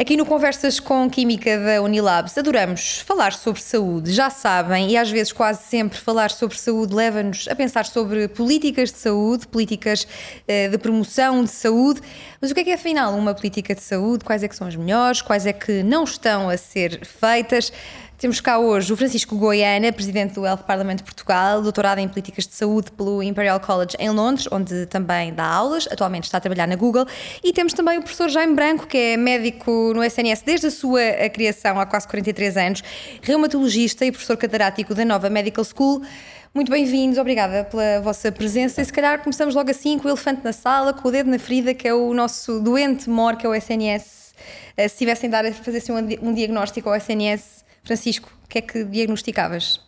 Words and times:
Aqui 0.00 0.16
no 0.16 0.24
Conversas 0.24 0.80
com 0.80 1.10
Química 1.10 1.58
da 1.58 1.82
Unilabs 1.82 2.38
adoramos 2.38 3.00
falar 3.00 3.34
sobre 3.34 3.60
saúde, 3.60 4.10
já 4.14 4.30
sabem, 4.30 4.90
e 4.90 4.96
às 4.96 5.10
vezes 5.10 5.30
quase 5.30 5.62
sempre 5.64 5.98
falar 5.98 6.30
sobre 6.30 6.56
saúde 6.56 6.94
leva-nos 6.94 7.46
a 7.46 7.54
pensar 7.54 7.84
sobre 7.84 8.26
políticas 8.26 8.90
de 8.90 8.96
saúde, 8.96 9.46
políticas 9.46 10.04
uh, 10.04 10.70
de 10.70 10.78
promoção 10.78 11.44
de 11.44 11.50
saúde. 11.50 12.00
Mas 12.40 12.50
o 12.50 12.54
que 12.54 12.60
é 12.60 12.64
que 12.64 12.70
é 12.70 12.74
afinal 12.76 13.12
uma 13.14 13.34
política 13.34 13.74
de 13.74 13.82
saúde? 13.82 14.24
Quais 14.24 14.42
é 14.42 14.48
que 14.48 14.56
são 14.56 14.66
as 14.66 14.74
melhores? 14.74 15.20
Quais 15.20 15.44
é 15.44 15.52
que 15.52 15.82
não 15.82 16.04
estão 16.04 16.48
a 16.48 16.56
ser 16.56 17.04
feitas? 17.04 17.70
Temos 18.20 18.38
cá 18.38 18.58
hoje 18.58 18.92
o 18.92 18.96
Francisco 18.98 19.34
Goiana, 19.34 19.90
presidente 19.90 20.34
do 20.34 20.44
Health 20.44 20.64
Parliament 20.66 20.96
de 20.96 21.04
Portugal, 21.04 21.62
doutorado 21.62 22.00
em 22.00 22.06
Políticas 22.06 22.46
de 22.46 22.54
Saúde 22.54 22.90
pelo 22.92 23.22
Imperial 23.22 23.58
College 23.58 23.96
em 23.98 24.10
Londres, 24.10 24.46
onde 24.52 24.84
também 24.84 25.32
dá 25.32 25.46
aulas, 25.46 25.88
atualmente 25.90 26.24
está 26.24 26.36
a 26.36 26.40
trabalhar 26.42 26.66
na 26.66 26.76
Google. 26.76 27.06
E 27.42 27.50
temos 27.50 27.72
também 27.72 27.96
o 27.96 28.02
professor 28.02 28.28
Jaime 28.28 28.54
Branco, 28.54 28.86
que 28.86 28.98
é 28.98 29.16
médico 29.16 29.94
no 29.94 30.04
SNS 30.04 30.42
desde 30.42 30.66
a 30.66 30.70
sua 30.70 31.00
criação 31.32 31.80
há 31.80 31.86
quase 31.86 32.06
43 32.08 32.58
anos, 32.58 32.82
reumatologista 33.22 34.04
e 34.04 34.12
professor 34.12 34.36
catedrático 34.36 34.94
da 34.94 35.02
Nova 35.02 35.30
Medical 35.30 35.64
School. 35.64 36.02
Muito 36.52 36.70
bem-vindos, 36.70 37.16
obrigada 37.16 37.64
pela 37.64 38.02
vossa 38.02 38.30
presença. 38.30 38.82
E 38.82 38.84
se 38.84 38.92
calhar 38.92 39.20
começamos 39.20 39.54
logo 39.54 39.70
assim 39.70 39.98
com 39.98 40.06
o 40.06 40.10
elefante 40.10 40.42
na 40.44 40.52
sala, 40.52 40.92
com 40.92 41.08
o 41.08 41.10
dedo 41.10 41.30
na 41.30 41.38
ferida, 41.38 41.72
que 41.72 41.88
é 41.88 41.94
o 41.94 42.12
nosso 42.12 42.60
doente 42.60 43.08
mor, 43.08 43.36
que 43.36 43.46
é 43.46 43.48
o 43.48 43.54
SNS. 43.54 44.34
Eh, 44.76 44.88
se 44.88 44.98
tivessem 44.98 45.30
de 45.30 45.36
a 45.36 45.54
fazer 45.54 45.78
assim, 45.78 45.92
um 46.20 46.34
diagnóstico 46.34 46.90
ao 46.90 46.94
SNS, 46.96 47.60
Francisco, 47.84 48.30
o 48.44 48.48
que 48.48 48.58
é 48.58 48.60
que 48.60 48.84
diagnosticavas? 48.84 49.80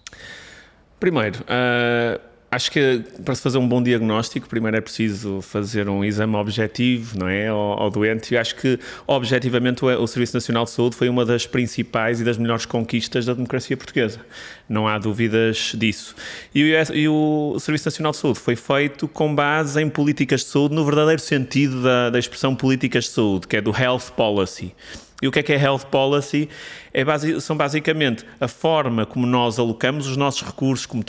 Primeiro, 0.99 1.41
uh, 1.41 2.21
acho 2.53 2.71
que 2.71 3.03
para 3.25 3.35
se 3.35 3.41
fazer 3.41 3.57
um 3.57 3.67
bom 3.67 3.83
diagnóstico, 3.83 4.47
primeiro 4.47 4.77
é 4.77 4.81
preciso 4.81 5.41
fazer 5.41 5.89
um 5.89 6.05
exame 6.05 6.37
objetivo, 6.37 7.19
não 7.19 7.27
é, 7.27 7.49
ao, 7.49 7.59
ao 7.59 7.91
doente. 7.91 8.35
E 8.35 8.37
acho 8.37 8.55
que 8.57 8.79
objetivamente 9.07 9.83
o, 9.85 9.89
o, 9.89 10.07
Serviço 10.07 10.35
Nacional 10.35 10.65
de 10.65 10.71
Saúde 10.71 10.95
foi 10.95 11.09
uma 11.09 11.25
das 11.25 11.47
principais 11.47 12.21
e 12.21 12.25
das 12.25 12.37
melhores 12.37 12.67
conquistas 12.67 13.25
da 13.25 13.33
democracia 13.33 13.75
portuguesa. 13.75 14.21
Não 14.69 14.87
há 14.87 14.99
dúvidas 14.99 15.73
disso. 15.75 16.15
E, 16.55 16.73
e 16.93 17.09
o 17.09 17.57
Serviço 17.59 17.87
Nacional 17.87 18.13
de 18.13 18.19
Saúde 18.19 18.39
foi 18.39 18.55
feito 18.55 19.09
com 19.09 19.35
base 19.35 19.81
em 19.81 19.89
políticas 19.89 20.43
de 20.43 20.49
saúde 20.49 20.75
no 20.75 20.85
verdadeiro 20.85 21.23
sentido 21.23 21.83
da, 21.83 22.11
da 22.11 22.19
expressão 22.19 22.55
políticas 22.55 23.05
de 23.05 23.11
saúde, 23.11 23.49
que 23.49 23.57
é 23.57 23.61
do 23.63 23.71
health 23.71 24.13
policy. 24.15 24.75
E 25.23 25.29
o 25.29 25.31
que 25.31 25.39
é 25.39 25.43
que 25.43 25.53
é 25.53 25.63
Health 25.63 25.87
Policy? 25.89 26.49
É 26.93 27.05
são 27.41 27.57
basicamente 27.57 28.27
a 28.41 28.49
forma 28.49 29.07
como 29.07 29.25
nós 29.25 29.57
alocamos 29.57 30.09
os 30.09 30.17
nossos 30.17 30.43
recursos, 30.43 30.85
como 30.85 31.05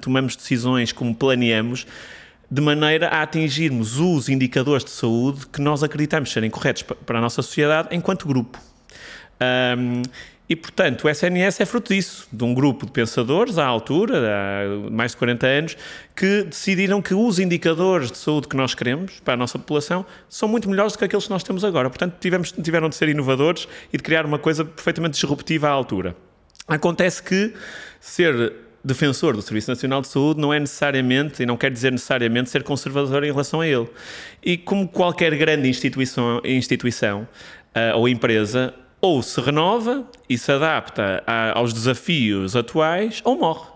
tomamos 0.00 0.34
decisões, 0.34 0.90
como 0.90 1.14
planeamos, 1.14 1.86
de 2.50 2.62
maneira 2.62 3.08
a 3.08 3.22
atingirmos 3.22 4.00
os 4.00 4.30
indicadores 4.30 4.82
de 4.82 4.90
saúde 4.90 5.46
que 5.46 5.60
nós 5.60 5.82
acreditamos 5.82 6.32
serem 6.32 6.48
corretos 6.48 6.82
para 6.82 7.18
a 7.18 7.20
nossa 7.20 7.42
sociedade 7.42 7.94
enquanto 7.94 8.26
grupo. 8.26 8.58
Um, 9.78 10.02
e, 10.48 10.56
portanto, 10.56 11.04
o 11.04 11.10
SNS 11.10 11.60
é 11.60 11.66
fruto 11.66 11.92
disso, 11.92 12.26
de 12.32 12.42
um 12.42 12.54
grupo 12.54 12.86
de 12.86 12.92
pensadores 12.92 13.58
à 13.58 13.66
altura, 13.66 14.22
há 14.26 14.90
mais 14.90 15.10
de 15.10 15.18
40 15.18 15.46
anos, 15.46 15.76
que 16.16 16.44
decidiram 16.44 17.02
que 17.02 17.12
os 17.12 17.38
indicadores 17.38 18.10
de 18.10 18.16
saúde 18.16 18.48
que 18.48 18.56
nós 18.56 18.74
queremos 18.74 19.20
para 19.20 19.34
a 19.34 19.36
nossa 19.36 19.58
população 19.58 20.06
são 20.28 20.48
muito 20.48 20.68
melhores 20.70 20.94
do 20.94 20.98
que 20.98 21.04
aqueles 21.04 21.24
que 21.24 21.30
nós 21.30 21.42
temos 21.42 21.64
agora. 21.64 21.90
Portanto, 21.90 22.16
tivemos, 22.18 22.50
tiveram 22.50 22.88
de 22.88 22.96
ser 22.96 23.10
inovadores 23.10 23.68
e 23.92 23.98
de 23.98 24.02
criar 24.02 24.24
uma 24.24 24.38
coisa 24.38 24.64
perfeitamente 24.64 25.14
disruptiva 25.14 25.68
à 25.68 25.70
altura. 25.70 26.16
Acontece 26.66 27.22
que 27.22 27.52
ser 28.00 28.54
defensor 28.82 29.36
do 29.36 29.42
Serviço 29.42 29.70
Nacional 29.70 30.00
de 30.00 30.08
Saúde 30.08 30.40
não 30.40 30.54
é 30.54 30.58
necessariamente, 30.58 31.42
e 31.42 31.46
não 31.46 31.58
quer 31.58 31.70
dizer 31.70 31.92
necessariamente, 31.92 32.48
ser 32.48 32.62
conservador 32.62 33.22
em 33.22 33.30
relação 33.30 33.60
a 33.60 33.66
ele. 33.66 33.88
E 34.42 34.56
como 34.56 34.88
qualquer 34.88 35.36
grande 35.36 35.68
instituição, 35.68 36.40
instituição 36.42 37.28
uh, 37.74 37.98
ou 37.98 38.08
empresa, 38.08 38.74
ou 39.00 39.22
se 39.22 39.40
renova 39.40 40.04
e 40.28 40.36
se 40.36 40.50
adapta 40.50 41.22
a, 41.26 41.58
aos 41.58 41.72
desafios 41.72 42.56
atuais, 42.56 43.20
ou 43.24 43.38
morre. 43.38 43.66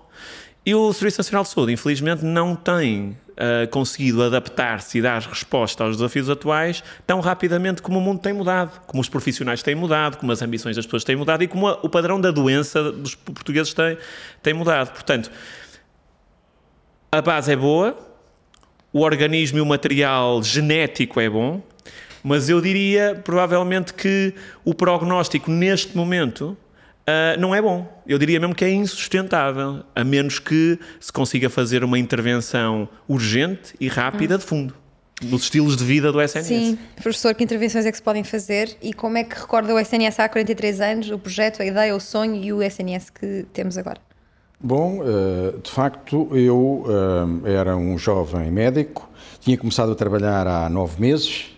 E 0.65 0.75
o 0.75 0.93
Serviço 0.93 1.19
Nacional 1.19 1.43
de 1.43 1.49
Saúde, 1.51 1.73
infelizmente, 1.73 2.25
não 2.25 2.55
tem 2.55 3.17
uh, 3.33 3.69
conseguido 3.71 4.23
adaptar-se 4.23 4.99
e 4.99 5.03
dar 5.03 5.21
resposta 5.21 5.83
aos 5.83 5.97
desafios 5.97 6.31
atuais 6.31 6.85
tão 7.07 7.21
rapidamente 7.21 7.83
como 7.83 7.99
o 7.99 8.01
mundo 8.01 8.21
tem 8.21 8.33
mudado, 8.33 8.81
como 8.87 9.01
os 9.01 9.09
profissionais 9.09 9.63
têm 9.63 9.75
mudado, 9.75 10.19
como 10.19 10.31
as 10.31 10.41
ambições 10.41 10.77
das 10.77 10.85
pessoas 10.85 11.03
têm 11.03 11.17
mudado 11.17 11.43
e 11.43 11.49
como 11.49 11.67
a, 11.67 11.79
o 11.83 11.89
padrão 11.89 12.21
da 12.21 12.31
doença 12.31 12.93
dos 12.93 13.15
portugueses 13.15 13.75
tem, 13.75 13.99
tem 14.41 14.55
mudado. 14.55 14.93
Portanto, 14.93 15.31
a 17.11 17.21
base 17.21 17.53
é 17.53 17.57
boa, 17.57 17.99
o 18.93 19.01
organismo 19.01 19.59
e 19.59 19.61
o 19.61 19.67
material 19.67 20.43
genético 20.43 21.21
é 21.21 21.29
bom, 21.29 21.61
mas 22.23 22.49
eu 22.49 22.61
diria 22.61 23.21
provavelmente 23.23 23.95
que 23.95 24.35
o 24.65 24.75
prognóstico 24.75 25.51
neste 25.51 25.97
momento 25.97 26.57
uh, 27.03 27.41
não 27.41 27.55
é 27.55 27.61
bom. 27.61 27.87
Eu 28.07 28.19
diria 28.19 28.39
mesmo 28.39 28.55
que 28.55 28.65
é 28.65 28.71
insustentável, 28.71 29.83
a 29.95 30.05
menos 30.05 30.39
que 30.39 30.79
se 31.01 31.13
consiga 31.13 31.49
fazer 31.51 31.85
uma 31.85 31.99
intervenção 31.99 32.89
urgente 33.09 33.75
e 33.81 33.89
rápida 33.89 34.39
de 34.39 34.45
fundo. 34.45 34.75
Nos 35.23 35.43
estilos 35.43 35.77
de 35.77 35.85
vida 35.85 36.11
do 36.11 36.21
SNS. 36.21 36.47
Sim, 36.47 36.79
professor, 36.97 37.33
que 37.33 37.45
intervenções 37.45 37.87
é 37.87 37.91
que 37.93 37.97
se 37.97 38.03
podem 38.03 38.25
fazer 38.25 38.77
e 38.83 38.93
como 38.93 39.17
é 39.19 39.23
que 39.23 39.39
recorda 39.39 39.73
o 39.73 39.79
SNS 39.79 40.19
há 40.19 40.29
43 40.29 40.81
anos, 40.81 41.11
o 41.11 41.19
projeto, 41.19 41.63
a 41.63 41.67
ideia, 41.67 41.95
o 41.95 42.01
sonho 42.01 42.43
e 42.43 42.53
o 42.53 42.61
SNS 42.61 43.11
que 43.11 43.47
temos 43.53 43.79
agora? 43.79 44.01
Bom, 44.59 45.01
ah, 45.03 45.59
de 45.63 45.71
facto, 45.71 46.29
eu 46.37 46.85
ah, 46.89 47.49
era 47.49 47.77
um 47.77 47.97
jovem 47.97 48.51
médico, 48.51 49.09
tinha 49.39 49.57
começado 49.57 49.93
a 49.93 49.95
trabalhar 49.95 50.47
há 50.49 50.69
nove 50.69 51.01
meses, 51.01 51.52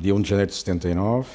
dia 0.00 0.14
1 0.14 0.20
de 0.20 0.28
janeiro 0.28 0.50
de 0.50 0.56
79, 0.56 1.28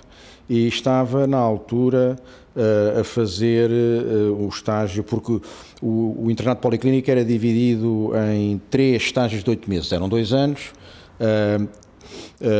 e 0.50 0.68
estava 0.68 1.25
na 1.25 1.38
altura 1.38 2.16
uh, 2.56 3.00
a 3.00 3.03
fazer 3.03 3.69
uh, 3.69 4.46
o 4.46 4.50
estágio, 4.50 5.03
porque 5.03 5.40
o, 5.81 6.25
o 6.25 6.31
internato 6.31 6.62
policlínico 6.62 7.09
era 7.09 7.23
dividido 7.23 8.12
em 8.34 8.62
três 8.69 9.03
estágios 9.03 9.44
de 9.44 9.50
oito 9.50 9.69
meses, 9.69 9.91
eram 9.91 10.07
dois 10.07 10.34
anos. 10.34 10.72
Uh, 11.19 11.68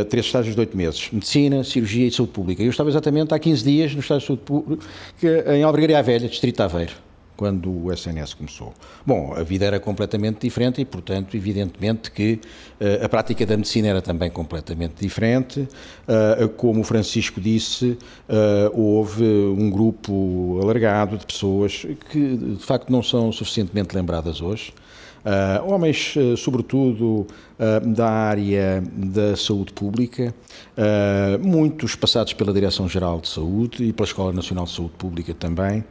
três 0.10 0.26
estágios 0.26 0.56
de 0.56 0.60
oito 0.60 0.76
meses, 0.76 1.10
medicina, 1.12 1.64
cirurgia 1.64 2.08
e 2.08 2.12
saúde 2.12 2.32
pública. 2.32 2.64
Eu 2.64 2.70
estava 2.70 2.90
exatamente 2.90 3.34
há 3.34 3.40
15 3.40 3.64
dias 3.64 3.94
no 3.94 4.00
estágio 4.00 4.22
de 4.22 4.28
saúde 4.28 4.42
pública 4.42 4.86
em 5.56 5.64
Albergaria 5.64 6.02
Velha, 6.02 6.28
distrito 6.28 6.56
de 6.56 6.64
Aveiro 6.64 7.05
quando 7.36 7.70
o 7.70 7.92
SNS 7.92 8.34
começou. 8.34 8.74
Bom, 9.06 9.34
a 9.36 9.44
vida 9.44 9.66
era 9.66 9.80
completamente 9.80 10.42
diferente 10.42 10.82
e, 10.82 10.86
portanto, 10.86 11.36
evidentemente 11.36 12.12
que 12.12 12.40
uh, 12.80 13.06
a 13.06 13.10
prática 13.10 13.46
da 13.46 13.56
medicina 13.56 13.88
era 13.88 14.02
também 14.02 14.30
completamente 14.30 14.96
diferente. 15.02 15.62
Uh, 15.62 16.50
como 16.50 16.82
o 16.82 16.84
Francisco 16.84 17.40
disse, 17.40 17.98
uh, 18.30 18.80
houve 18.80 19.24
um 19.24 19.70
grupo 19.70 20.60
alargado 20.62 21.18
de 21.18 21.26
pessoas 21.26 21.86
que, 22.10 22.38
de 22.38 22.64
facto, 22.64 22.92
não 22.92 23.04
são 23.04 23.32
suficientemente 23.32 23.96
lembradas 23.96 24.42
hoje. 24.42 24.74
Uh, 25.26 25.74
homens, 25.74 26.16
uh, 26.16 26.38
sobretudo, 26.38 27.26
uh, 27.58 27.94
da 27.96 28.08
área 28.08 28.84
da 28.96 29.36
saúde 29.36 29.74
pública, 29.74 30.36
muitos 31.42 31.96
passados 31.96 32.34
pela 32.34 32.54
Direção-Geral 32.54 33.20
de 33.22 33.30
Saúde 33.30 33.84
e 33.86 33.92
pela 33.92 34.06
Escola 34.06 34.32
Nacional 34.32 34.66
de 34.66 34.72
Saúde 34.72 34.94
Pública 35.00 35.34
também, 35.34 35.84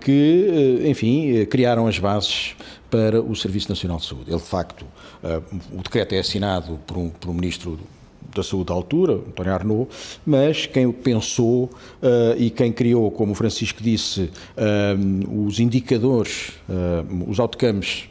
que, 0.00 0.82
enfim, 0.84 1.44
criaram 1.46 1.86
as 1.86 1.98
bases 1.98 2.54
para 2.90 3.22
o 3.22 3.34
Serviço 3.34 3.68
Nacional 3.68 3.98
de 3.98 4.06
Saúde. 4.06 4.30
Ele, 4.30 4.38
de 4.38 4.46
facto, 4.46 4.84
o 5.72 5.82
decreto 5.82 6.14
é 6.14 6.18
assinado 6.18 6.78
por 6.86 6.98
um, 6.98 7.08
por 7.08 7.30
um 7.30 7.34
ministro 7.34 7.78
da 8.34 8.42
saúde 8.42 8.66
da 8.66 8.74
altura, 8.74 9.14
António 9.14 9.52
Arnaud, 9.52 9.90
mas 10.24 10.66
quem 10.66 10.90
pensou 10.90 11.64
uh, 11.64 11.70
e 12.36 12.50
quem 12.50 12.72
criou, 12.72 13.10
como 13.10 13.32
o 13.32 13.34
Francisco 13.34 13.82
disse, 13.82 14.30
uh, 14.56 15.46
os 15.46 15.60
indicadores, 15.60 16.52
uh, 16.68 17.30
os 17.30 17.38
outcomes 17.38 18.08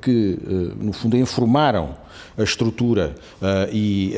que, 0.00 0.38
no 0.80 0.92
fundo, 0.92 1.16
informaram 1.16 1.96
a 2.38 2.42
estrutura 2.44 3.16
e 3.72 4.14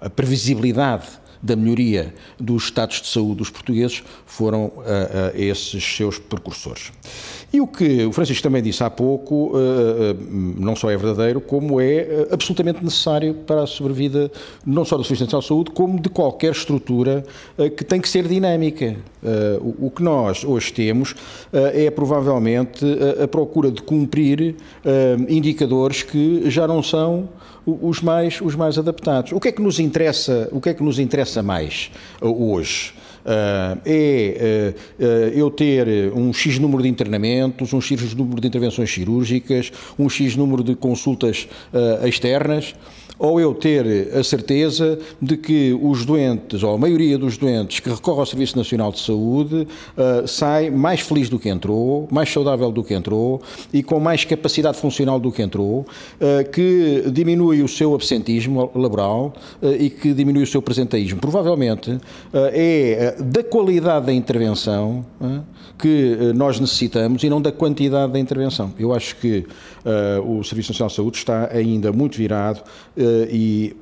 a 0.00 0.08
previsibilidade 0.08 1.06
da 1.42 1.56
melhoria 1.56 2.14
dos 2.38 2.64
estados 2.64 3.00
de 3.00 3.08
saúde 3.08 3.36
dos 3.36 3.50
portugueses 3.50 4.02
foram 4.24 4.72
esses 5.34 5.82
seus 5.84 6.18
precursores. 6.18 6.92
E 7.52 7.60
o 7.60 7.66
que 7.66 8.06
o 8.06 8.12
Francisco 8.12 8.42
também 8.42 8.62
disse 8.62 8.82
há 8.82 8.88
pouco, 8.88 9.52
eh, 9.54 10.12
eh, 10.12 10.16
não 10.58 10.74
só 10.74 10.90
é 10.90 10.96
verdadeiro, 10.96 11.38
como 11.38 11.78
é 11.78 11.96
eh, 11.96 12.28
absolutamente 12.30 12.82
necessário 12.82 13.34
para 13.34 13.64
a 13.64 13.66
sobrevida 13.66 14.32
não 14.64 14.86
só 14.86 14.96
do 14.96 15.04
Serviço 15.04 15.24
Nacional 15.24 15.42
de 15.42 15.48
Saúde, 15.48 15.70
como 15.72 16.00
de 16.00 16.08
qualquer 16.08 16.52
estrutura 16.52 17.22
que 17.76 17.84
tem 17.84 18.00
que 18.00 18.08
ser 18.08 18.26
dinâmica. 18.26 18.96
O 19.78 19.90
que 19.90 20.02
nós 20.02 20.44
hoje 20.44 20.72
temos 20.72 21.14
é 21.52 21.90
provavelmente 21.90 22.84
a 23.22 23.28
procura 23.28 23.70
de 23.70 23.82
cumprir 23.82 24.56
indicadores 25.28 26.02
que 26.02 26.50
já 26.50 26.66
não 26.66 26.82
são 26.82 27.28
os 27.66 28.00
mais, 28.00 28.40
os 28.40 28.54
mais 28.54 28.78
adaptados. 28.78 29.32
O 29.32 29.40
que 29.40 29.48
é 29.48 29.52
que 29.52 29.62
nos 29.62 29.78
interessa, 29.78 30.48
o 30.52 30.60
que 30.60 30.70
é 30.70 30.74
que 30.74 30.82
nos 30.82 30.98
interessa 30.98 31.42
mais 31.42 31.90
hoje? 32.20 32.94
Uh, 33.24 33.80
é 33.84 34.74
uh, 34.98 35.04
eu 35.38 35.50
ter 35.50 36.12
um 36.12 36.32
X 36.32 36.58
número 36.58 36.82
de 36.82 36.88
internamentos, 36.88 37.72
um 37.72 37.80
X 37.80 38.14
número 38.14 38.40
de 38.40 38.48
intervenções 38.48 38.92
cirúrgicas, 38.92 39.72
um 39.98 40.08
X 40.08 40.34
número 40.36 40.64
de 40.64 40.74
consultas 40.74 41.48
externas 42.04 42.74
ou 43.18 43.40
eu 43.40 43.54
ter 43.54 44.16
a 44.16 44.24
certeza 44.24 44.98
de 45.20 45.36
que 45.36 45.78
os 45.80 46.04
doentes, 46.04 46.62
ou 46.62 46.74
a 46.74 46.78
maioria 46.78 47.16
dos 47.18 47.36
doentes 47.36 47.80
que 47.80 47.88
recorrem 47.88 48.20
ao 48.20 48.26
Serviço 48.26 48.56
Nacional 48.56 48.90
de 48.92 49.00
Saúde, 49.00 49.66
uh, 49.96 50.26
sai 50.26 50.70
mais 50.70 51.00
feliz 51.00 51.28
do 51.28 51.38
que 51.38 51.48
entrou, 51.48 52.08
mais 52.10 52.32
saudável 52.32 52.70
do 52.70 52.82
que 52.82 52.94
entrou 52.94 53.40
e 53.72 53.82
com 53.82 54.00
mais 54.00 54.24
capacidade 54.24 54.78
funcional 54.78 55.20
do 55.20 55.30
que 55.30 55.42
entrou, 55.42 55.80
uh, 55.80 56.50
que 56.50 57.04
diminui 57.12 57.62
o 57.62 57.68
seu 57.68 57.94
absentismo 57.94 58.70
laboral 58.74 59.32
uh, 59.62 59.72
e 59.72 59.90
que 59.90 60.12
diminui 60.12 60.42
o 60.42 60.46
seu 60.46 60.62
presenteísmo. 60.62 61.20
Provavelmente 61.20 61.98
é 62.32 63.16
da 63.20 63.42
qualidade 63.42 64.06
da 64.06 64.12
intervenção 64.12 65.04
que 65.78 66.32
nós 66.34 66.58
necessitamos 66.58 67.22
e 67.22 67.28
não 67.28 67.40
da 67.40 67.52
quantidade 67.52 68.12
da 68.12 68.18
intervenção. 68.18 68.72
Eu 68.78 68.92
acho 68.92 69.16
que 69.16 69.44
o 70.24 70.42
Serviço 70.42 70.72
Nacional 70.72 70.88
de 70.88 70.94
Saúde 70.94 71.16
está 71.18 71.50
ainda 71.52 71.92
muito 71.92 72.16
virado 72.16 72.62
e 73.30 73.76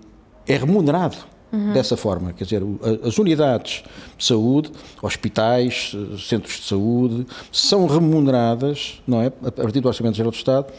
é 0.46 0.56
remunerado 0.56 1.16
uhum. 1.52 1.72
dessa 1.72 1.96
forma. 1.96 2.32
Quer 2.32 2.44
dizer, 2.44 2.62
as 3.04 3.18
unidades 3.18 3.82
de 4.16 4.24
saúde, 4.24 4.70
hospitais, 5.02 5.96
centros 6.18 6.56
de 6.56 6.66
saúde, 6.66 7.26
são 7.50 7.86
remuneradas, 7.86 9.02
não 9.06 9.22
é? 9.22 9.26
A 9.44 9.50
partir 9.50 9.80
do 9.80 9.88
Orçamento 9.88 10.16
Geral 10.16 10.30
do 10.30 10.36
Estado, 10.36 10.72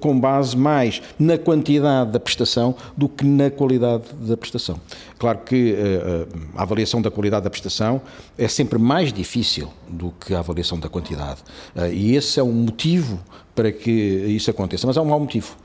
com 0.00 0.18
base 0.18 0.56
mais 0.56 1.00
na 1.18 1.38
quantidade 1.38 2.10
da 2.12 2.20
prestação 2.20 2.74
do 2.96 3.08
que 3.08 3.24
na 3.24 3.50
qualidade 3.50 4.04
da 4.20 4.36
prestação. 4.36 4.80
Claro 5.18 5.38
que 5.38 5.72
eh, 5.72 5.76
eh, 5.78 6.26
a 6.56 6.62
avaliação 6.62 7.02
da 7.02 7.10
qualidade 7.10 7.44
da 7.44 7.50
prestação 7.50 8.00
é 8.36 8.46
sempre 8.46 8.78
mais 8.78 9.12
difícil 9.12 9.68
do 9.88 10.12
que 10.12 10.34
a 10.34 10.38
avaliação 10.38 10.78
da 10.78 10.88
quantidade. 10.88 11.40
Eh, 11.74 11.92
e 11.92 12.16
esse 12.16 12.38
é 12.38 12.42
um 12.42 12.52
motivo 12.52 13.18
para 13.58 13.72
que 13.72 13.90
isso 13.90 14.48
aconteça. 14.52 14.86
Mas 14.86 14.96
há 14.96 15.02
um 15.02 15.04
mau 15.04 15.18
motivo, 15.18 15.56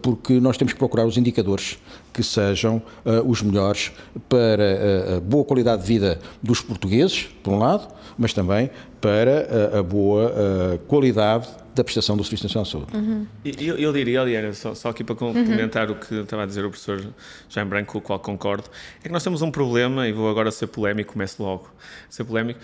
porque 0.00 0.34
nós 0.34 0.56
temos 0.56 0.72
que 0.72 0.78
procurar 0.78 1.04
os 1.04 1.16
indicadores 1.16 1.80
que 2.14 2.22
sejam 2.22 2.80
uh, 3.04 3.28
os 3.28 3.42
melhores 3.42 3.90
para 4.28 5.16
a 5.16 5.20
boa 5.20 5.44
qualidade 5.44 5.82
de 5.82 5.88
vida 5.88 6.20
dos 6.40 6.60
portugueses, 6.60 7.28
por 7.42 7.52
um 7.52 7.58
lado, 7.58 7.92
mas 8.16 8.32
também 8.32 8.70
para 9.00 9.72
a, 9.74 9.78
a 9.80 9.82
boa 9.82 10.30
uh, 10.30 10.78
qualidade 10.86 11.48
da 11.74 11.82
prestação 11.82 12.16
do 12.16 12.22
Serviço 12.22 12.44
Nacional 12.44 12.64
de 12.64 12.70
Saúde. 12.70 12.96
Uhum. 12.96 13.26
Eu, 13.44 13.76
eu, 13.78 13.92
diria, 13.92 14.20
Eliana, 14.20 14.52
só, 14.52 14.72
só, 14.72 14.90
aqui 14.90 15.02
para 15.02 15.16
complementar 15.16 15.90
uhum. 15.90 15.96
o 15.96 15.98
que 15.98 16.14
estava 16.14 16.44
a 16.44 16.46
dizer 16.46 16.64
o 16.64 16.70
professor 16.70 17.04
Jaime 17.48 17.70
Branco, 17.70 17.92
com 17.92 17.98
o 17.98 18.00
qual 18.00 18.20
concordo, 18.20 18.68
é 19.00 19.08
que 19.08 19.12
nós 19.12 19.24
temos 19.24 19.42
um 19.42 19.50
problema, 19.50 20.06
e 20.06 20.12
vou 20.12 20.30
agora 20.30 20.52
ser 20.52 20.68
polémico, 20.68 21.14
começo 21.14 21.42
logo 21.42 21.68
a 22.08 22.12
ser 22.12 22.22
polémico, 22.22 22.60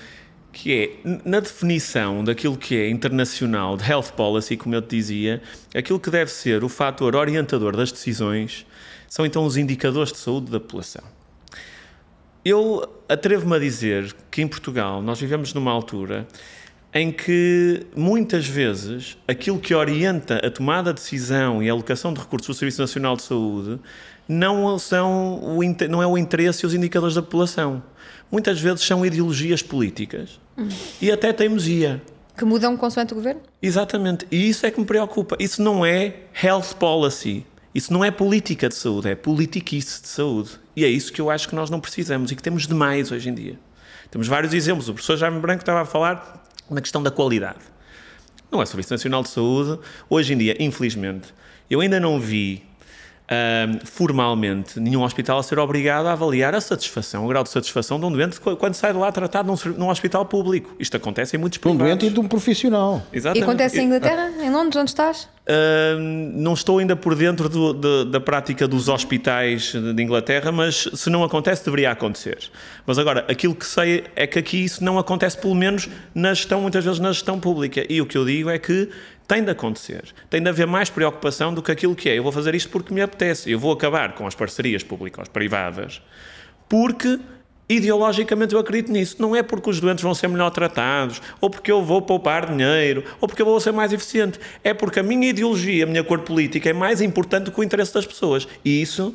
que 0.56 0.73
é, 1.05 1.19
na 1.23 1.38
definição 1.38 2.25
daquilo 2.25 2.56
que 2.56 2.75
é 2.75 2.88
internacional 2.88 3.76
de 3.76 3.85
health 3.85 4.12
policy, 4.17 4.56
como 4.56 4.75
eu 4.75 4.81
te 4.81 4.97
dizia, 4.97 5.43
aquilo 5.75 6.00
que 6.00 6.08
deve 6.08 6.31
ser 6.31 6.64
o 6.64 6.69
fator 6.69 7.14
orientador 7.14 7.76
das 7.76 7.93
decisões 7.93 8.67
são 9.06 9.26
então 9.26 9.44
os 9.44 9.58
indicadores 9.58 10.12
de 10.12 10.19
saúde 10.19 10.50
da 10.50 10.58
população. 10.58 11.05
Eu 12.43 12.88
atrevo-me 13.06 13.55
a 13.55 13.58
dizer 13.58 14.17
que 14.31 14.41
em 14.41 14.49
Portugal 14.49 15.03
nós 15.03 15.20
vivemos 15.20 15.53
numa 15.53 15.70
altura 15.70 16.26
em 16.94 17.12
que 17.12 17.87
muitas 17.94 18.47
vezes 18.47 19.19
aquilo 19.29 19.59
que 19.59 19.75
orienta 19.75 20.37
a 20.37 20.50
tomada 20.50 20.94
de 20.94 21.02
decisão 21.02 21.62
e 21.62 21.69
a 21.69 21.73
alocação 21.73 22.14
de 22.14 22.20
recursos 22.20 22.56
do 22.56 22.59
Serviço 22.59 22.81
Nacional 22.81 23.14
de 23.14 23.25
Saúde 23.25 23.79
não, 24.28 24.78
são 24.78 25.56
o, 25.56 25.61
não 25.88 26.02
é 26.02 26.06
o 26.06 26.19
interesse 26.19 26.64
e 26.64 26.67
os 26.67 26.75
indicadores 26.75 27.14
da 27.14 27.23
população. 27.23 27.82
Muitas 28.31 28.61
vezes 28.61 28.82
são 28.82 29.06
ideologias 29.06 29.62
políticas 29.62 30.40
hum. 30.58 30.69
e 31.00 31.11
até 31.11 31.32
teimosia. 31.32 32.02
Que 32.37 32.44
mudam 32.44 32.76
consoante 32.76 33.12
o 33.12 33.17
governo? 33.17 33.40
Exatamente. 33.62 34.26
E 34.31 34.49
isso 34.49 34.67
é 34.67 34.70
que 34.70 34.78
me 34.78 34.87
preocupa. 34.87 35.37
Isso 35.38 35.62
não 35.62 35.87
é 35.87 36.14
health 36.43 36.75
policy. 36.78 37.46
Isso 37.75 37.93
não 37.93 38.05
é 38.05 38.11
política 38.11 38.70
de 38.70 38.75
saúde, 38.75 39.11
é 39.11 39.14
politiquice 39.14 40.00
de 40.00 40.08
saúde. 40.08 40.50
E 40.75 40.82
é 40.82 40.88
isso 40.88 41.12
que 41.12 41.20
eu 41.20 41.31
acho 41.31 41.46
que 41.46 41.55
nós 41.55 41.69
não 41.69 41.78
precisamos 41.78 42.32
e 42.32 42.37
que 42.37 42.43
temos 42.43 42.67
demais 42.67 43.12
hoje 43.12 43.28
em 43.28 43.34
dia. 43.34 43.58
Temos 44.11 44.26
vários 44.26 44.55
exemplos. 44.55 44.88
O 44.88 44.94
professor 44.94 45.17
Jaime 45.19 45.38
Branco 45.40 45.61
estava 45.61 45.82
a 45.82 45.84
falar 45.84 46.43
na 46.70 46.81
questão 46.81 47.02
da 47.02 47.11
qualidade. 47.11 47.58
Não 48.50 48.62
é 48.62 48.67
Serviço 48.67 48.93
Nacional 48.93 49.23
de 49.23 49.28
Saúde. 49.28 49.78
Hoje 50.08 50.32
em 50.32 50.38
dia, 50.38 50.56
infelizmente, 50.58 51.34
eu 51.69 51.81
ainda 51.81 52.00
não 52.00 52.19
vi 52.19 52.64
um, 53.28 53.84
formalmente 53.84 54.78
nenhum 54.78 55.02
hospital 55.02 55.38
a 55.38 55.43
ser 55.43 55.58
obrigado 55.58 56.06
a 56.06 56.12
avaliar 56.12 56.55
a 56.55 56.61
satisfação, 56.61 57.25
o 57.25 57.28
grau 57.28 57.43
de 57.43 57.50
satisfação 57.50 57.99
de 57.99 58.06
um 58.06 58.12
doente 58.12 58.40
quando 58.40 58.75
sai 58.75 58.93
de 58.93 58.99
lá 58.99 59.11
tratado 59.11 59.49
num, 59.49 59.73
num 59.73 59.88
hospital 59.88 60.25
público. 60.25 60.75
Isto 60.78 60.96
acontece 60.96 61.37
em 61.37 61.38
muitos 61.38 61.58
países. 61.58 61.76
De 61.76 61.84
um 61.84 61.87
doente 61.87 62.06
e 62.06 62.11
de 62.11 62.20
um 62.20 62.28
profissional. 62.28 63.02
Exatamente. 63.12 63.40
E 63.40 63.43
acontece 63.43 63.81
em 63.81 63.87
Inglaterra, 63.87 64.31
em 64.40 64.50
Londres, 64.50 64.76
onde 64.76 64.90
estás? 64.90 65.28
Uh, 65.49 65.99
não 66.34 66.55
estou 66.55 66.78
ainda 66.78 66.96
por 66.96 67.14
dentro 67.14 67.49
do, 67.49 67.73
de, 67.73 68.11
da 68.11 68.20
prática 68.20 68.67
dos 68.67 68.88
hospitais 68.88 69.73
de 69.73 70.02
Inglaterra, 70.02 70.50
mas 70.50 70.88
se 70.93 71.08
não 71.08 71.23
acontece, 71.23 71.64
deveria 71.64 71.93
acontecer. 71.93 72.50
Mas 72.84 72.99
agora, 72.99 73.25
aquilo 73.28 73.55
que 73.55 73.67
sei 73.67 74.05
é 74.17 74.26
que 74.26 74.38
aqui 74.38 74.64
isso 74.64 74.82
não 74.82 74.99
acontece, 74.99 75.38
pelo 75.38 75.55
menos 75.55 75.88
na 76.14 76.34
gestão, 76.34 76.61
muitas 76.61 76.84
vezes 76.84 76.99
na 76.99 77.12
gestão 77.12 77.38
pública. 77.38 77.84
E 77.88 78.00
o 78.00 78.06
que 78.06 78.19
eu 78.19 78.25
digo 78.25 78.50
é 78.50 78.58
que 78.58 78.88
tem 79.26 79.43
de 79.43 79.50
acontecer. 79.50 80.05
Tem 80.31 80.43
de 80.43 80.49
haver 80.49 80.67
mais 80.67 80.88
preocupação 80.88 81.52
do 81.52 81.62
que 81.62 81.73
aquilo 81.73 81.94
que 81.94 82.08
é. 82.08 82.19
Eu 82.19 82.23
vou 82.23 82.32
fazer 82.32 82.55
isto 82.55 82.70
porque 82.70 82.94
me 82.94 83.00
apetece. 83.00 83.50
Eu 83.50 83.58
vou 83.58 83.73
acabar 83.73 84.14
com 84.14 84.26
as 84.26 84.34
parcerias 84.34 84.82
públicas-privadas 84.82 86.00
porque 86.69 87.19
ideologicamente 87.69 88.55
eu 88.55 88.61
acredito 88.61 88.93
nisso. 88.93 89.17
Não 89.19 89.34
é 89.34 89.43
porque 89.43 89.70
os 89.70 89.81
doentes 89.81 90.02
vão 90.02 90.14
ser 90.14 90.28
melhor 90.28 90.50
tratados, 90.50 91.20
ou 91.40 91.50
porque 91.50 91.70
eu 91.70 91.82
vou 91.82 92.00
poupar 92.00 92.46
dinheiro, 92.46 93.05
ou 93.20 93.28
porque 93.28 93.43
eu 93.43 93.46
vou 93.46 93.61
ser 93.61 93.73
mais 93.73 93.93
eficiente. 93.93 94.38
É 94.62 94.73
porque 94.73 95.00
a 95.00 95.02
minha 95.02 95.28
ideologia, 95.28 95.84
a 95.84 95.87
minha 95.87 96.05
cor 96.05 96.20
política 96.20 96.70
é 96.70 96.73
mais 96.73 97.00
importante 97.00 97.44
do 97.44 97.52
que 97.52 97.61
o 97.61 97.64
interesse 97.64 97.93
das 97.93 98.06
pessoas. 98.06 98.46
E 98.64 98.81
isso, 98.81 99.14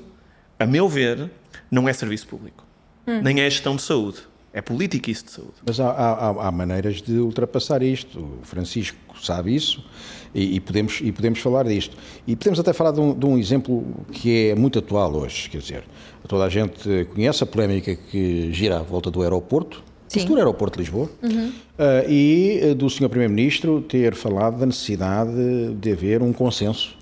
a 0.59 0.65
meu 0.65 0.87
ver, 0.87 1.29
não 1.69 1.87
é 1.87 1.93
serviço 1.93 2.27
público. 2.27 2.65
Hum. 3.07 3.21
Nem 3.21 3.41
é 3.41 3.49
gestão 3.49 3.75
de 3.75 3.81
saúde. 3.81 4.30
É 4.53 4.61
política 4.61 5.09
isso 5.09 5.25
de 5.25 5.31
saúde. 5.31 5.53
Mas 5.65 5.79
há, 5.79 5.89
há, 5.89 6.47
há, 6.47 6.51
maneiras 6.51 7.01
de 7.01 7.13
ultrapassar 7.13 7.81
isto. 7.81 8.19
O 8.19 8.45
Francisco 8.45 8.97
sabe 9.21 9.55
isso 9.55 9.83
e, 10.35 10.55
e, 10.55 10.59
podemos, 10.59 10.99
e 11.01 11.11
podemos 11.11 11.39
falar 11.39 11.63
disto. 11.63 11.95
E 12.27 12.35
podemos 12.35 12.59
até 12.59 12.73
falar 12.73 12.91
de 12.91 12.99
um, 12.99 13.13
de 13.17 13.25
um, 13.25 13.37
exemplo 13.37 13.85
que 14.11 14.49
é 14.49 14.55
muito 14.55 14.77
atual 14.77 15.13
hoje. 15.15 15.49
Quer 15.49 15.59
dizer, 15.59 15.83
toda 16.27 16.43
a 16.43 16.49
gente 16.49 17.05
conhece 17.13 17.43
a 17.43 17.47
polémica 17.47 17.95
que 17.95 18.51
gira 18.51 18.79
à 18.79 18.81
volta 18.81 19.09
do 19.09 19.21
aeroporto, 19.21 19.81
Sim. 20.09 20.21
futuro 20.21 20.39
aeroporto 20.39 20.77
de 20.77 20.83
Lisboa, 20.83 21.09
uhum. 21.23 21.47
uh, 21.47 22.09
e 22.09 22.73
do 22.75 22.89
Sr. 22.89 23.07
Primeiro-Ministro 23.07 23.81
ter 23.81 24.13
falado 24.15 24.59
da 24.59 24.65
necessidade 24.65 25.31
de 25.79 25.91
haver 25.93 26.21
um 26.21 26.33
consenso 26.33 26.97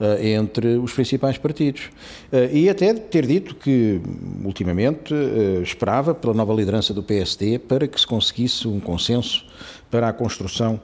eh, 0.00 0.30
entre 0.30 0.78
os 0.78 0.94
principais 0.94 1.36
partidos. 1.36 1.90
Eh, 2.32 2.50
e 2.52 2.70
até 2.70 2.94
ter 2.94 3.26
dito 3.26 3.54
que, 3.54 4.00
ultimamente, 4.42 5.12
eh, 5.12 5.60
esperava 5.62 6.14
pela 6.14 6.32
nova 6.32 6.54
liderança 6.54 6.94
do 6.94 7.02
PSD 7.02 7.58
para 7.58 7.86
que 7.86 8.00
se 8.00 8.06
conseguisse 8.06 8.66
um 8.66 8.80
consenso 8.80 9.44
para 9.90 10.08
a 10.08 10.12
construção 10.12 10.80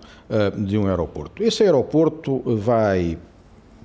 de 0.58 0.76
um 0.76 0.88
aeroporto. 0.88 1.42
Esse 1.42 1.62
aeroporto 1.62 2.42
vai 2.56 3.16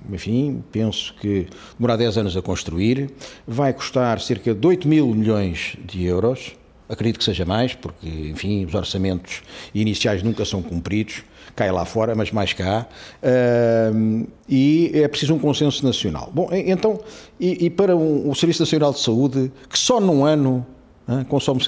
enfim, 0.10 0.64
penso 0.72 1.14
que 1.22 1.48
demorar 1.78 1.96
10 1.96 2.18
anos 2.18 2.36
a 2.36 2.42
construir, 2.42 3.12
vai 3.46 3.72
custar 3.72 4.20
cerca 4.20 4.52
de 4.52 4.68
8 4.68 4.88
mil 4.88 5.14
milhões 5.14 5.78
de 5.86 6.04
euros, 6.04 6.56
acredito 6.90 7.20
que 7.20 7.24
seja 7.24 7.46
mais, 7.46 7.76
porque, 7.76 8.08
enfim, 8.08 8.66
os 8.66 8.74
orçamentos 8.74 9.44
iniciais 9.76 10.24
nunca 10.24 10.44
são 10.44 10.64
cumpridos, 10.64 11.24
cai 11.62 11.72
lá 11.72 11.86
fora, 11.86 12.16
mas 12.16 12.32
mais 12.32 12.54
cá, 12.54 12.88
uh, 13.22 14.28
e 14.50 14.92
é 14.96 15.08
preciso 15.08 15.36
um 15.36 15.40
consenso 15.40 15.86
nacional. 15.86 16.32
Bom, 16.34 16.50
então, 16.52 17.00
e, 17.40 17.66
e 17.66 17.70
para 17.70 17.96
um, 17.96 18.28
o 18.28 18.34
Serviço 18.34 18.64
Nacional 18.64 18.92
de 18.92 19.00
Saúde, 19.00 19.52
que 19.70 19.78
só 19.78 20.00
num 20.00 20.26
ano 20.26 20.66
uh, 21.08 21.24
consome 21.26 21.62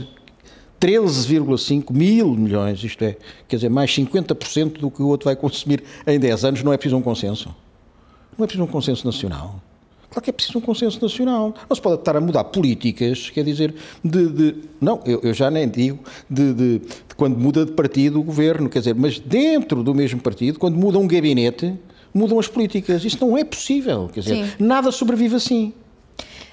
13,5 0.81 1.93
mil 1.93 2.33
milhões, 2.33 2.83
isto 2.83 3.03
é, 3.03 3.15
quer 3.47 3.57
dizer, 3.57 3.69
mais 3.69 3.91
50% 3.91 4.79
do 4.79 4.89
que 4.89 5.03
o 5.03 5.07
outro 5.07 5.25
vai 5.25 5.35
consumir 5.35 5.83
em 6.07 6.19
10 6.19 6.45
anos, 6.45 6.63
não 6.63 6.73
é 6.73 6.77
preciso 6.77 6.97
um 6.97 7.01
consenso. 7.03 7.55
Não 8.35 8.45
é 8.45 8.47
preciso 8.47 8.63
um 8.63 8.67
consenso 8.67 9.05
nacional. 9.05 9.61
Claro 10.13 10.23
que 10.23 10.29
é 10.29 10.33
preciso 10.33 10.59
um 10.59 10.61
consenso 10.61 11.01
nacional. 11.01 11.55
Não 11.67 11.75
se 11.75 11.81
pode 11.81 11.95
estar 11.95 12.15
a 12.15 12.21
mudar 12.21 12.43
políticas, 12.43 13.31
quer 13.31 13.43
dizer, 13.43 13.73
de. 14.03 14.29
de 14.29 14.55
não, 14.79 15.01
eu, 15.05 15.19
eu, 15.23 15.33
já 15.33 15.49
nem 15.49 15.67
digo 15.67 15.99
de, 16.29 16.53
de, 16.53 16.79
de, 16.79 17.15
quando 17.17 17.35
muda 17.35 17.65
de 17.65 17.71
partido 17.71 18.19
o 18.19 18.23
governo, 18.23 18.69
quer 18.69 18.79
dizer, 18.79 18.93
mas 18.93 19.17
dentro 19.17 19.81
do 19.81 19.95
mesmo 19.95 20.21
partido, 20.21 20.59
quando 20.59 20.75
muda 20.75 20.99
um 20.99 21.07
gabinete, 21.07 21.73
mudam 22.13 22.37
as 22.37 22.47
políticas. 22.47 23.03
Isso 23.03 23.25
não 23.25 23.35
é 23.35 23.43
possível, 23.43 24.07
quer 24.13 24.19
dizer, 24.19 24.45
Sim. 24.45 24.51
nada 24.59 24.91
sobrevive 24.91 25.35
assim. 25.35 25.73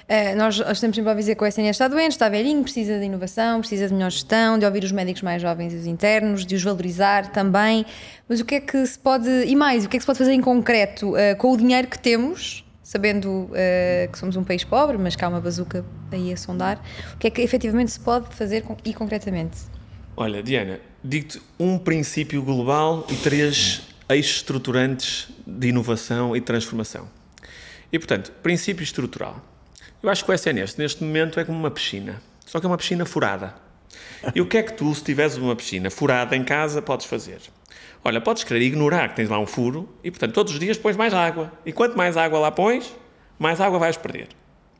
Uh, 0.09 0.35
nós 0.35 0.55
estamos 0.55 0.95
sempre 0.95 1.09
a 1.09 1.13
dizer 1.13 1.35
que 1.35 1.43
o 1.43 1.47
SNS 1.47 1.69
está 1.69 1.87
doente, 1.87 2.11
está 2.13 2.27
velhinho, 2.27 2.63
precisa 2.63 2.99
de 2.99 3.05
inovação, 3.05 3.59
precisa 3.59 3.87
de 3.87 3.93
melhor 3.93 4.09
gestão, 4.09 4.57
de 4.57 4.65
ouvir 4.65 4.83
os 4.83 4.91
médicos 4.91 5.21
mais 5.21 5.41
jovens 5.41 5.71
e 5.71 5.75
os 5.75 5.85
internos, 5.85 6.45
de 6.45 6.55
os 6.55 6.63
valorizar 6.63 7.31
também. 7.31 7.85
Mas 8.27 8.39
o 8.39 8.45
que 8.45 8.55
é 8.55 8.59
que 8.59 8.85
se 8.87 8.97
pode, 8.97 9.29
e 9.45 9.55
mais, 9.55 9.85
o 9.85 9.89
que 9.89 9.97
é 9.97 9.99
que 9.99 10.03
se 10.03 10.07
pode 10.07 10.17
fazer 10.17 10.33
em 10.33 10.41
concreto 10.41 11.11
uh, 11.11 11.37
com 11.37 11.53
o 11.53 11.57
dinheiro 11.57 11.87
que 11.87 11.99
temos 11.99 12.65
sabendo 12.91 13.29
uh, 13.29 14.11
que 14.11 14.19
somos 14.19 14.35
um 14.35 14.43
país 14.43 14.65
pobre, 14.65 14.97
mas 14.97 15.15
que 15.15 15.23
há 15.23 15.29
uma 15.29 15.39
bazuca 15.39 15.85
aí 16.11 16.33
a 16.33 16.35
sondar, 16.35 16.83
o 17.13 17.17
que 17.17 17.27
é 17.27 17.29
que 17.29 17.41
efetivamente 17.41 17.89
se 17.89 17.99
pode 18.01 18.35
fazer 18.35 18.65
e 18.83 18.93
concretamente? 18.93 19.59
Olha, 20.17 20.43
Diana, 20.43 20.77
digo-te 21.01 21.41
um 21.57 21.77
princípio 21.77 22.43
global 22.43 23.07
e 23.09 23.15
três 23.15 23.83
eixos 24.09 24.35
estruturantes 24.35 25.29
de 25.47 25.69
inovação 25.69 26.35
e 26.35 26.41
transformação. 26.41 27.07
E, 27.93 27.97
portanto, 27.97 28.33
princípio 28.43 28.83
estrutural. 28.83 29.41
Eu 30.03 30.09
acho 30.09 30.25
que 30.25 30.29
o 30.29 30.33
SNS, 30.33 30.75
neste 30.75 31.01
momento, 31.01 31.39
é 31.39 31.45
como 31.45 31.57
uma 31.57 31.71
piscina. 31.71 32.21
Só 32.45 32.59
que 32.59 32.65
é 32.65 32.69
uma 32.69 32.77
piscina 32.77 33.05
furada. 33.05 33.55
E 34.35 34.41
o 34.41 34.45
que 34.45 34.57
é 34.57 34.63
que 34.63 34.73
tu, 34.73 34.93
se 34.93 35.01
tiveres 35.01 35.37
uma 35.37 35.55
piscina 35.55 35.89
furada 35.89 36.35
em 36.35 36.43
casa, 36.43 36.81
podes 36.81 37.05
fazer? 37.05 37.39
Olha, 38.03 38.19
podes 38.19 38.43
querer 38.43 38.61
ignorar 38.61 39.09
que 39.09 39.15
tens 39.15 39.29
lá 39.29 39.37
um 39.39 39.45
furo 39.45 39.87
e, 40.03 40.09
portanto, 40.09 40.33
todos 40.33 40.53
os 40.53 40.59
dias 40.59 40.77
pões 40.77 40.97
mais 40.97 41.13
água. 41.13 41.51
E 41.65 41.71
quanto 41.71 41.95
mais 41.95 42.17
água 42.17 42.39
lá 42.39 42.51
pões, 42.51 42.91
mais 43.37 43.61
água 43.61 43.77
vais 43.77 43.95
perder. 43.97 44.27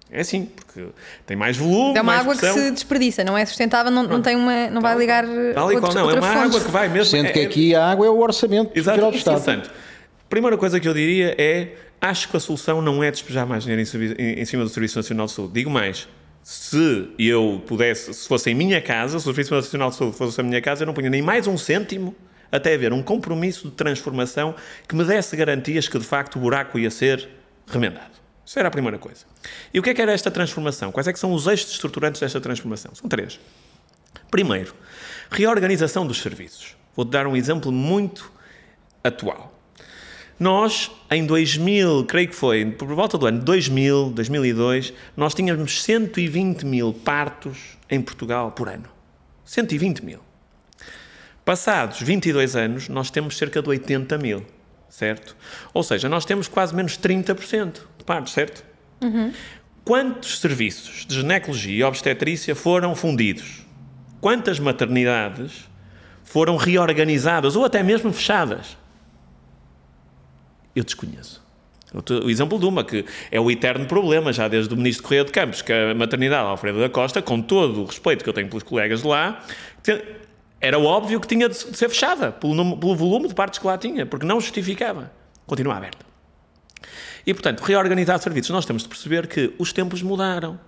É 0.10 0.22
assim, 0.22 0.46
porque 0.46 0.88
tem 1.26 1.38
mais 1.38 1.56
volume, 1.56 1.98
É 1.98 2.02
uma 2.02 2.04
mais 2.04 2.22
água 2.22 2.36
pressão. 2.36 2.54
que 2.56 2.62
se 2.64 2.72
desperdiça, 2.72 3.24
não 3.24 3.38
é 3.38 3.46
sustentável, 3.46 3.90
não, 3.92 4.04
não, 4.04 4.22
tem 4.22 4.36
uma, 4.36 4.70
não 4.70 4.82
vai 4.82 4.98
ligar 4.98 5.24
Tal 5.24 5.32
e 5.32 5.54
qual, 5.54 5.68
outros, 5.76 5.96
não, 5.96 6.10
é 6.10 6.14
uma 6.16 6.22
fonte. 6.34 6.48
água 6.48 6.60
que 6.62 6.72
vai 6.72 6.90
mesmo. 6.90 7.06
Sendo 7.12 7.28
é- 7.28 7.32
que 7.32 7.40
é- 7.40 7.44
aqui 7.44 7.76
a 7.76 7.86
água 7.92 8.06
é 8.08 8.10
o 8.10 8.20
orçamento 8.20 8.72
Exato, 8.78 8.96
geral 8.98 9.12
do 9.12 9.18
Estado. 9.18 9.36
portanto, 9.36 9.72
primeira 10.28 10.58
coisa 10.58 10.80
que 10.82 10.88
eu 10.88 10.94
diria 10.94 11.34
é 11.38 11.70
acho 12.02 12.28
que 12.28 12.36
a 12.36 12.40
solução 12.42 12.82
não 12.82 13.02
é 13.04 13.10
despejar 13.12 13.46
mais 13.48 13.64
dinheiro 13.64 13.82
em- 14.20 14.42
em 14.42 14.46
cima 14.46 14.64
do 14.64 14.70
Serviço 14.70 14.98
Nacional 14.98 15.28
de 15.28 15.32
Saúde. 15.32 15.54
Digo 15.54 15.70
mais, 15.70 16.10
se 16.44 17.08
eu 17.18 17.62
pudesse, 17.66 18.14
se 18.14 18.28
fosse 18.28 18.50
em 18.50 18.54
minha 18.56 18.82
casa, 18.82 19.18
se 19.18 19.24
o 19.24 19.34
Serviço 19.34 19.54
Nacional 19.54 19.92
de 19.92 19.96
Saúde 19.96 20.18
fosse 20.18 20.42
a 20.42 20.44
minha 20.44 20.62
casa, 20.62 20.84
eu 20.84 20.88
não 20.88 20.94
punha 20.94 21.10
nem 21.10 21.22
mais 21.22 21.48
um 21.48 21.58
cêntimo 21.58 22.14
até 22.52 22.74
haver 22.74 22.92
um 22.94 23.02
compromisso 23.02 23.70
de 23.70 23.76
transformação 23.76 24.56
que 24.88 24.96
me 24.96 25.04
desse 25.04 25.36
garantias 25.36 25.88
que 25.88 25.98
de 25.98 26.06
facto 26.06 26.36
o 26.36 26.40
buraco 26.40 26.78
ia 26.78 26.92
ser 26.92 27.30
remendado. 27.68 28.12
Isso 28.46 28.60
era 28.60 28.68
a 28.68 28.72
primeira 28.72 28.98
coisa. 28.98 29.26
E 29.74 29.80
o 29.80 29.84
que 29.84 29.92
é 29.92 29.94
que 29.94 30.02
era 30.02 30.12
esta 30.12 30.30
transformação? 30.30 30.92
Quais 30.92 31.08
é 31.08 31.14
que 31.14 31.20
são 31.20 31.32
os 31.32 31.48
eixos 31.48 31.72
estruturantes 31.72 32.20
desta 32.20 32.42
transformação? 32.42 32.94
São 32.94 33.08
três. 33.08 33.40
Primeiro, 34.30 34.76
reorganização 35.30 36.06
dos 36.06 36.22
serviços. 36.22 36.76
Vou-te 36.96 37.12
dar 37.12 37.28
um 37.28 37.36
exemplo 37.36 37.72
muito 37.72 38.32
atual. 39.04 39.58
Nós, 40.38 40.92
em 41.12 41.26
2000, 41.26 42.06
creio 42.06 42.28
que 42.28 42.36
foi, 42.36 42.66
por 42.66 42.88
volta 42.88 43.18
do 43.18 43.28
ano 43.28 43.40
2000, 43.44 44.10
2002, 44.10 44.92
nós 45.16 45.36
tínhamos 45.36 45.84
120 45.84 46.66
mil 46.66 46.94
partos 46.94 47.78
em 47.90 48.02
Portugal 48.02 48.52
por 48.52 48.68
ano. 48.68 48.90
120 49.46 50.04
mil. 50.04 50.20
Passados 51.44 52.02
22 52.02 52.56
anos, 52.56 52.88
nós 52.88 53.10
temos 53.10 53.38
cerca 53.38 53.62
de 53.62 53.70
80 53.70 54.18
mil, 54.18 54.46
certo? 54.90 55.36
Ou 55.74 55.84
seja, 55.84 56.08
nós 56.08 56.24
temos 56.24 56.48
quase 56.48 56.74
menos 56.76 56.98
30% 56.98 57.74
de 57.98 58.04
partos, 58.04 58.34
certo? 58.34 58.64
Quantos 59.84 60.40
serviços 60.40 61.06
de 61.08 61.16
ginecologia 61.16 61.80
e 61.80 61.84
obstetrícia 61.84 62.54
foram 62.56 62.96
fundidos? 62.96 63.66
Quantas 64.20 64.60
maternidades 64.60 65.68
foram 66.24 66.56
reorganizadas 66.56 67.56
ou 67.56 67.66
até 67.66 67.82
mesmo 67.82 68.14
fechadas? 68.14 68.78
Eu 70.76 70.84
desconheço. 70.84 71.42
O 72.24 72.30
exemplo 72.30 72.58
de 72.58 72.66
uma, 72.66 72.86
que 72.86 73.04
é 73.30 73.40
o 73.40 73.52
eterno 73.52 73.86
problema, 73.86 74.32
já 74.32 74.48
desde 74.48 74.74
o 74.74 74.78
Ministro 74.78 75.04
Correia 75.04 75.26
de 75.26 75.32
Campos, 75.32 75.62
que 75.62 75.74
a 75.74 75.94
maternidade 75.94 76.48
Alfredo 76.48 76.80
da 76.80 76.88
Costa, 76.88 77.22
com 77.22 77.42
todo 77.42 77.82
o 77.82 77.86
respeito 77.86 78.24
que 78.24 78.30
eu 78.30 78.34
tenho 78.34 78.48
pelos 78.48 78.64
colegas 78.64 79.02
de 79.02 79.08
lá, 79.08 79.44
era 80.62 80.78
óbvio 80.80 81.20
que 81.20 81.28
tinha 81.28 81.50
de 81.50 81.56
se- 81.58 81.72
de 81.72 81.78
ser 81.78 81.90
fechada, 81.90 82.32
pelo, 82.32 82.78
pelo 82.78 82.96
volume 82.96 83.28
de 83.28 83.34
partes 83.34 83.60
que 83.60 83.66
lá 83.68 83.78
tinha, 83.78 84.06
porque 84.06 84.26
não 84.26 84.40
justificava. 84.40 85.12
Continua 85.48 85.76
aberta. 85.76 86.06
E, 87.26 87.34
portanto, 87.34 87.62
reorganizar 87.62 88.20
serviços. 88.20 88.52
Nós 88.52 88.66
temos 88.66 88.84
de 88.84 88.90
perceber 88.90 89.28
que 89.28 89.54
os 89.60 89.74
tempos 89.74 90.02
mudaram. 90.02 90.60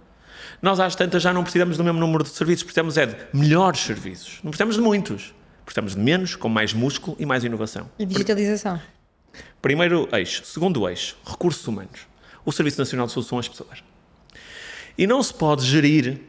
Nós, 0.61 0.79
às 0.79 0.95
tantas, 0.95 1.21
já 1.23 1.33
não 1.33 1.43
precisamos 1.43 1.77
do 1.77 1.83
mesmo 1.83 1.99
número 1.99 2.23
de 2.23 2.29
serviços, 2.29 2.63
precisamos 2.63 2.97
é 2.97 3.05
de 3.05 3.15
melhores 3.33 3.79
serviços. 3.79 4.39
Não 4.43 4.51
precisamos 4.51 4.75
de 4.75 4.81
muitos. 4.81 5.33
Precisamos 5.65 5.93
de 5.95 5.99
menos, 5.99 6.35
com 6.35 6.49
mais 6.49 6.73
músculo 6.73 7.15
e 7.19 7.25
mais 7.25 7.43
inovação. 7.43 7.89
E 7.97 8.05
digitalização. 8.05 8.79
Primeiro 9.61 10.07
eixo. 10.11 10.43
Segundo 10.45 10.87
eixo, 10.89 11.17
recursos 11.25 11.65
humanos. 11.67 12.01
O 12.45 12.51
Serviço 12.51 12.77
Nacional 12.79 13.07
de 13.07 13.13
Saúde 13.13 13.29
são 13.29 13.39
as 13.39 13.47
pessoas. 13.47 13.83
E 14.97 15.07
não 15.07 15.23
se 15.23 15.33
pode 15.33 15.65
gerir 15.65 16.19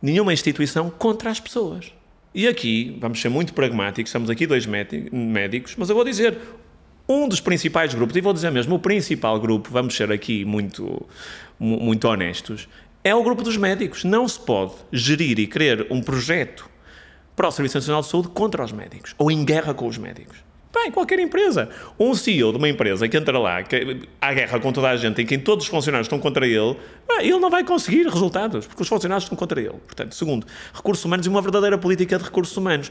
nenhuma 0.00 0.32
instituição 0.32 0.88
contra 0.88 1.30
as 1.30 1.40
pessoas. 1.40 1.92
E 2.34 2.48
aqui, 2.48 2.96
vamos 3.00 3.20
ser 3.20 3.28
muito 3.28 3.52
pragmáticos, 3.52 4.08
estamos 4.08 4.30
aqui 4.30 4.46
dois 4.46 4.64
médi- 4.66 5.08
médicos, 5.12 5.74
mas 5.76 5.90
eu 5.90 5.94
vou 5.94 6.04
dizer, 6.04 6.38
um 7.08 7.28
dos 7.28 7.40
principais 7.40 7.92
grupos, 7.92 8.16
e 8.16 8.20
vou 8.20 8.32
dizer 8.32 8.50
mesmo, 8.50 8.74
o 8.76 8.78
principal 8.78 9.38
grupo, 9.38 9.68
vamos 9.70 9.94
ser 9.94 10.10
aqui 10.10 10.44
muito, 10.44 11.06
mu- 11.58 11.78
muito 11.80 12.08
honestos, 12.08 12.68
é 13.04 13.14
o 13.14 13.22
grupo 13.22 13.42
dos 13.42 13.56
médicos. 13.56 14.04
Não 14.04 14.26
se 14.26 14.40
pode 14.40 14.72
gerir 14.90 15.38
e 15.38 15.46
querer 15.46 15.86
um 15.90 16.00
projeto 16.00 16.70
para 17.36 17.48
o 17.48 17.50
Serviço 17.50 17.76
Nacional 17.78 18.00
de 18.02 18.08
Saúde 18.08 18.28
contra 18.28 18.64
os 18.64 18.72
médicos, 18.72 19.14
ou 19.18 19.30
em 19.30 19.44
guerra 19.44 19.74
com 19.74 19.86
os 19.86 19.98
médicos. 19.98 20.38
Pá, 20.72 20.86
em 20.86 20.90
qualquer 20.90 21.18
empresa. 21.18 21.68
Um 22.00 22.14
CEO 22.14 22.50
de 22.50 22.56
uma 22.58 22.68
empresa 22.68 23.06
que 23.06 23.16
entra 23.16 23.38
lá, 23.38 23.62
que 23.62 23.78
guerra 24.34 24.58
com 24.58 24.72
toda 24.72 24.88
a 24.88 24.96
gente, 24.96 25.20
em 25.20 25.26
que 25.26 25.36
todos 25.36 25.64
os 25.66 25.70
funcionários 25.70 26.06
estão 26.06 26.18
contra 26.18 26.46
ele, 26.46 26.76
ele 27.20 27.38
não 27.38 27.50
vai 27.50 27.62
conseguir 27.62 28.04
resultados, 28.08 28.66
porque 28.66 28.82
os 28.82 28.88
funcionários 28.88 29.24
estão 29.24 29.36
contra 29.36 29.60
ele. 29.60 29.74
Portanto, 29.86 30.14
segundo, 30.14 30.46
recursos 30.72 31.04
humanos 31.04 31.26
e 31.26 31.28
uma 31.28 31.42
verdadeira 31.42 31.76
política 31.76 32.16
de 32.16 32.24
recursos 32.24 32.56
humanos. 32.56 32.90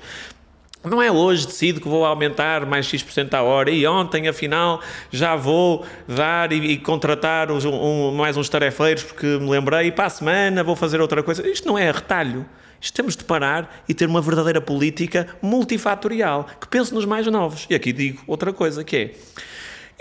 Não 0.84 1.00
é 1.02 1.12
hoje 1.12 1.46
decido 1.46 1.80
que 1.80 1.88
vou 1.88 2.04
aumentar 2.06 2.66
mais 2.66 2.88
X% 2.88 3.32
à 3.36 3.44
hora 3.44 3.70
e 3.70 3.86
ontem, 3.86 4.28
afinal, 4.28 4.82
já 5.12 5.36
vou 5.36 5.86
dar 6.08 6.52
e, 6.52 6.56
e 6.72 6.78
contratar 6.78 7.52
um- 7.52 8.12
mais 8.12 8.36
uns 8.36 8.50
tarefeiros 8.50 9.04
porque 9.04 9.26
me 9.40 9.48
lembrei 9.50 9.88
e 9.88 9.92
para 9.92 10.06
a 10.06 10.10
semana 10.10 10.64
vou 10.64 10.76
fazer 10.76 11.00
outra 11.00 11.22
coisa. 11.22 11.48
Isto 11.48 11.68
não 11.68 11.78
é 11.78 11.92
retalho. 11.92 12.46
Temos 12.90 13.16
de 13.16 13.24
parar 13.24 13.84
e 13.88 13.94
ter 13.94 14.08
uma 14.08 14.22
verdadeira 14.22 14.62
política 14.62 15.28
multifatorial 15.42 16.48
que 16.60 16.68
pense 16.68 16.94
nos 16.94 17.06
mais 17.06 17.28
novos. 17.28 17.68
E 17.70 17.76
aqui 17.76 17.94
digo 17.94 18.24
outra 18.26 18.52
coisa 18.52 18.84
que 18.84 18.96
é 18.96 19.16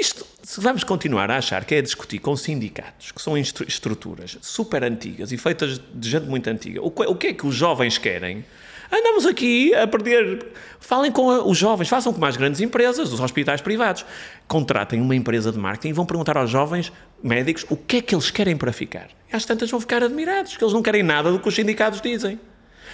isto, 0.01 0.27
se 0.43 0.59
vamos 0.63 0.83
continuar 0.83 1.31
a 1.31 1.37
achar 1.37 1.63
que 1.67 1.75
é 1.75 1.83
discutir 1.83 2.21
com 2.21 2.35
sindicatos, 2.35 3.13
que 3.13 3.21
são 3.21 3.37
estruturas 3.37 4.39
super 4.41 4.83
antigas 4.83 5.31
e 5.31 5.37
feitas 5.37 5.79
de 5.93 6.09
gente 6.09 6.25
muito 6.25 6.49
antiga, 6.49 6.81
o 6.83 6.91
que, 6.91 7.03
o 7.03 7.15
que 7.15 7.27
é 7.27 7.33
que 7.35 7.47
os 7.47 7.55
jovens 7.55 7.99
querem? 7.99 8.43
Andamos 8.91 9.27
aqui 9.27 9.75
a 9.75 9.87
perder. 9.87 10.49
Falem 10.81 11.13
com 11.13 11.27
os 11.49 11.57
jovens, 11.57 11.89
façam 11.89 12.13
como 12.13 12.25
as 12.25 12.37
grandes 12.37 12.61
empresas, 12.61 13.13
os 13.13 13.21
hospitais 13.21 13.61
privados. 13.61 14.05
Contratem 14.49 15.01
uma 15.01 15.15
empresa 15.15 15.53
de 15.53 15.59
marketing 15.59 15.91
e 15.91 15.93
vão 15.93 16.07
perguntar 16.07 16.37
aos 16.39 16.51
jovens 16.51 16.91
médicos 17.23 17.67
o 17.69 17.77
que 17.77 17.99
é 17.99 18.03
que 18.03 18.15
eles 18.15 18.31
querem 18.31 18.57
para 18.57 18.73
ficar. 18.73 19.09
E 19.31 19.37
às 19.37 19.45
tantas 19.45 19.71
vão 19.71 19.81
ficar 19.81 20.03
admirados, 20.03 20.57
que 20.57 20.65
eles 20.65 20.73
não 20.73 20.83
querem 20.83 21.03
nada 21.03 21.31
do 21.31 21.39
que 21.39 21.47
os 21.47 21.55
sindicatos 21.55 22.01
dizem. 22.01 22.41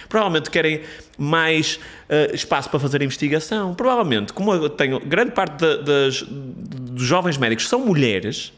Provavelmente 0.09 0.49
querem 0.49 0.81
mais 1.17 1.79
eh, 2.09 2.31
espaço 2.33 2.69
para 2.69 2.79
fazer 2.79 3.01
investigação. 3.01 3.73
Provavelmente, 3.73 4.33
como 4.33 4.53
eu 4.53 4.69
tenho 4.69 4.99
grande 4.99 5.31
parte 5.31 5.57
da- 5.59 5.77
das, 5.77 6.21
dos 6.23 7.03
jovens 7.03 7.37
médicos 7.37 7.67
são 7.67 7.79
mulheres, 7.85 8.53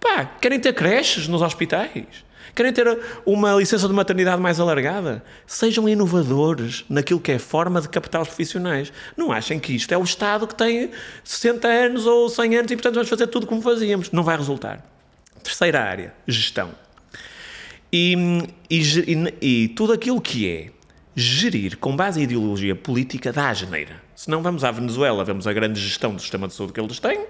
pá, 0.00 0.24
querem 0.40 0.58
ter 0.60 0.72
creches 0.74 1.26
nos 1.28 1.42
hospitais. 1.42 2.04
Querem 2.52 2.72
ter 2.72 2.98
uma 3.24 3.54
licença 3.54 3.86
de 3.86 3.94
maternidade 3.94 4.42
mais 4.42 4.58
alargada. 4.58 5.22
Sejam 5.46 5.88
inovadores 5.88 6.84
naquilo 6.90 7.20
que 7.20 7.30
é 7.30 7.38
forma 7.38 7.80
de 7.80 7.88
captar 7.88 8.20
os 8.20 8.26
profissionais. 8.28 8.92
Não 9.16 9.30
achem 9.30 9.58
que 9.60 9.72
isto 9.72 9.92
é 9.92 9.96
o 9.96 10.02
Estado 10.02 10.48
que 10.48 10.54
tem 10.56 10.90
60 11.22 11.68
anos 11.68 12.06
ou 12.06 12.28
100 12.28 12.56
anos 12.56 12.70
e, 12.72 12.74
portanto, 12.76 12.94
vamos 12.94 13.08
fazer 13.08 13.28
tudo 13.28 13.46
como 13.46 13.62
fazíamos. 13.62 14.10
Não 14.10 14.24
vai 14.24 14.36
resultar. 14.36 14.84
Terceira 15.44 15.80
área, 15.80 16.12
gestão. 16.26 16.70
E, 17.92 18.16
e- 18.68 19.34
e 19.40 19.68
tudo 19.68 19.92
aquilo 19.92 20.20
que 20.20 20.48
é 20.48 20.70
gerir 21.14 21.76
com 21.78 21.94
base 21.96 22.20
em 22.20 22.24
ideologia 22.24 22.74
política 22.74 23.32
dá 23.32 23.48
a 23.50 23.54
geneira. 23.54 24.02
Se 24.14 24.30
não 24.30 24.42
vamos 24.42 24.64
à 24.64 24.70
Venezuela, 24.70 25.24
vemos 25.24 25.46
a 25.46 25.52
grande 25.52 25.80
gestão 25.80 26.14
do 26.14 26.20
sistema 26.20 26.46
de 26.48 26.54
saúde 26.54 26.72
que 26.72 26.80
eles 26.80 26.98
têm, 26.98 27.24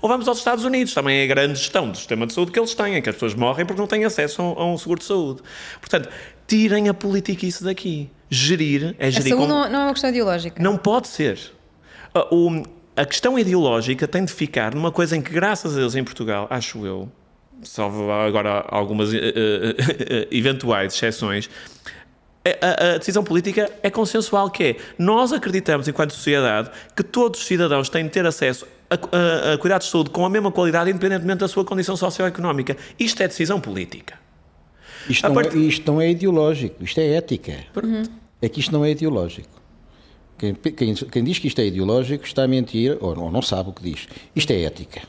ou 0.00 0.08
vamos 0.08 0.26
aos 0.28 0.38
Estados 0.38 0.64
Unidos, 0.64 0.94
também 0.94 1.20
é 1.20 1.24
a 1.24 1.26
grande 1.26 1.58
gestão 1.58 1.90
do 1.90 1.96
sistema 1.96 2.26
de 2.26 2.32
saúde 2.32 2.52
que 2.52 2.58
eles 2.58 2.74
têm, 2.74 2.96
em 2.96 3.02
que 3.02 3.08
as 3.08 3.14
pessoas 3.16 3.34
morrem 3.34 3.64
porque 3.66 3.80
não 3.80 3.86
têm 3.88 4.04
acesso 4.04 4.40
a 4.42 4.64
um, 4.64 4.74
a 4.74 4.78
seguro 4.78 5.00
de 5.00 5.06
saúde. 5.06 5.42
Portanto, 5.80 6.08
tirem 6.46 6.88
a 6.88 6.94
política 6.94 7.46
isso 7.46 7.64
daqui. 7.64 8.08
Gerir 8.30 8.94
é 8.98 9.06
A 9.08 9.10
gerir 9.10 9.28
saúde 9.30 9.46
com... 9.46 9.52
não, 9.52 9.68
não 9.70 9.80
é 9.80 9.84
uma 9.84 9.92
questão 9.92 10.10
ideológica. 10.10 10.62
Não 10.62 10.76
pode 10.76 11.08
ser. 11.08 11.38
A, 12.14 12.34
o- 12.34 12.62
a 12.96 13.04
questão 13.04 13.38
ideológica 13.38 14.06
tem 14.08 14.24
de 14.24 14.32
ficar 14.32 14.74
numa 14.74 14.90
coisa 14.92 15.16
em 15.16 15.22
que, 15.22 15.30
graças 15.32 15.74
a 15.74 15.78
Deus, 15.80 15.94
em 15.94 16.04
Portugal, 16.04 16.46
acho 16.50 16.84
eu, 16.86 17.10
salvo 17.62 18.10
agora 18.10 18.64
algumas 18.68 19.12
eh, 19.14 19.18
eh, 19.18 19.74
eh, 20.08 20.28
eventuais 20.30 20.94
exceções, 20.94 21.48
a, 22.44 22.94
a- 22.94 22.98
decisão 22.98 23.22
política 23.22 23.70
é 23.82 23.90
consensual, 23.90 24.50
que 24.50 24.62
é, 24.64 24.76
nós 24.98 25.32
acreditamos, 25.32 25.86
enquanto 25.88 26.12
sociedade, 26.12 26.70
que 26.96 27.02
todos 27.02 27.40
os 27.40 27.46
cidadãos 27.46 27.88
têm 27.88 28.04
de 28.04 28.10
ter 28.10 28.26
acesso 28.26 28.66
a, 28.90 28.94
a- 28.94 29.52
a 29.54 29.58
cuidados 29.58 29.86
de 29.86 29.92
saúde 29.92 30.10
com 30.10 30.24
a 30.26 30.30
mesma 30.30 30.50
qualidade, 30.50 30.90
independentemente 30.90 31.38
da 31.38 31.48
sua 31.48 31.64
condição 31.64 31.96
socioeconómica. 31.96 32.76
Isto 32.98 33.22
é 33.22 33.28
decisão 33.28 33.60
política. 33.60 34.14
Isto 35.08 35.26
não, 35.28 35.34
part- 35.34 35.54
é, 35.54 35.58
isto 35.58 35.90
não 35.92 36.00
é 36.00 36.10
ideológico, 36.10 36.82
isto 36.84 37.00
é 37.00 37.14
ética. 37.14 37.54
É 38.40 38.48
que 38.48 38.60
isto 38.60 38.72
não 38.72 38.84
é 38.84 38.90
ideológico. 38.90 39.48
Quem, 40.38 40.54
quem- 40.54 40.94
quem 40.94 41.22
diz 41.24 41.38
que 41.38 41.46
isto 41.46 41.60
é 41.60 41.66
ideológico 41.66 42.24
está 42.24 42.42
a 42.42 42.48
mentir 42.48 42.96
ou, 43.00 43.16
ou 43.18 43.30
não 43.30 43.42
sabe 43.42 43.70
o 43.70 43.72
que 43.72 43.82
diz. 43.84 44.08
Isto 44.34 44.52
é 44.52 44.62
ética. 44.62 45.02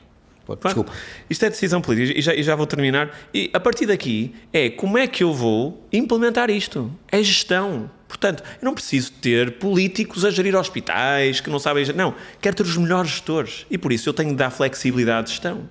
Desculpa. 0.61 0.91
Isto 1.29 1.45
é 1.45 1.49
decisão 1.49 1.81
política 1.81 2.19
e 2.19 2.21
já, 2.21 2.35
e 2.35 2.43
já 2.43 2.55
vou 2.55 2.67
terminar. 2.67 3.17
E 3.33 3.49
a 3.53 3.59
partir 3.59 3.85
daqui 3.85 4.35
é 4.51 4.69
como 4.69 4.97
é 4.97 5.07
que 5.07 5.23
eu 5.23 5.33
vou 5.33 5.87
implementar 5.91 6.49
isto? 6.49 6.91
É 7.09 7.23
gestão. 7.23 7.89
Portanto, 8.07 8.43
eu 8.61 8.65
não 8.65 8.73
preciso 8.73 9.11
ter 9.13 9.53
políticos 9.53 10.25
a 10.25 10.29
gerir 10.29 10.55
hospitais 10.55 11.39
que 11.39 11.49
não 11.49 11.59
sabem. 11.59 11.85
Não, 11.95 12.13
quero 12.41 12.55
ter 12.55 12.63
os 12.63 12.77
melhores 12.77 13.11
gestores. 13.11 13.65
E 13.71 13.77
por 13.77 13.91
isso 13.91 14.09
eu 14.09 14.13
tenho 14.13 14.31
de 14.31 14.35
dar 14.35 14.51
flexibilidade 14.51 15.27
de 15.27 15.31
gestão. 15.33 15.67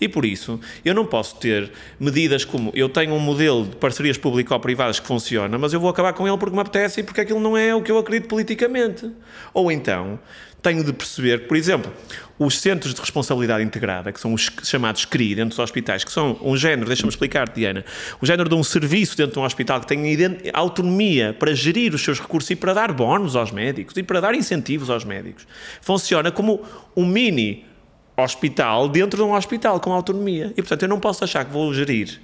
E 0.00 0.08
por 0.08 0.24
isso, 0.24 0.58
eu 0.84 0.94
não 0.94 1.04
posso 1.04 1.36
ter 1.36 1.70
medidas 1.98 2.44
como 2.44 2.70
eu 2.74 2.88
tenho 2.88 3.14
um 3.14 3.18
modelo 3.18 3.66
de 3.66 3.76
parcerias 3.76 4.18
público-privadas 4.18 4.98
que 5.00 5.06
funciona, 5.06 5.58
mas 5.58 5.72
eu 5.72 5.80
vou 5.80 5.90
acabar 5.90 6.12
com 6.12 6.26
ele 6.26 6.36
porque 6.38 6.54
me 6.54 6.62
apetece 6.62 7.00
e 7.00 7.02
porque 7.02 7.20
aquilo 7.20 7.40
não 7.40 7.56
é 7.56 7.74
o 7.74 7.82
que 7.82 7.90
eu 7.90 7.98
acredito 7.98 8.28
politicamente. 8.28 9.10
Ou 9.52 9.70
então, 9.70 10.18
tenho 10.66 10.82
de 10.82 10.92
perceber 10.92 11.46
por 11.46 11.56
exemplo, 11.56 11.92
os 12.36 12.58
centros 12.58 12.92
de 12.92 13.00
responsabilidade 13.00 13.62
integrada, 13.62 14.10
que 14.10 14.20
são 14.20 14.34
os 14.34 14.50
chamados 14.64 15.04
CRI 15.04 15.36
dentro 15.36 15.50
dos 15.50 15.58
hospitais, 15.60 16.02
que 16.02 16.10
são 16.10 16.36
um 16.42 16.56
género, 16.56 16.88
deixa-me 16.88 17.08
explicar, 17.08 17.48
Diana, 17.48 17.84
o 18.20 18.26
género 18.26 18.48
de 18.48 18.54
um 18.56 18.64
serviço 18.64 19.16
dentro 19.16 19.34
de 19.34 19.38
um 19.38 19.44
hospital 19.44 19.80
que 19.80 19.86
tem 19.86 20.02
autonomia 20.52 21.34
para 21.38 21.54
gerir 21.54 21.94
os 21.94 22.02
seus 22.02 22.20
recursos 22.20 22.50
e 22.50 22.56
para 22.56 22.74
dar 22.74 22.92
bónus 22.92 23.36
aos 23.36 23.52
médicos 23.52 23.96
e 23.96 24.02
para 24.02 24.20
dar 24.20 24.34
incentivos 24.34 24.90
aos 24.90 25.04
médicos. 25.04 25.46
Funciona 25.80 26.32
como 26.32 26.60
um 26.96 27.06
mini 27.06 27.64
hospital 28.16 28.88
dentro 28.88 29.18
de 29.18 29.22
um 29.22 29.34
hospital 29.34 29.78
com 29.78 29.92
autonomia. 29.92 30.52
E, 30.56 30.62
portanto, 30.62 30.82
eu 30.82 30.88
não 30.88 30.98
posso 30.98 31.22
achar 31.22 31.44
que 31.44 31.52
vou 31.52 31.72
gerir 31.72 32.20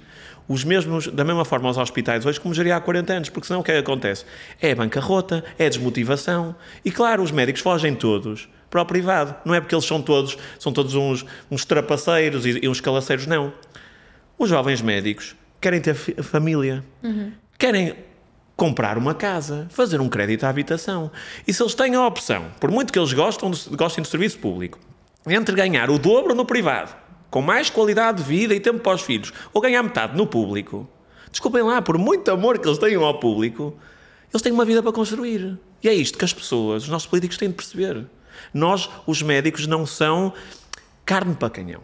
os 0.47 0.63
mesmos, 0.63 1.07
da 1.07 1.23
mesma 1.23 1.45
forma 1.45 1.67
aos 1.69 1.77
hospitais 1.77 2.25
hoje 2.25 2.39
como 2.39 2.53
geria 2.53 2.75
há 2.75 2.81
40 2.81 3.13
anos, 3.13 3.29
porque 3.29 3.47
senão 3.47 3.61
o 3.61 3.63
que 3.63 3.71
é 3.71 3.75
que 3.75 3.79
acontece? 3.79 4.25
É 4.61 4.75
bancarrota, 4.75 5.43
é 5.57 5.69
desmotivação. 5.69 6.55
E 6.83 6.91
claro, 6.91 7.23
os 7.23 7.31
médicos 7.31 7.61
fogem 7.61 7.95
todos 7.95 8.49
para 8.69 8.81
o 8.81 8.85
privado. 8.85 9.35
Não 9.45 9.53
é 9.53 9.61
porque 9.61 9.75
eles 9.75 9.85
são 9.85 10.01
todos, 10.01 10.37
são 10.59 10.73
todos 10.73 10.95
uns, 10.95 11.25
uns 11.49 11.63
trapaceiros 11.63 12.45
e, 12.45 12.59
e 12.63 12.67
uns 12.67 12.81
calaceiros, 12.81 13.27
não. 13.27 13.53
Os 14.37 14.49
jovens 14.49 14.81
médicos 14.81 15.35
querem 15.61 15.79
ter 15.79 15.93
família, 15.93 16.83
uhum. 17.01 17.31
querem 17.57 17.95
comprar 18.55 18.97
uma 18.97 19.13
casa, 19.13 19.67
fazer 19.69 20.01
um 20.01 20.09
crédito 20.09 20.43
à 20.43 20.49
habitação. 20.49 21.11
E 21.47 21.53
se 21.53 21.61
eles 21.61 21.73
têm 21.73 21.95
a 21.95 22.05
opção, 22.05 22.47
por 22.59 22.69
muito 22.69 22.91
que 22.91 22.99
eles 22.99 23.13
gostem, 23.13 23.51
gostem 23.71 24.01
do 24.01 24.07
serviço 24.07 24.39
público, 24.39 24.79
entre 25.27 25.55
ganhar 25.55 25.89
o 25.89 25.97
dobro 25.97 26.35
no 26.35 26.45
privado, 26.45 26.93
com 27.33 27.41
mais 27.41 27.67
qualidade 27.67 28.19
de 28.19 28.29
vida 28.29 28.53
e 28.53 28.59
tempo 28.59 28.77
para 28.77 28.93
os 28.93 29.01
filhos, 29.01 29.33
ou 29.51 29.59
ganhar 29.59 29.81
metade 29.81 30.15
no 30.15 30.27
público, 30.27 30.87
desculpem 31.31 31.63
lá, 31.63 31.81
por 31.81 31.97
muito 31.97 32.29
amor 32.29 32.59
que 32.59 32.67
eles 32.67 32.77
tenham 32.77 33.03
ao 33.03 33.19
público, 33.19 33.75
eles 34.31 34.39
têm 34.43 34.53
uma 34.53 34.63
vida 34.63 34.83
para 34.83 34.91
construir. 34.91 35.57
E 35.81 35.89
é 35.89 35.93
isto 35.95 36.15
que 36.15 36.25
as 36.25 36.31
pessoas, 36.31 36.83
os 36.83 36.89
nossos 36.89 37.07
políticos 37.07 37.35
têm 37.35 37.49
de 37.49 37.55
perceber. 37.55 38.05
Nós, 38.53 38.87
os 39.07 39.23
médicos, 39.23 39.65
não 39.65 39.83
são 39.83 40.31
carne 41.03 41.33
para 41.33 41.49
canhão. 41.49 41.81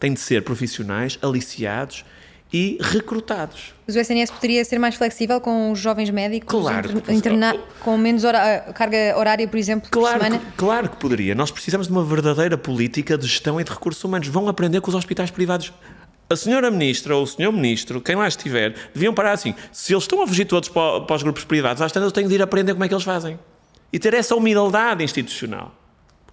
Têm 0.00 0.12
de 0.12 0.18
ser 0.18 0.42
profissionais, 0.42 1.16
aliciados 1.22 2.04
e 2.52 2.78
recrutados. 2.80 3.74
Mas 3.86 3.96
o 3.96 3.98
SNS 3.98 4.30
poderia 4.30 4.64
ser 4.64 4.78
mais 4.78 4.94
flexível 4.94 5.40
com 5.40 5.72
os 5.72 5.78
jovens 5.78 6.10
médicos? 6.10 6.48
Claro. 6.48 7.02
Interna 7.08 7.56
com 7.80 7.96
menos 7.96 8.24
hora 8.24 8.72
carga 8.74 9.16
horária, 9.16 9.46
por 9.46 9.58
exemplo, 9.58 9.90
claro 9.90 10.18
por 10.18 10.24
semana? 10.24 10.44
Que, 10.44 10.56
claro 10.56 10.88
que 10.88 10.96
poderia. 10.96 11.34
Nós 11.34 11.50
precisamos 11.50 11.86
de 11.86 11.92
uma 11.92 12.04
verdadeira 12.04 12.56
política 12.56 13.18
de 13.18 13.26
gestão 13.26 13.60
e 13.60 13.64
de 13.64 13.70
recursos 13.70 14.02
humanos. 14.02 14.28
Vão 14.28 14.48
aprender 14.48 14.80
com 14.80 14.88
os 14.88 14.94
hospitais 14.94 15.30
privados. 15.30 15.72
A 16.28 16.34
senhora 16.34 16.70
ministra 16.70 17.14
ou 17.14 17.22
o 17.22 17.26
senhor 17.26 17.52
ministro, 17.52 18.00
quem 18.00 18.16
lá 18.16 18.26
estiver, 18.26 18.74
deviam 18.92 19.14
parar 19.14 19.32
assim. 19.32 19.54
Se 19.70 19.92
eles 19.92 20.02
estão 20.02 20.22
a 20.22 20.26
fugir 20.26 20.44
todos 20.44 20.68
para, 20.68 21.02
para 21.02 21.16
os 21.16 21.22
grupos 21.22 21.44
privados, 21.44 21.80
às 21.80 21.92
tantas 21.92 22.08
eu 22.08 22.12
tenho 22.12 22.28
de 22.28 22.34
ir 22.34 22.42
aprender 22.42 22.72
como 22.72 22.84
é 22.84 22.88
que 22.88 22.94
eles 22.94 23.04
fazem. 23.04 23.38
E 23.92 23.98
ter 23.98 24.12
essa 24.12 24.34
humildade 24.34 25.04
institucional. 25.04 25.72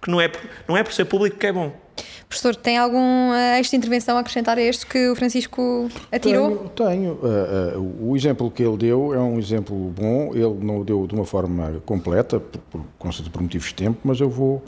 Porque 0.04 0.10
não 0.10 0.20
é, 0.20 0.30
não 0.68 0.76
é 0.76 0.82
por 0.82 0.92
ser 0.92 1.06
público 1.06 1.38
que 1.38 1.46
é 1.46 1.52
bom. 1.52 1.72
Professor, 2.28 2.54
tem 2.54 2.76
alguma 2.76 3.38
esta 3.58 3.74
intervenção 3.74 4.18
a 4.18 4.20
acrescentar 4.20 4.58
a 4.58 4.60
este 4.60 4.84
que 4.84 5.08
o 5.08 5.16
Francisco 5.16 5.88
atirou? 6.12 6.70
Tenho. 6.74 6.90
tenho. 6.90 7.12
Uh, 7.14 7.78
uh, 7.78 8.10
o 8.10 8.14
exemplo 8.14 8.50
que 8.50 8.62
ele 8.62 8.76
deu 8.76 9.14
é 9.14 9.18
um 9.18 9.38
exemplo 9.38 9.74
bom. 9.96 10.34
Ele 10.34 10.62
não 10.62 10.80
o 10.80 10.84
deu 10.84 11.06
de 11.06 11.14
uma 11.14 11.24
forma 11.24 11.80
completa, 11.86 12.38
por, 12.38 12.60
por, 12.98 13.14
por 13.32 13.42
motivos 13.42 13.68
de 13.68 13.74
tempo, 13.76 13.98
mas 14.04 14.20
eu 14.20 14.28
vou 14.28 14.62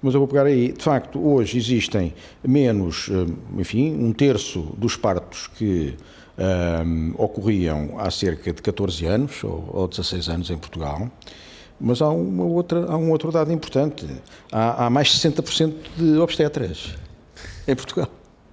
mas 0.00 0.14
eu 0.14 0.20
vou 0.20 0.28
pegar 0.28 0.46
aí. 0.46 0.72
De 0.72 0.82
facto, 0.82 1.20
hoje 1.22 1.58
existem 1.58 2.14
menos, 2.42 3.10
enfim, 3.58 3.94
um 3.94 4.12
terço 4.12 4.60
dos 4.78 4.96
partos 4.96 5.48
que 5.48 5.96
um, 6.86 7.14
ocorriam 7.18 7.98
há 7.98 8.10
cerca 8.10 8.52
de 8.54 8.62
14 8.62 9.04
anos 9.04 9.44
ou, 9.44 9.68
ou 9.70 9.88
16 9.88 10.28
anos 10.30 10.50
em 10.50 10.56
Portugal. 10.56 11.10
Mas 11.80 12.02
há, 12.02 12.08
uma 12.08 12.44
outra, 12.44 12.86
há 12.86 12.96
um 12.96 13.10
outro 13.10 13.30
dado 13.30 13.52
importante. 13.52 14.06
Há, 14.50 14.86
há 14.86 14.90
mais 14.90 15.08
de 15.08 15.28
60% 15.28 15.74
de 15.96 16.18
obstetras 16.18 16.94
em 17.66 17.76
Portugal. 17.76 18.08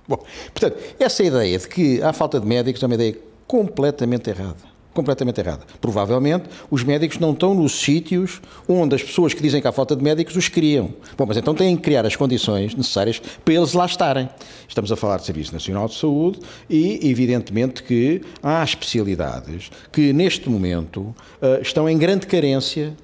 Bom, 0.07 0.23
portanto, 0.53 0.77
essa 0.99 1.23
ideia 1.23 1.57
de 1.57 1.67
que 1.67 2.01
há 2.03 2.13
falta 2.13 2.39
de 2.39 2.45
médicos 2.45 2.81
é 2.83 2.85
uma 2.85 2.95
ideia 2.95 3.17
completamente 3.47 4.29
errada. 4.29 4.75
Completamente 4.93 5.41
errada. 5.41 5.63
Provavelmente 5.81 6.45
os 6.71 6.83
médicos 6.83 7.19
não 7.19 7.33
estão 7.33 7.53
nos 7.53 7.73
sítios 7.73 8.41
onde 8.65 8.95
as 8.95 9.03
pessoas 9.03 9.33
que 9.33 9.41
dizem 9.41 9.59
que 9.59 9.67
há 9.67 9.71
falta 9.71 9.93
de 9.93 10.01
médicos 10.01 10.35
os 10.37 10.47
criam. 10.47 10.93
Bom, 11.17 11.25
mas 11.25 11.35
então 11.35 11.53
têm 11.53 11.75
que 11.75 11.81
criar 11.81 12.05
as 12.05 12.15
condições 12.15 12.73
necessárias 12.75 13.19
para 13.43 13.53
eles 13.53 13.73
lá 13.73 13.85
estarem. 13.85 14.29
Estamos 14.69 14.91
a 14.91 14.95
falar 14.95 15.17
de 15.17 15.25
Serviço 15.25 15.51
Nacional 15.51 15.89
de 15.89 15.95
Saúde 15.95 16.39
e, 16.69 17.09
evidentemente, 17.09 17.83
que 17.83 18.21
há 18.41 18.63
especialidades 18.63 19.69
que 19.91 20.13
neste 20.13 20.49
momento 20.49 21.01
uh, 21.01 21.61
estão 21.61 21.89
em 21.89 21.97
grande 21.97 22.25
carência 22.25 22.95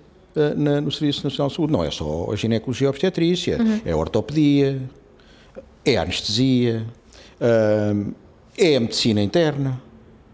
na, 0.56 0.82
no 0.82 0.92
Serviço 0.92 1.24
Nacional 1.24 1.50
de 1.50 1.56
Saúde. 1.56 1.74
Não 1.74 1.84
é 1.84 1.92
só 1.92 2.32
a 2.32 2.36
ginecologia 2.36 2.90
obstetrícia, 2.90 3.58
uhum. 3.62 3.82
é 3.86 3.92
a 3.92 3.98
ortopedia, 3.98 4.82
é 5.86 5.98
a 5.98 6.02
anestesia, 6.04 6.86
uh, 7.40 8.14
é 8.58 8.76
a 8.76 8.80
medicina 8.80 9.22
interna, 9.22 9.82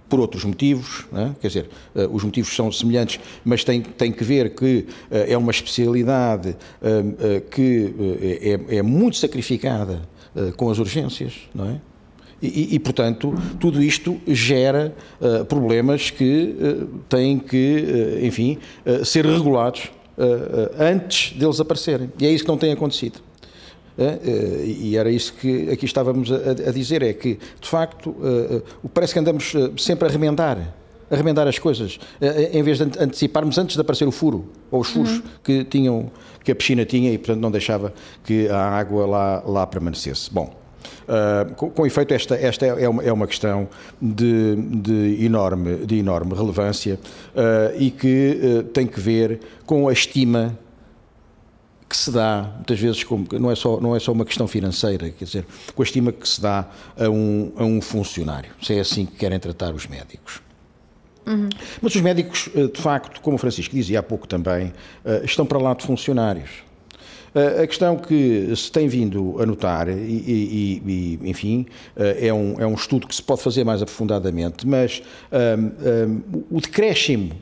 por 0.10 0.20
outros 0.20 0.44
motivos, 0.44 1.06
é? 1.14 1.32
quer 1.42 1.48
dizer, 1.48 1.70
uh, 1.96 2.16
os 2.16 2.24
motivos 2.24 2.56
são 2.56 2.72
semelhantes, 2.72 3.20
mas 3.44 3.64
tem, 3.64 3.82
tem 3.82 4.12
que 4.12 4.24
ver 4.24 4.56
que 4.56 4.86
uh, 5.12 5.16
é 5.28 5.38
uma 5.38 5.52
especialidade 5.52 6.50
uh, 6.82 7.42
que 7.50 7.94
é, 8.70 8.78
é, 8.78 8.82
muito 8.82 9.18
sacrificada 9.18 10.02
com 10.56 10.70
as 10.70 10.78
urgências, 10.78 11.34
não 11.54 11.66
é? 11.66 11.82
E, 12.42 12.76
e, 12.76 12.80
portanto, 12.80 13.34
tudo 13.60 13.82
isto 13.82 14.20
gera 14.28 14.94
uh, 15.20 15.44
problemas 15.46 16.12
que 16.12 16.56
uh, 16.60 16.88
têm 17.10 17.40
que, 17.40 17.84
uh, 18.22 18.26
enfim, 18.26 18.60
ser 19.04 19.26
regulados 19.26 19.92
antes 20.80 21.38
deles 21.38 21.60
aparecerem. 21.60 22.12
E 22.20 22.26
é 22.26 22.32
isso 22.32 22.44
que 22.44 22.50
não 22.50 22.58
tem 22.58 22.72
acontecido. 22.72 23.20
e 24.66 24.98
era 24.98 25.12
isso 25.12 25.32
que 25.34 25.70
aqui 25.70 25.86
estávamos 25.86 26.32
a, 26.32 26.70
a 26.70 26.72
dizer: 26.72 27.04
é 27.04 27.14
que, 27.14 27.38
de 27.62 27.68
facto, 27.68 28.16
parece 28.94 29.14
que 29.14 29.20
andamos 29.20 29.54
sempre 29.78 30.08
a 30.08 30.12
remendar. 30.12 30.74
A 31.10 31.16
remendar 31.16 31.48
as 31.48 31.58
coisas, 31.58 32.00
em 32.52 32.62
vez 32.64 32.80
de 32.80 32.84
anteciparmos 33.00 33.58
antes 33.58 33.76
de 33.76 33.82
aparecer 33.82 34.08
o 34.08 34.12
furo, 34.12 34.50
ou 34.70 34.82
os 34.82 34.90
furos 34.90 35.18
uhum. 35.18 35.22
que, 35.44 35.64
tinham, 35.64 36.12
que 36.44 36.52
a 36.52 36.56
piscina 36.56 36.84
tinha 36.84 37.14
e, 37.14 37.18
portanto, 37.18 37.40
não 37.40 37.52
deixava 37.52 37.94
que 38.26 38.50
a 38.50 38.60
água 38.60 39.06
lá, 39.06 39.44
lá 39.46 39.68
permanecesse. 39.68 40.30
Bom, 40.34 40.54
Uh, 41.08 41.56
com, 41.56 41.70
com, 41.70 41.86
efeito, 41.86 42.14
esta, 42.14 42.36
esta 42.36 42.66
é, 42.66 42.88
uma, 42.88 43.04
é 43.04 43.12
uma 43.12 43.28
questão 43.28 43.68
de, 44.02 44.56
de, 44.56 45.26
enorme, 45.26 45.86
de 45.86 45.98
enorme 45.98 46.34
relevância 46.34 47.00
uh, 47.34 47.76
e 47.78 47.92
que 47.92 48.40
uh, 48.42 48.64
tem 48.64 48.86
que 48.86 49.00
ver 49.00 49.40
com 49.66 49.88
a 49.88 49.94
estima 49.94 50.58
que 51.90 51.96
se 51.96 52.12
dá, 52.12 52.52
muitas 52.56 52.78
vezes, 52.78 53.04
como, 53.06 53.26
não, 53.40 53.50
é 53.50 53.56
só, 53.56 53.80
não 53.80 53.96
é 53.96 54.00
só 54.00 54.12
uma 54.12 54.26
questão 54.26 54.46
financeira, 54.46 55.10
quer 55.10 55.24
dizer, 55.24 55.46
com 55.74 55.82
a 55.82 55.86
estima 55.86 56.12
que 56.12 56.28
se 56.28 56.42
dá 56.42 56.68
a 57.00 57.10
um, 57.10 57.54
a 57.56 57.64
um 57.64 57.80
funcionário, 57.80 58.52
se 58.62 58.74
é 58.74 58.82
assim 58.82 59.06
que 59.06 59.16
querem 59.16 59.40
tratar 59.40 59.74
os 59.74 59.88
médicos. 59.88 60.42
Uhum. 61.26 61.48
Mas 61.82 61.96
os 61.96 62.02
médicos, 62.02 62.50
de 62.54 62.82
facto, 62.82 63.22
como 63.22 63.36
o 63.36 63.38
Francisco 63.38 63.74
dizia 63.74 64.00
há 64.00 64.04
pouco 64.04 64.28
também, 64.28 64.74
estão 65.24 65.46
para 65.46 65.58
lá 65.58 65.74
de 65.74 65.86
funcionários. 65.86 66.67
A 67.62 67.68
questão 67.68 67.98
que 67.98 68.52
se 68.56 68.72
tem 68.72 68.88
vindo 68.88 69.40
a 69.40 69.46
notar, 69.46 69.88
e, 69.90 69.94
e, 69.94 70.82
e 71.24 71.30
enfim, 71.30 71.68
é 71.96 72.34
um, 72.34 72.56
é 72.60 72.66
um 72.66 72.74
estudo 72.74 73.06
que 73.06 73.14
se 73.14 73.22
pode 73.22 73.44
fazer 73.44 73.64
mais 73.64 73.80
aprofundadamente, 73.82 74.66
mas 74.66 75.04
um, 75.32 76.42
um, 76.42 76.44
o 76.50 76.60
decréscimo 76.60 77.34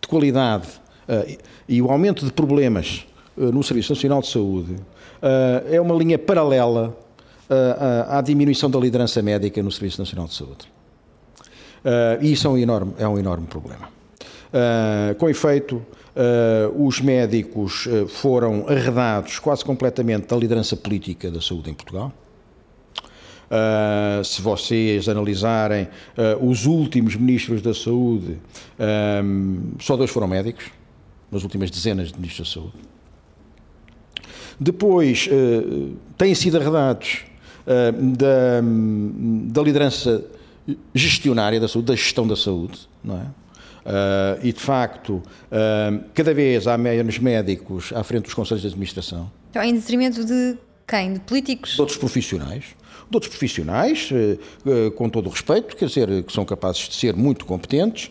de 0.00 0.08
qualidade 0.08 0.68
uh, 1.08 1.38
e 1.68 1.82
o 1.82 1.90
aumento 1.90 2.24
de 2.24 2.32
problemas 2.32 3.06
no 3.36 3.62
Serviço 3.62 3.92
Nacional 3.92 4.22
de 4.22 4.28
Saúde 4.28 4.72
uh, 4.72 5.70
é 5.70 5.80
uma 5.80 5.94
linha 5.94 6.18
paralela 6.18 6.96
à 8.08 8.20
diminuição 8.20 8.70
da 8.70 8.78
liderança 8.78 9.22
médica 9.22 9.62
no 9.62 9.70
Serviço 9.72 10.00
Nacional 10.00 10.26
de 10.26 10.34
Saúde. 10.34 10.68
e 12.20 12.32
isso 12.32 12.46
é 12.46 12.50
um 12.50 12.58
enorme, 12.58 12.92
é 12.98 13.08
um 13.08 13.18
enorme 13.18 13.46
problema. 13.46 13.97
Com 15.18 15.28
efeito, 15.28 15.82
Uh, 16.18 16.84
os 16.84 17.00
médicos 17.00 17.86
uh, 17.86 18.08
foram 18.08 18.66
arredados 18.68 19.38
quase 19.38 19.64
completamente 19.64 20.26
da 20.26 20.36
liderança 20.36 20.76
política 20.76 21.30
da 21.30 21.40
saúde 21.40 21.70
em 21.70 21.74
Portugal. 21.74 22.12
Uh, 23.48 24.24
se 24.24 24.42
vocês 24.42 25.08
analisarem 25.08 25.86
os 26.40 26.66
últimos 26.66 27.14
ministros 27.14 27.62
da 27.62 27.72
saúde, 27.72 28.36
um, 29.24 29.74
só 29.78 29.96
dois 29.96 30.10
foram 30.10 30.26
médicos, 30.26 30.64
nas 31.30 31.44
últimas 31.44 31.70
dezenas 31.70 32.08
de 32.10 32.16
ministros 32.16 32.48
da 32.48 32.54
saúde. 32.60 32.76
Depois, 34.58 35.28
têm 36.16 36.34
sido 36.34 36.56
arredados 36.56 37.20
da, 37.64 38.60
da 39.52 39.62
liderança 39.62 40.24
gestionária 40.92 41.60
da 41.60 41.68
saúde, 41.68 41.86
da 41.86 41.94
gestão 41.94 42.26
da 42.26 42.34
saúde, 42.34 42.88
não 43.04 43.18
é? 43.18 43.26
Uh, 43.84 44.38
e, 44.42 44.52
de 44.52 44.60
facto, 44.60 45.14
uh, 45.14 46.04
cada 46.12 46.34
vez 46.34 46.66
há 46.66 46.76
menos 46.76 47.18
médicos 47.18 47.92
à 47.94 48.02
frente 48.02 48.24
dos 48.24 48.34
conselhos 48.34 48.62
de 48.62 48.68
administração. 48.68 49.30
Então, 49.50 49.62
em 49.62 49.74
detrimento 49.74 50.24
de 50.24 50.56
quem? 50.86 51.14
De 51.14 51.20
políticos? 51.20 51.74
De 51.74 51.80
outros 51.80 51.96
profissionais. 51.96 52.64
De 53.10 53.16
outros 53.16 53.30
profissionais, 53.30 54.10
uh, 54.10 54.90
com 54.90 55.08
todo 55.08 55.26
o 55.26 55.30
respeito, 55.30 55.74
quer 55.74 55.86
dizer, 55.86 56.22
que 56.22 56.32
são 56.32 56.44
capazes 56.44 56.88
de 56.88 56.94
ser 56.94 57.16
muito 57.16 57.46
competentes, 57.46 58.10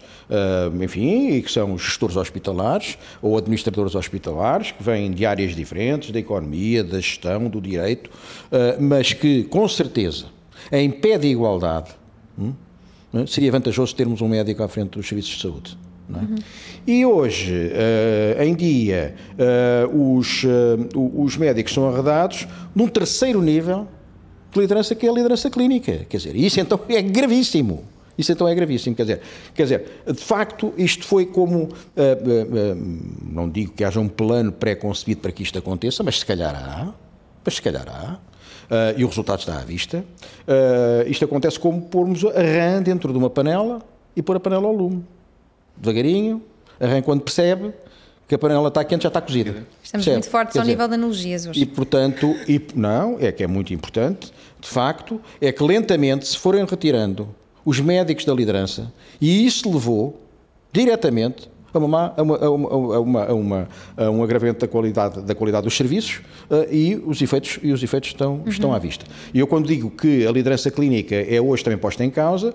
enfim, 0.81 1.33
e 1.33 1.41
que 1.43 1.51
são 1.51 1.77
gestores 1.77 2.15
hospitalares 2.15 2.97
ou 3.21 3.37
administradores 3.37 3.93
hospitalares, 3.93 4.71
que 4.71 4.81
vêm 4.81 5.11
de 5.11 5.25
áreas 5.25 5.55
diferentes, 5.55 6.09
da 6.09 6.19
economia, 6.19 6.83
da 6.83 6.99
gestão, 6.99 7.47
do 7.47 7.61
direito, 7.61 8.09
mas 8.79 9.13
que, 9.13 9.43
com 9.43 9.67
certeza, 9.67 10.25
em 10.71 10.89
pé 10.89 11.17
de 11.17 11.27
igualdade, 11.27 11.91
hum? 12.37 12.53
Seria 13.27 13.51
vantajoso 13.51 13.95
termos 13.95 14.21
um 14.21 14.27
médico 14.27 14.63
à 14.63 14.67
frente 14.67 14.91
dos 14.91 15.07
serviços 15.07 15.35
de 15.35 15.41
saúde. 15.41 15.77
É? 16.13 16.19
Uhum. 16.19 16.35
E 16.85 17.05
hoje, 17.05 17.53
uh, 17.53 18.41
em 18.41 18.55
dia, 18.55 19.15
uh, 19.33 20.17
os, 20.17 20.43
uh, 20.43 21.21
os 21.21 21.35
médicos 21.35 21.73
são 21.73 21.89
arredados 21.89 22.47
num 22.73 22.87
terceiro 22.87 23.41
nível 23.41 23.87
de 24.51 24.59
liderança, 24.59 24.95
que 24.95 25.05
é 25.05 25.09
a 25.09 25.13
liderança 25.13 25.49
clínica. 25.49 26.05
Quer 26.09 26.17
dizer, 26.17 26.35
isso 26.35 26.59
então 26.59 26.79
é 26.87 27.01
gravíssimo. 27.01 27.83
Isso 28.17 28.31
então 28.31 28.47
é 28.47 28.55
gravíssimo. 28.55 28.95
Quer 28.95 29.03
dizer, 29.03 29.21
quer 29.53 29.63
dizer 29.63 29.85
de 30.07 30.23
facto, 30.23 30.73
isto 30.77 31.05
foi 31.05 31.25
como. 31.25 31.69
não 33.21 33.47
digo 33.47 33.73
que 33.73 33.83
haja 33.83 33.99
um 33.99 34.07
plano 34.07 34.51
pré-concebido 34.51 35.21
para 35.21 35.31
que 35.31 35.43
isto 35.43 35.59
aconteça, 35.59 36.01
mas 36.03 36.19
se 36.19 36.25
calhar 36.25 36.55
há. 36.55 36.93
Mas 37.45 37.55
se 37.55 37.61
calhar 37.61 37.87
há. 37.87 38.17
Uh, 38.67 38.99
e 38.99 39.03
o 39.05 39.07
resultado 39.07 39.39
está 39.39 39.57
à 39.59 39.63
vista. 39.63 40.03
Uh, 40.45 41.09
isto 41.09 41.23
acontece 41.23 41.57
como 41.57 41.81
pormos 41.83 42.23
a 42.25 42.41
rã 42.41 42.81
dentro 42.81 43.11
de 43.13 43.17
uma 43.17 43.29
panela 43.29 43.81
e 44.15 44.21
pôr 44.21 44.35
a 44.35 44.39
panela 44.39 44.67
ao 44.67 44.73
lume. 44.73 45.05
Devagarinho, 45.77 46.41
a 46.79 46.85
rã 46.85 47.01
quando 47.01 47.21
percebe 47.21 47.73
que 48.27 48.35
a 48.35 48.37
panela 48.37 48.67
está 48.67 48.83
quente 48.83 49.03
já 49.03 49.07
está 49.07 49.21
cozida. 49.21 49.51
Estamos 49.81 50.05
percebe? 50.05 50.15
muito 50.15 50.29
fortes 50.29 50.53
Quer 50.53 50.59
ao 50.59 50.63
dizer, 50.65 50.73
nível 50.73 50.87
de 50.89 50.93
analogias 50.95 51.45
hoje. 51.45 51.61
E 51.61 51.65
portanto, 51.65 52.35
e, 52.47 52.61
não, 52.75 53.17
é 53.19 53.31
que 53.31 53.41
é 53.41 53.47
muito 53.47 53.73
importante, 53.73 54.33
de 54.59 54.67
facto, 54.67 55.21
é 55.39 55.49
que 55.51 55.63
lentamente 55.63 56.27
se 56.27 56.37
forem 56.37 56.65
retirando 56.65 57.29
os 57.63 57.79
médicos 57.79 58.25
da 58.25 58.33
liderança, 58.33 58.91
e 59.19 59.45
isso 59.45 59.71
levou 59.71 60.21
diretamente 60.73 61.49
a, 61.73 61.77
uma, 61.77 62.13
a, 62.15 62.21
uma, 62.21 62.37
a, 62.37 62.49
uma, 62.49 63.25
a, 63.25 63.33
uma, 63.33 63.69
a 63.95 64.09
um 64.09 64.23
agravamento 64.23 64.59
da 64.59 64.67
qualidade, 64.67 65.21
da 65.21 65.35
qualidade 65.35 65.63
dos 65.63 65.75
serviços 65.75 66.21
uh, 66.49 66.71
e 66.71 67.01
os 67.05 67.21
efeitos, 67.21 67.59
e 67.61 67.71
os 67.71 67.83
efeitos 67.83 68.09
estão, 68.09 68.35
uhum. 68.35 68.47
estão 68.47 68.73
à 68.73 68.79
vista. 68.79 69.05
E 69.33 69.39
eu, 69.39 69.47
quando 69.47 69.67
digo 69.67 69.89
que 69.89 70.25
a 70.25 70.31
liderança 70.31 70.71
clínica 70.71 71.15
é 71.15 71.39
hoje 71.41 71.63
também 71.63 71.77
posta 71.77 72.03
em 72.03 72.09
causa, 72.09 72.53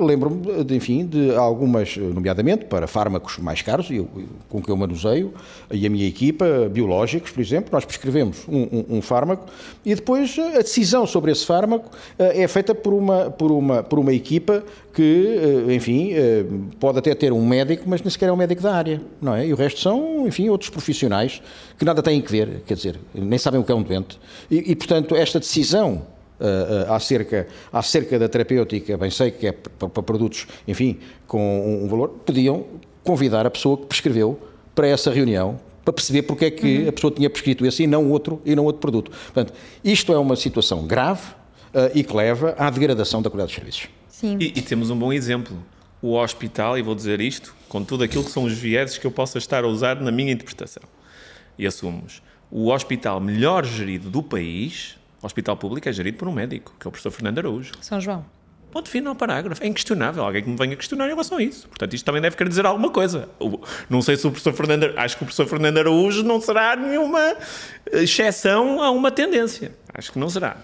lembro-me, 0.00 0.42
enfim, 0.74 1.06
de 1.06 1.34
algumas, 1.34 1.96
nomeadamente 1.96 2.64
para 2.64 2.86
fármacos 2.86 3.38
mais 3.38 3.62
caros, 3.62 3.90
eu, 3.90 4.08
com 4.48 4.60
que 4.60 4.70
eu 4.70 4.76
manuseio, 4.76 5.32
e 5.70 5.86
a 5.86 5.90
minha 5.90 6.06
equipa, 6.06 6.68
biológicos, 6.70 7.30
por 7.30 7.40
exemplo, 7.40 7.70
nós 7.72 7.84
prescrevemos 7.84 8.44
um, 8.48 8.62
um, 8.62 8.84
um, 8.96 9.02
fármaco 9.02 9.46
e 9.84 9.94
depois 9.94 10.36
a 10.38 10.58
decisão 10.58 11.06
sobre 11.06 11.32
esse 11.32 11.44
fármaco 11.44 11.90
eh, 12.18 12.42
é 12.42 12.48
feita 12.48 12.74
por 12.74 12.92
uma, 12.92 13.30
por 13.30 13.50
uma, 13.50 13.82
por 13.82 13.98
uma 13.98 14.12
equipa 14.12 14.64
que, 14.94 15.38
eh, 15.68 15.74
enfim, 15.74 16.12
eh, 16.12 16.44
pode 16.80 16.98
até 16.98 17.14
ter 17.14 17.32
um 17.32 17.46
médico, 17.46 17.84
mas 17.86 18.02
nem 18.02 18.10
sequer 18.10 18.28
é 18.28 18.32
um 18.32 18.36
médico 18.36 18.62
da 18.62 18.74
área, 18.74 19.00
não 19.20 19.34
é? 19.34 19.46
E 19.46 19.52
o 19.52 19.56
resto 19.56 19.80
são, 19.80 20.26
enfim, 20.26 20.48
outros 20.48 20.70
profissionais 20.70 21.42
que 21.78 21.84
nada 21.84 22.02
têm 22.02 22.20
que 22.20 22.30
ver, 22.30 22.62
quer 22.66 22.74
dizer, 22.74 22.98
nem 23.14 23.38
sabem 23.38 23.60
o 23.60 23.64
que 23.64 23.72
é 23.72 23.74
um 23.74 23.82
doente. 23.82 24.18
E, 24.50 24.72
e 24.72 24.76
portanto, 24.76 25.14
esta 25.14 25.38
decisão 25.38 26.02
uh, 26.40 26.92
acerca, 26.92 27.46
acerca 27.72 28.18
da 28.18 28.28
terapêutica, 28.28 28.96
bem 28.96 29.10
sei 29.10 29.30
que 29.30 29.46
é 29.46 29.52
para, 29.52 29.88
produtos, 30.02 30.46
enfim, 30.66 30.98
com 31.26 31.82
um, 31.84 31.88
valor, 31.88 32.08
podiam 32.24 32.64
convidar 33.02 33.46
a 33.46 33.50
pessoa 33.50 33.76
que 33.76 33.86
prescreveu 33.86 34.38
para 34.74 34.88
essa 34.88 35.10
reunião, 35.10 35.58
para 35.84 35.92
perceber 35.92 36.22
porque 36.22 36.46
é 36.46 36.50
que 36.50 36.82
uhum. 36.82 36.88
a 36.88 36.92
pessoa 36.92 37.12
tinha 37.12 37.30
prescrito 37.30 37.64
esse 37.64 37.84
e 37.84 37.86
não 37.86 38.10
outro, 38.10 38.40
e 38.44 38.54
não 38.54 38.64
outro 38.64 38.80
produto. 38.80 39.10
Portanto, 39.10 39.52
isto 39.84 40.12
é 40.12 40.18
uma 40.18 40.36
situação 40.36 40.86
grave 40.86 41.22
uh, 41.74 41.90
e 41.94 42.02
que 42.02 42.14
leva 42.14 42.54
à 42.58 42.68
degradação 42.70 43.22
da 43.22 43.30
qualidade 43.30 43.52
dos 43.52 43.56
serviços. 43.56 43.88
Sim. 44.08 44.36
E, 44.40 44.46
e, 44.46 44.62
temos 44.62 44.90
um 44.90 44.98
bom 44.98 45.12
exemplo. 45.12 45.56
O 46.02 46.14
hospital, 46.14 46.76
e 46.78 46.82
vou 46.82 46.94
dizer 46.94 47.20
isto, 47.20 47.54
com 47.68 47.82
tudo 47.82 48.04
aquilo 48.04 48.22
que 48.22 48.30
são 48.30 48.44
os 48.44 48.52
vieses 48.52 48.98
que 48.98 49.06
eu 49.06 49.10
possa 49.10 49.38
estar 49.38 49.64
a 49.64 49.66
usar 49.66 50.00
na 50.00 50.10
minha 50.10 50.32
interpretação, 50.32 50.82
e 51.58 51.66
assumos, 51.66 52.22
o 52.50 52.70
hospital 52.70 53.18
melhor 53.18 53.64
gerido 53.64 54.10
do 54.10 54.22
país 54.22 54.96
o 55.26 55.28
hospital 55.28 55.56
público 55.56 55.88
é 55.88 55.92
gerido 55.92 56.16
por 56.16 56.28
um 56.28 56.32
médico, 56.32 56.72
que 56.78 56.86
é 56.86 56.88
o 56.88 56.92
professor 56.92 57.10
Fernando 57.10 57.38
Araújo. 57.38 57.72
São 57.80 58.00
João. 58.00 58.24
Ponto 58.70 58.88
final 58.88 59.14
parágrafo. 59.14 59.62
É 59.62 59.66
inquestionável. 59.66 60.22
Alguém 60.22 60.42
que 60.42 60.48
me 60.48 60.56
venha 60.56 60.76
questionar 60.76 61.06
em 61.06 61.10
relação 61.10 61.38
a 61.38 61.42
isso. 61.42 61.66
Portanto, 61.68 61.94
isto 61.94 62.04
também 62.04 62.22
deve 62.22 62.36
querer 62.36 62.48
dizer 62.48 62.64
alguma 62.64 62.90
coisa. 62.90 63.28
Não 63.88 64.02
sei 64.02 64.16
se 64.16 64.26
o 64.26 64.30
professor 64.30 64.52
Fernando... 64.52 64.92
Acho 64.96 65.16
que 65.16 65.22
o 65.22 65.26
professor 65.26 65.46
Fernando 65.46 65.78
Araújo 65.78 66.22
não 66.22 66.40
será 66.40 66.76
nenhuma 66.76 67.36
exceção 67.90 68.82
a 68.82 68.90
uma 68.90 69.10
tendência. 69.10 69.74
Acho 69.92 70.12
que 70.12 70.18
não 70.18 70.28
será. 70.28 70.58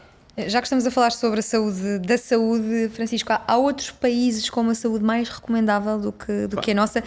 Já 0.47 0.61
que 0.61 0.67
estamos 0.67 0.87
a 0.87 0.91
falar 0.91 1.11
sobre 1.11 1.41
a 1.41 1.43
saúde 1.43 1.99
da 1.99 2.17
saúde, 2.17 2.91
Francisco, 2.95 3.33
há 3.33 3.57
outros 3.57 3.91
países 3.91 4.49
com 4.49 4.63
uma 4.63 4.75
saúde 4.75 5.05
mais 5.05 5.29
recomendável 5.29 5.99
do 5.99 6.13
que, 6.13 6.47
do 6.47 6.57
que 6.59 6.71
a 6.71 6.75
nossa? 6.75 7.03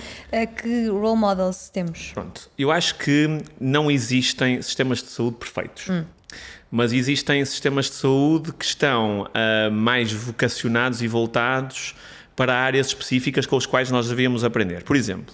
Que 0.62 0.88
role 0.88 1.18
models 1.18 1.70
temos? 1.70 2.12
Pronto. 2.14 2.50
Eu 2.58 2.72
acho 2.72 2.96
que 2.96 3.42
não 3.60 3.90
existem 3.90 4.62
sistemas 4.62 5.02
de 5.02 5.10
saúde 5.10 5.38
perfeitos. 5.38 5.90
Hum 5.90 6.04
mas 6.72 6.92
existem 6.92 7.44
sistemas 7.46 7.86
de 7.86 7.94
saúde 7.94 8.52
que 8.54 8.66
estão 8.66 9.22
uh, 9.22 9.72
mais 9.72 10.12
vocacionados 10.12 11.02
e 11.02 11.08
voltados 11.08 11.96
para 12.36 12.54
áreas 12.54 12.88
específicas 12.88 13.46
com 13.46 13.56
as 13.56 13.66
quais 13.66 13.90
nós 13.90 14.10
devíamos 14.10 14.44
aprender. 14.44 14.84
Por 14.84 14.96
exemplo, 14.96 15.34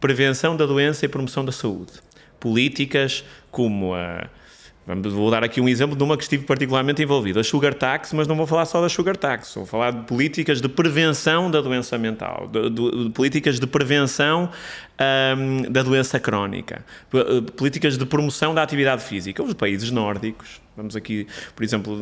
prevenção 0.00 0.56
da 0.56 0.66
doença 0.66 1.04
e 1.04 1.08
promoção 1.08 1.44
da 1.44 1.52
saúde. 1.52 1.92
Políticas 2.38 3.24
como 3.50 3.94
a. 3.94 4.28
Vou 4.86 5.32
dar 5.32 5.42
aqui 5.42 5.60
um 5.60 5.68
exemplo 5.68 5.96
de 5.96 6.02
uma 6.04 6.16
que 6.16 6.22
estive 6.22 6.44
particularmente 6.44 7.02
envolvido, 7.02 7.40
a 7.40 7.44
Sugar 7.44 7.74
Tax, 7.74 8.12
mas 8.12 8.28
não 8.28 8.36
vou 8.36 8.46
falar 8.46 8.64
só 8.66 8.80
da 8.80 8.88
Sugar 8.88 9.16
Tax, 9.16 9.52
vou 9.56 9.66
falar 9.66 9.90
de 9.90 10.06
políticas 10.06 10.60
de 10.60 10.68
prevenção 10.68 11.50
da 11.50 11.60
doença 11.60 11.98
mental, 11.98 12.48
de, 12.52 12.70
de, 12.70 13.04
de 13.04 13.10
políticas 13.10 13.58
de 13.58 13.66
prevenção 13.66 14.48
um, 15.36 15.62
da 15.72 15.82
doença 15.82 16.20
crónica, 16.20 16.84
políticas 17.56 17.98
de 17.98 18.06
promoção 18.06 18.54
da 18.54 18.62
atividade 18.62 19.02
física. 19.02 19.42
Os 19.42 19.54
países 19.54 19.90
nórdicos, 19.90 20.60
vamos 20.76 20.94
aqui, 20.94 21.26
por 21.56 21.64
exemplo, 21.64 21.98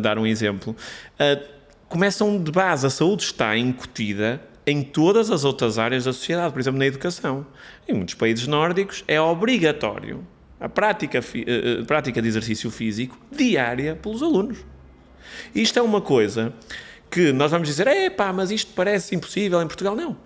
dar 0.00 0.18
um 0.18 0.26
exemplo, 0.26 0.74
uh, 0.74 1.44
começam 1.86 2.42
de 2.42 2.50
base, 2.50 2.86
a 2.86 2.90
saúde 2.90 3.24
está 3.24 3.54
incutida 3.58 4.40
em 4.66 4.82
todas 4.82 5.30
as 5.30 5.44
outras 5.44 5.78
áreas 5.78 6.04
da 6.04 6.14
sociedade, 6.14 6.50
por 6.54 6.60
exemplo, 6.60 6.78
na 6.78 6.86
educação. 6.86 7.46
Em 7.86 7.92
muitos 7.92 8.14
países 8.14 8.46
nórdicos 8.46 9.04
é 9.06 9.20
obrigatório 9.20 10.26
a 10.62 10.68
prática, 10.68 11.18
a 11.18 11.84
prática 11.84 12.22
de 12.22 12.28
exercício 12.28 12.70
físico 12.70 13.18
diária 13.32 13.96
pelos 13.96 14.22
alunos. 14.22 14.58
Isto 15.52 15.80
é 15.80 15.82
uma 15.82 16.00
coisa 16.00 16.54
que 17.10 17.32
nós 17.32 17.50
vamos 17.50 17.66
dizer, 17.66 17.88
é 17.88 18.08
pá, 18.08 18.32
mas 18.32 18.52
isto 18.52 18.72
parece 18.72 19.14
impossível 19.16 19.60
em 19.60 19.66
Portugal. 19.66 19.96
Não. 19.96 20.16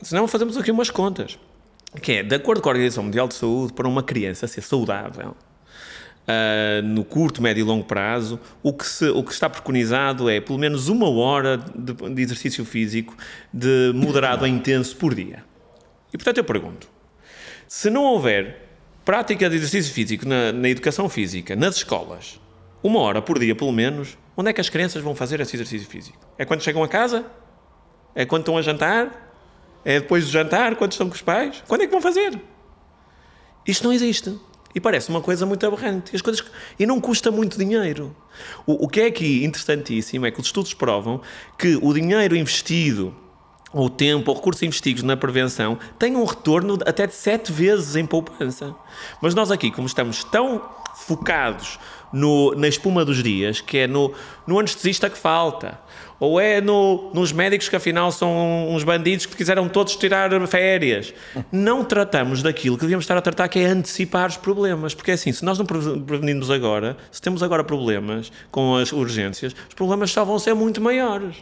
Senão 0.00 0.26
fazemos 0.26 0.56
aqui 0.56 0.70
umas 0.70 0.88
contas. 0.88 1.38
Que 2.00 2.12
é, 2.12 2.22
de 2.22 2.34
acordo 2.34 2.62
com 2.62 2.70
a 2.70 2.72
Organização 2.72 3.04
Mundial 3.04 3.28
de 3.28 3.34
Saúde, 3.34 3.74
para 3.74 3.86
uma 3.86 4.02
criança 4.02 4.46
ser 4.46 4.62
saudável, 4.62 5.36
Uh, 6.20 6.82
no 6.84 7.02
curto, 7.02 7.42
médio 7.42 7.62
e 7.62 7.64
longo 7.64 7.84
prazo, 7.84 8.38
o 8.62 8.72
que, 8.72 8.86
se, 8.86 9.08
o 9.08 9.24
que 9.24 9.32
está 9.32 9.50
preconizado 9.50 10.30
é 10.30 10.40
pelo 10.40 10.58
menos 10.58 10.88
uma 10.88 11.08
hora 11.08 11.56
de, 11.56 11.92
de, 11.92 12.22
exercício 12.22 12.64
físico 12.64 13.16
de 13.52 13.90
moderado 13.96 14.44
a 14.44 14.48
intenso 14.48 14.96
por 14.96 15.12
dia. 15.12 15.42
E 16.12 16.16
portanto 16.16 16.36
eu 16.36 16.44
pergunto: 16.44 16.88
se 17.66 17.90
não 17.90 18.04
houver 18.04 18.69
prática 19.10 19.50
de 19.50 19.56
exercício 19.56 19.92
físico 19.92 20.24
na, 20.24 20.52
na, 20.52 20.68
educação 20.68 21.08
física, 21.08 21.56
nas 21.56 21.74
escolas, 21.74 22.40
uma 22.80 23.00
hora 23.00 23.20
por 23.20 23.40
dia 23.40 23.56
pelo 23.56 23.72
menos, 23.72 24.16
onde 24.36 24.50
é 24.50 24.52
que 24.52 24.60
as 24.60 24.68
crianças 24.68 25.02
vão 25.02 25.16
fazer 25.16 25.40
esse 25.40 25.56
exercício 25.56 25.88
físico? 25.88 26.16
É 26.38 26.44
quando 26.44 26.62
chegam 26.62 26.80
a 26.84 26.86
casa? 26.86 27.26
É 28.14 28.24
quando 28.24 28.42
estão 28.42 28.56
a 28.56 28.62
jantar? 28.62 29.34
É 29.84 29.98
depois 29.98 30.26
do 30.26 30.30
jantar, 30.30 30.76
quando 30.76 30.92
estão 30.92 31.08
com 31.08 31.14
os 31.16 31.22
pais? 31.22 31.60
Quando 31.66 31.80
é 31.80 31.86
que 31.86 31.90
vão 31.90 32.00
fazer? 32.00 32.40
Isto 33.66 33.82
não 33.82 33.92
existe. 33.92 34.38
E 34.72 34.78
parece 34.78 35.08
uma 35.08 35.20
coisa 35.20 35.44
muito 35.44 35.66
aberrante. 35.66 36.14
As 36.14 36.22
coisas, 36.22 36.44
e 36.78 36.86
não 36.86 37.00
custa 37.00 37.32
muito 37.32 37.58
dinheiro. 37.58 38.14
O, 38.64 38.84
o 38.84 38.88
que 38.88 39.00
é 39.00 39.06
aqui 39.06 39.44
interessantíssimo 39.44 40.24
é 40.24 40.30
que 40.30 40.38
os 40.38 40.46
estudos 40.46 40.72
provam 40.72 41.20
que 41.58 41.76
o 41.82 41.92
dinheiro 41.92 42.36
investido 42.36 43.12
ou 43.72 43.86
o 43.86 43.90
tempo 43.90 44.30
ou 44.30 44.36
recursos 44.36 44.62
investidos 44.62 45.02
na 45.02 45.16
prevenção 45.16 45.78
têm 45.98 46.16
um 46.16 46.24
retorno 46.24 46.78
até 46.84 47.06
de 47.06 47.14
sete 47.14 47.52
vezes 47.52 47.96
em 47.96 48.04
poupança. 48.04 48.74
Mas 49.20 49.34
nós 49.34 49.50
aqui, 49.50 49.70
como 49.70 49.86
estamos 49.86 50.24
tão 50.24 50.62
focados 50.96 51.78
no, 52.12 52.54
na 52.54 52.68
espuma 52.68 53.04
dos 53.04 53.22
dias, 53.22 53.60
que 53.60 53.78
é 53.78 53.86
no, 53.86 54.12
no 54.46 54.58
anestesista 54.58 55.08
que 55.08 55.16
falta, 55.16 55.78
ou 56.18 56.38
é 56.38 56.60
no, 56.60 57.10
nos 57.14 57.32
médicos 57.32 57.68
que 57.68 57.76
afinal 57.76 58.12
são 58.12 58.68
uns 58.68 58.84
bandidos 58.84 59.24
que 59.24 59.34
quiseram 59.34 59.68
todos 59.68 59.96
tirar 59.96 60.30
férias. 60.46 61.14
Não 61.50 61.82
tratamos 61.82 62.42
daquilo 62.42 62.76
que 62.76 62.82
devíamos 62.82 63.04
estar 63.04 63.16
a 63.16 63.22
tratar, 63.22 63.48
que 63.48 63.58
é 63.58 63.66
antecipar 63.66 64.28
os 64.28 64.36
problemas. 64.36 64.94
Porque 64.94 65.12
é 65.12 65.14
assim, 65.14 65.32
se 65.32 65.42
nós 65.44 65.58
não 65.58 65.64
prevenirmos 65.64 66.50
agora, 66.50 66.96
se 67.10 67.22
temos 67.22 67.42
agora 67.42 67.64
problemas 67.64 68.30
com 68.50 68.76
as 68.76 68.92
urgências, 68.92 69.54
os 69.66 69.74
problemas 69.74 70.10
só 70.10 70.22
vão 70.22 70.38
ser 70.38 70.52
muito 70.52 70.78
maiores. 70.80 71.36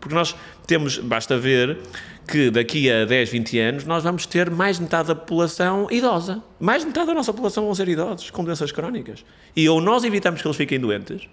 Porque 0.00 0.14
nós 0.14 0.34
temos, 0.66 0.98
basta 0.98 1.38
ver 1.38 1.78
que 2.26 2.50
daqui 2.50 2.90
a 2.90 3.04
10, 3.04 3.30
20 3.30 3.58
anos 3.58 3.84
nós 3.84 4.04
vamos 4.04 4.26
ter 4.26 4.50
mais 4.50 4.76
de 4.76 4.82
metade 4.82 5.08
da 5.08 5.14
população 5.14 5.88
idosa. 5.90 6.42
Mais 6.60 6.82
de 6.82 6.88
metade 6.88 7.06
da 7.06 7.14
nossa 7.14 7.32
população 7.32 7.64
vão 7.64 7.74
ser 7.74 7.88
idosos 7.88 8.30
com 8.30 8.44
doenças 8.44 8.70
crónicas. 8.70 9.24
E 9.56 9.68
ou 9.68 9.80
nós 9.80 10.04
evitamos 10.04 10.40
que 10.40 10.46
eles 10.46 10.56
fiquem 10.56 10.78
doentes, 10.78 11.28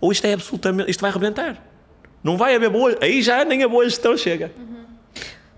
ou 0.00 0.12
isto 0.12 0.26
é 0.26 0.34
absolutamente. 0.34 0.90
isto 0.90 1.00
vai 1.00 1.10
arrebentar. 1.10 1.64
Não 2.22 2.36
vai 2.36 2.54
haver 2.54 2.70
boa. 2.70 2.96
Aí 3.00 3.22
já 3.22 3.44
nem 3.44 3.62
a 3.62 3.68
boa 3.68 3.84
gestão 3.84 4.16
chega. 4.16 4.52
Uhum. 4.58 4.84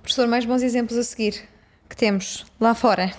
Professor, 0.02 0.26
mais 0.28 0.44
bons 0.44 0.62
exemplos 0.62 0.96
a 0.96 1.02
seguir 1.02 1.42
que 1.88 1.96
temos 1.96 2.46
lá 2.60 2.74
fora? 2.74 3.12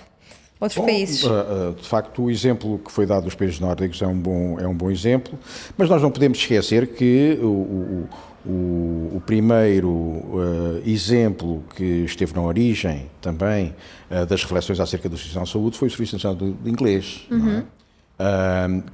Outros 0.58 0.78
Bom, 0.78 0.86
países? 0.86 1.24
Eh, 1.24 1.28
eh, 1.28 1.80
de 1.80 1.88
facto, 1.88 2.22
o 2.22 2.30
exemplo 2.30 2.78
que 2.78 2.90
foi 2.90 3.04
dado 3.04 3.24
dos 3.24 3.34
países 3.34 3.60
nórdicos 3.60 4.00
é 4.00 4.06
um 4.06 4.18
bom, 4.18 4.58
é 4.58 4.66
um 4.66 4.74
bom 4.74 4.90
exemplo, 4.90 5.38
mas 5.76 5.88
nós 5.88 6.00
não 6.00 6.10
podemos 6.10 6.38
esquecer 6.38 6.94
que 6.94 7.38
o, 7.42 7.46
o, 7.46 8.08
o, 8.44 9.12
o 9.14 9.22
primeiro 9.24 9.88
uh, 9.88 10.82
exemplo 10.84 11.62
que 11.76 12.04
esteve 12.04 12.34
na 12.34 12.42
origem 12.42 13.10
também 13.20 13.74
uh, 14.10 14.26
das 14.26 14.42
reflexões 14.42 14.80
acerca 14.80 15.08
do 15.08 15.16
Serviço 15.16 15.38
Nacional 15.38 15.46
de 15.46 15.52
Saúde 15.52 15.78
foi 15.78 15.88
o 15.88 15.90
Serviço 15.90 16.16
Nacional 16.16 16.36
de 16.36 16.70
Inglês. 16.70 17.26
É? 17.30 17.34
Uhum 17.34 17.62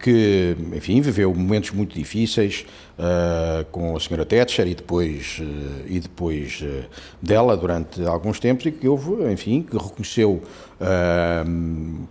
que, 0.00 0.56
enfim, 0.74 1.00
viveu 1.00 1.34
momentos 1.34 1.70
muito 1.72 1.94
difíceis 1.94 2.64
uh, 2.98 3.64
com 3.70 3.96
a 3.96 4.00
senhora 4.00 4.24
Thatcher 4.24 4.66
e 4.66 4.74
depois, 4.74 5.38
uh, 5.40 5.84
e 5.86 6.00
depois 6.00 6.62
uh, 6.62 6.84
dela 7.20 7.56
durante 7.56 8.02
alguns 8.04 8.40
tempos 8.40 8.66
e 8.66 8.72
que 8.72 8.88
houve, 8.88 9.30
enfim, 9.30 9.62
que 9.62 9.76
reconheceu 9.76 10.42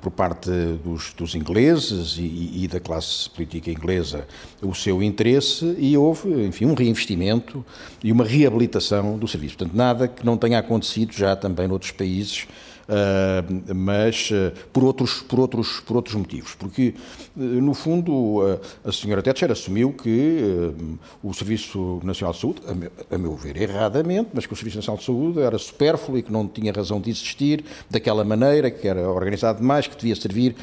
por 0.02 0.12
parte 0.12 0.50
dos, 0.84 1.14
dos 1.14 1.36
ingleses 1.36 2.18
e, 2.18 2.64
e, 2.64 2.68
da 2.68 2.80
classe 2.80 3.30
política 3.30 3.72
inglesa 3.72 4.28
o 4.62 4.76
seu 4.76 5.02
interesse 5.02 5.76
e 5.78 5.96
houve, 5.98 6.30
enfim, 6.46 6.66
um 6.66 6.74
reinvestimento 6.74 7.66
e 8.04 8.12
uma 8.12 8.26
reabilitação 8.26 9.18
do 9.18 9.28
serviço. 9.28 9.58
Portanto, 9.58 9.76
nada 9.76 10.08
que 10.08 10.26
não 10.26 10.38
tenha 10.38 10.60
acontecido 10.60 11.14
já 11.14 11.36
também 11.36 11.68
noutros 11.68 11.92
países 11.92 12.46
uh, 12.88 13.76
mas 13.76 14.32
uh, 14.32 14.52
por, 14.72 14.84
outros, 14.84 15.22
por, 15.22 15.40
outros, 15.40 15.80
por 15.82 15.98
outros 15.98 16.16
motivos. 16.16 16.56
Porque, 16.56 16.94
uh, 17.36 17.40
no 17.40 17.74
fundo, 17.74 18.60
a 18.84 18.92
senhora 18.92 19.22
Thatcher 19.22 19.52
assumiu 19.52 19.94
que 19.94 20.74
o 21.22 21.34
Serviço 21.34 22.00
Nacional 22.04 22.34
de 22.34 22.40
Saúde, 22.40 22.62
a 22.68 22.74
meu, 22.74 22.92
a 23.12 23.18
meu, 23.18 23.36
ver 23.36 23.62
erradamente, 23.62 24.30
mas 24.34 24.46
que 24.46 24.54
o 24.54 24.56
Serviço 24.56 24.78
Nacional 24.78 24.98
de 24.98 25.06
Saúde 25.06 25.40
era 25.42 25.58
supérfluo 25.58 26.18
e 26.18 26.24
que 26.24 26.32
não 26.32 26.48
tinha 26.48 26.72
razão 26.72 27.00
de 27.00 27.10
existir 27.10 27.64
daquela 27.90 28.24
maneira, 28.24 28.72
que 28.72 28.88
era 28.88 29.10
organizado 29.10 29.60
demais, 29.60 29.88
que 29.88 29.96
devia 29.96 30.16
servir 30.16 30.56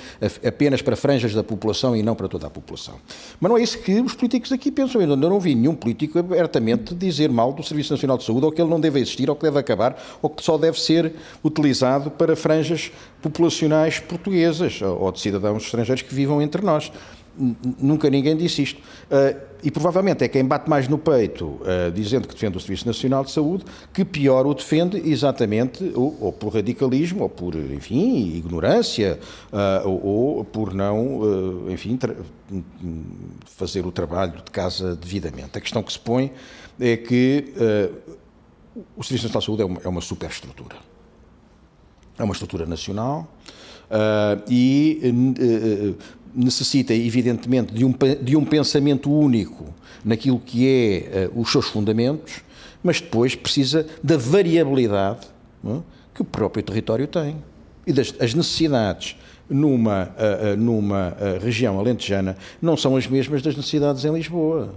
apenas 0.46 0.82
para 0.82 0.96
franjas 0.96 1.34
da 1.34 1.44
população 1.44 1.94
e 1.96 2.02
não 2.02 2.14
para 2.14 2.28
toda 2.28 2.46
a 2.46 2.50
população. 2.50 2.94
Mas 3.40 3.48
não 3.50 3.58
é 3.58 3.62
isso 3.62 3.78
que 3.78 4.00
os 4.00 4.14
políticos 4.14 4.52
aqui 4.52 4.70
pensam. 4.70 5.00
Eu 5.00 5.16
não 5.16 5.40
vi 5.40 5.54
nenhum 5.54 5.74
político 5.74 6.18
abertamente 6.18 6.94
dizer 6.94 7.30
mal 7.30 7.52
do 7.52 7.62
Serviço 7.62 7.92
Nacional 7.92 8.18
de 8.18 8.24
Saúde 8.24 8.46
ou 8.46 8.52
que 8.52 8.60
ele 8.60 8.70
não 8.70 8.80
deve 8.80 9.00
existir 9.00 9.28
ou 9.28 9.36
que 9.36 9.42
deve 9.42 9.58
acabar 9.58 10.00
ou 10.22 10.30
que 10.30 10.42
só 10.42 10.56
deve 10.56 10.80
ser 10.80 11.12
utilizado 11.42 12.10
para 12.14 12.34
franjas 12.36 12.90
populacionais 13.22 13.98
portuguesas 13.98 14.80
ou 14.82 15.10
de 15.12 15.20
cidadãos 15.20 15.64
estrangeiros 15.64 16.02
que 16.02 16.14
vivam 16.14 16.40
entre 16.40 16.62
nós. 16.62 16.90
Nunca 17.36 18.08
ninguém 18.08 18.36
disse 18.36 18.62
isto. 18.62 18.78
Uh, 18.78 19.36
e 19.62 19.70
provavelmente 19.70 20.22
é 20.22 20.28
quem 20.28 20.44
bate 20.44 20.70
mais 20.70 20.86
no 20.86 20.98
peito, 20.98 21.46
uh, 21.46 21.90
dizendo 21.92 22.28
que 22.28 22.34
defende 22.34 22.56
o 22.56 22.60
Serviço 22.60 22.86
Nacional 22.86 23.24
de 23.24 23.32
Saúde, 23.32 23.64
que 23.92 24.04
pior 24.04 24.46
o 24.46 24.54
defende 24.54 25.02
exatamente 25.04 25.90
ou, 25.96 26.32
por 26.32 26.54
radicalismo, 26.54 27.22
ou 27.22 27.28
por, 27.28 27.56
enfim, 27.56 28.36
ignorância, 28.36 29.18
uh, 29.52 29.88
ou, 29.88 30.44
por 30.44 30.72
não, 30.72 31.68
enfim, 31.70 31.98
fazer 33.46 33.84
o 33.84 33.90
trabalho 33.90 34.36
de 34.44 34.50
casa 34.52 34.94
devidamente. 34.94 35.58
A 35.58 35.60
questão 35.60 35.82
que 35.82 35.92
se 35.92 35.98
põe 35.98 36.30
é 36.78 36.96
que 36.96 37.52
o 38.96 39.02
Serviço 39.02 39.26
Nacional 39.26 39.40
de 39.40 39.46
Saúde 39.46 39.62
é 39.62 39.64
uma, 39.64 39.80
é 39.84 39.88
uma 39.88 40.00
superestrutura 40.00 40.93
é 42.18 42.24
uma 42.24 42.32
estrutura 42.32 42.66
nacional 42.66 43.28
uh, 43.90 44.42
e 44.48 45.00
uh, 45.04 45.96
necessita, 46.34 46.94
evidentemente, 46.94 47.72
de 47.72 47.84
um, 47.84 47.94
de 48.22 48.36
um 48.36 48.44
pensamento 48.44 49.12
único 49.12 49.66
naquilo 50.04 50.38
que 50.38 50.68
é 50.68 51.30
os 51.34 51.50
seus 51.50 51.66
fundamentos, 51.66 52.42
mas 52.82 53.00
depois 53.00 53.34
precisa 53.34 53.86
da 54.02 54.16
variabilidade 54.16 55.26
é? 55.64 55.78
que 56.12 56.22
o 56.22 56.24
próprio 56.24 56.62
território 56.62 57.06
tem 57.06 57.36
e 57.86 57.92
das 57.92 58.14
as 58.20 58.34
necessidades 58.34 59.16
numa, 59.48 60.10
numa 60.58 61.16
região 61.40 61.78
alentejana 61.78 62.36
não 62.60 62.76
são 62.76 62.96
as 62.96 63.06
mesmas 63.06 63.42
das 63.42 63.56
necessidades 63.56 64.04
em 64.04 64.12
Lisboa. 64.12 64.74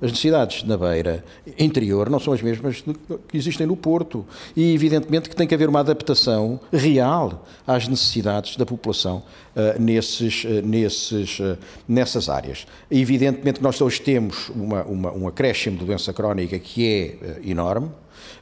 As 0.00 0.10
necessidades 0.10 0.62
na 0.62 0.76
beira 0.76 1.24
interior 1.58 2.08
não 2.08 2.20
são 2.20 2.32
as 2.32 2.40
mesmas 2.40 2.84
que 3.28 3.36
existem 3.36 3.66
no 3.66 3.76
Porto. 3.76 4.24
E, 4.56 4.72
evidentemente, 4.72 5.28
que 5.28 5.34
tem 5.34 5.46
que 5.46 5.54
haver 5.54 5.68
uma 5.68 5.80
adaptação 5.80 6.60
real 6.72 7.44
às 7.66 7.88
necessidades 7.88 8.56
da 8.56 8.64
população 8.64 9.22
uh, 9.56 9.80
nesses, 9.80 10.44
uh, 10.44 10.62
nesses, 10.64 11.40
uh, 11.40 11.58
nessas 11.86 12.28
áreas. 12.28 12.66
Evidentemente, 12.90 13.62
nós 13.62 13.80
hoje 13.80 14.00
temos 14.00 14.48
uma, 14.50 14.84
uma, 14.84 15.12
um 15.12 15.26
acréscimo 15.26 15.78
de 15.78 15.84
doença 15.84 16.12
crónica 16.12 16.58
que 16.58 16.86
é 16.86 17.50
enorme 17.50 17.90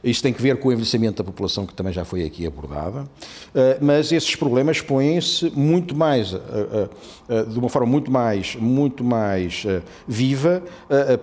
isto 0.03 0.21
tem 0.21 0.33
que 0.33 0.41
ver 0.41 0.57
com 0.57 0.69
o 0.69 0.71
envelhecimento 0.71 1.21
da 1.21 1.23
população, 1.23 1.65
que 1.65 1.73
também 1.73 1.91
já 1.93 2.05
foi 2.05 2.23
aqui 2.23 2.45
abordada, 2.45 3.07
eh, 3.53 3.77
mas 3.81 4.11
esses 4.11 4.35
problemas 4.35 4.81
põem-se 4.81 5.51
muito 5.55 5.95
mais, 5.95 6.33
eh, 6.33 6.89
eh, 7.29 7.43
de 7.43 7.59
uma 7.59 7.69
forma 7.69 7.87
muito 7.87 8.11
mais, 8.11 8.55
muito 8.55 9.03
mais 9.03 9.65
viva, 10.07 10.63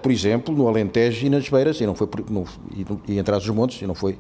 por 0.03 0.11
exemplo, 0.11 0.55
no 0.55 0.69
Alentejo 0.69 1.27
e 1.27 1.31
nas 1.31 1.49
Beiras, 1.49 1.81
e, 1.81 1.87
não 1.87 1.95
foi, 1.95 2.09
no, 2.29 2.47
e 3.09 3.19
entre 3.19 3.35
os 3.35 3.49
montes, 3.49 3.81
e 3.81 3.87
não 3.87 3.95
foi 3.95 4.19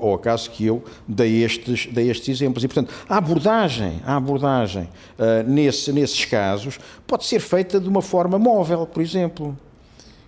ao 0.00 0.14
acaso 0.14 0.50
que 0.50 0.66
eu 0.66 0.82
dei 1.06 1.44
estes, 1.44 1.86
dei 1.86 2.10
estes 2.10 2.28
exemplos. 2.28 2.64
E, 2.64 2.68
portanto, 2.68 2.92
a 3.08 3.16
abordagem, 3.16 4.00
a 4.04 4.16
abordagem 4.16 4.88
nesse, 5.46 5.92
nesses 5.92 6.24
casos 6.24 6.80
pode 7.06 7.24
ser 7.24 7.40
feita 7.40 7.78
de 7.78 7.88
uma 7.88 8.02
forma 8.02 8.38
móvel, 8.38 8.86
por 8.86 9.02
exemplo. 9.02 9.56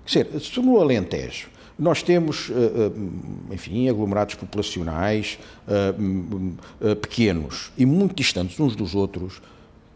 Quer 0.06 0.24
dizer, 0.24 0.40
se 0.40 0.60
no 0.60 0.80
Alentejo 0.80 1.48
nós 1.80 2.02
temos, 2.02 2.50
eh, 2.50 2.54
eh, 2.54 3.54
enfim, 3.54 3.88
aglomerados 3.88 4.34
populacionais 4.34 5.38
eh, 5.66 6.94
pequenos 6.96 7.72
e 7.76 7.86
muito 7.86 8.14
distantes 8.14 8.60
uns 8.60 8.76
dos 8.76 8.94
outros. 8.94 9.40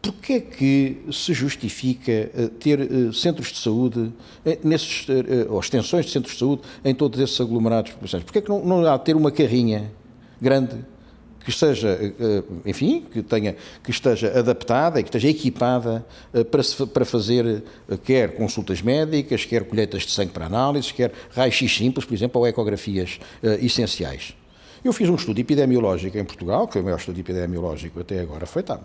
Porquê 0.00 0.32
é 0.34 0.40
que 0.40 0.96
se 1.12 1.32
justifica 1.32 2.30
ter 2.60 2.78
centros 3.14 3.50
de 3.50 3.58
saúde, 3.58 4.12
nesses, 4.62 5.06
ou 5.48 5.58
extensões 5.58 6.04
de 6.04 6.12
centros 6.12 6.34
de 6.34 6.40
saúde 6.40 6.60
em 6.84 6.94
todos 6.94 7.18
esses 7.18 7.40
aglomerados 7.40 7.92
populacionais? 7.92 8.24
Porquê 8.24 8.40
é 8.40 8.42
que 8.42 8.50
não, 8.50 8.62
não 8.62 8.86
há 8.86 8.98
de 8.98 9.04
ter 9.04 9.16
uma 9.16 9.30
carrinha 9.30 9.90
grande 10.42 10.84
que 11.44 11.50
esteja, 11.50 11.88
eh, 11.88 12.42
enfim, 12.64 13.04
que, 13.12 13.22
tenha, 13.22 13.54
que 13.82 13.90
esteja 13.90 14.38
adaptada 14.38 14.98
e 14.98 15.02
que 15.02 15.08
esteja 15.08 15.28
equipada 15.28 16.04
eh, 16.32 16.42
para, 16.42 16.62
para 16.86 17.04
fazer 17.04 17.62
eh, 17.88 17.96
quer 18.02 18.34
consultas 18.34 18.80
médicas, 18.80 19.44
quer 19.44 19.64
colheitas 19.64 20.04
de 20.04 20.10
sangue 20.10 20.32
para 20.32 20.46
análise, 20.46 20.92
quer 20.92 21.12
raios-x 21.30 21.76
simples, 21.76 22.06
por 22.06 22.14
exemplo, 22.14 22.40
ou 22.40 22.46
ecografias 22.46 23.20
essenciais. 23.60 24.34
Eu 24.82 24.92
fiz 24.92 25.08
um 25.08 25.14
estudo 25.14 25.38
epidemiológico 25.38 26.16
em 26.18 26.24
Portugal, 26.24 26.66
que 26.66 26.74
foi 26.74 26.82
o 26.82 26.84
maior 26.84 26.98
estudo 26.98 27.18
epidemiológico 27.18 28.00
até 28.00 28.20
agora 28.20 28.44
há, 28.44 28.80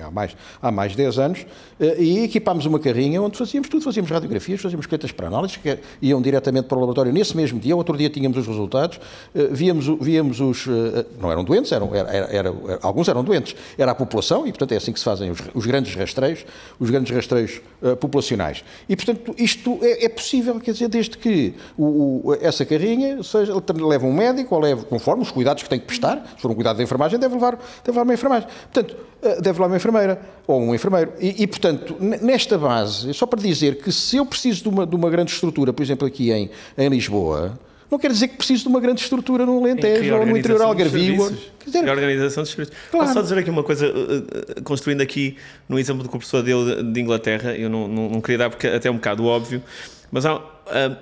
há, 0.00 0.10
mais, 0.10 0.36
há 0.60 0.70
mais 0.70 0.92
de 0.92 0.98
10 0.98 1.18
anos, 1.18 1.46
eh, 1.78 1.96
e 1.98 2.24
equipámos 2.24 2.66
uma 2.66 2.78
carrinha 2.78 3.20
onde 3.20 3.36
fazíamos 3.36 3.68
tudo, 3.68 3.82
fazíamos 3.82 4.10
radiografias, 4.10 4.60
fazíamos 4.60 4.86
coletas 4.86 5.12
para 5.12 5.26
análise, 5.26 5.58
que 5.58 5.78
iam 6.00 6.20
diretamente 6.20 6.68
para 6.68 6.76
o 6.76 6.80
laboratório 6.80 7.12
nesse 7.12 7.36
mesmo 7.36 7.58
dia, 7.58 7.76
outro 7.76 7.96
dia 7.96 8.08
tínhamos 8.08 8.38
os 8.38 8.46
resultados, 8.46 9.00
eh, 9.34 9.48
víamos, 9.50 9.86
víamos 10.00 10.40
os, 10.40 10.66
eh, 10.66 11.06
não 11.20 11.30
eram 11.30 11.44
doentes, 11.44 11.72
eram, 11.72 11.94
era, 11.94 12.08
era, 12.10 12.30
era, 12.32 12.54
alguns 12.82 13.08
eram 13.08 13.24
doentes, 13.24 13.56
era 13.76 13.92
a 13.92 13.94
população, 13.94 14.46
e 14.46 14.50
portanto 14.50 14.72
é 14.72 14.76
assim 14.76 14.92
que 14.92 14.98
se 14.98 15.04
fazem 15.04 15.30
os, 15.30 15.40
os 15.54 15.66
grandes 15.66 15.94
rastreios, 15.94 16.44
os 16.78 16.90
grandes 16.90 17.14
rastreios 17.14 17.60
populacionais. 18.00 18.64
E 18.88 18.96
portanto 18.96 19.34
isto 19.38 19.78
é, 19.82 20.04
é, 20.04 20.08
possível, 20.08 20.58
quer 20.60 20.72
dizer, 20.72 20.88
desde 20.88 21.18
que 21.18 21.54
o, 21.76 22.28
o, 22.28 22.36
essa 22.40 22.64
carrinha 22.64 23.22
seja, 23.22 23.54
leva 23.74 24.06
um 24.06 24.12
médico, 24.12 24.54
ou 24.54 24.60
leva, 24.60 24.84
conforme 24.84 25.22
os 25.22 25.30
cuidados 25.30 25.62
que 25.62 25.68
tem 25.68 25.80
que 25.80 25.86
prestar, 25.86 26.34
se 26.36 26.42
for 26.42 26.50
um 26.50 26.54
cuidado 26.54 26.76
de 26.76 26.82
enfermagem, 26.82 27.18
deve 27.18 27.34
levar, 27.34 27.52
deve 27.52 27.88
levar 27.88 28.02
uma 28.02 28.14
enfermagem. 28.14 28.48
Portanto, 28.72 28.96
deve 29.40 29.60
levar 29.62 29.72
uma 29.72 29.76
enfermeira 29.76 30.20
ou 30.46 30.60
um 30.60 30.74
enfermeiro. 30.74 31.12
E, 31.20 31.42
e, 31.42 31.46
portanto, 31.46 31.96
nesta 32.00 32.58
base, 32.58 33.12
só 33.14 33.26
para 33.26 33.40
dizer 33.40 33.76
que 33.76 33.92
se 33.92 34.16
eu 34.16 34.26
preciso 34.26 34.62
de 34.62 34.68
uma, 34.68 34.86
de 34.86 34.94
uma 34.94 35.08
grande 35.10 35.32
estrutura, 35.32 35.72
por 35.72 35.82
exemplo, 35.82 36.06
aqui 36.06 36.30
em, 36.30 36.50
em 36.76 36.88
Lisboa, 36.88 37.58
não 37.90 37.98
quer 37.98 38.10
dizer 38.10 38.28
que 38.28 38.36
preciso 38.36 38.62
de 38.62 38.68
uma 38.68 38.80
grande 38.80 39.02
estrutura 39.02 39.44
no 39.44 39.58
Alentejo 39.58 40.16
ou 40.16 40.24
no 40.24 40.36
interior 40.36 40.62
Algarvio. 40.62 41.36
Dizer, 41.64 41.86
a 41.86 41.92
organização 41.92 42.42
dos 42.42 42.50
serviços. 42.50 42.74
Claro. 42.90 43.04
Posso 43.04 43.14
só 43.14 43.22
dizer 43.22 43.38
aqui 43.38 43.50
uma 43.50 43.62
coisa, 43.62 43.86
eh, 43.86 44.52
eh, 44.56 44.60
construindo 44.62 45.02
aqui 45.02 45.36
no 45.68 45.78
exemplo 45.78 46.02
do 46.02 46.08
que 46.08 46.16
o 46.16 46.18
professor 46.18 46.42
deu 46.42 46.82
de 46.82 47.00
Inglaterra, 47.00 47.54
eu 47.54 47.68
não, 47.68 47.86
não, 47.86 48.08
não 48.08 48.20
queria 48.22 48.38
dar 48.38 48.50
porque 48.50 48.66
até 48.66 48.88
é 48.88 48.90
um 48.90 48.94
bocado 48.94 49.26
óbvio, 49.26 49.62
mas 50.10 50.24
há, 50.24 50.36
uh, 50.36 50.96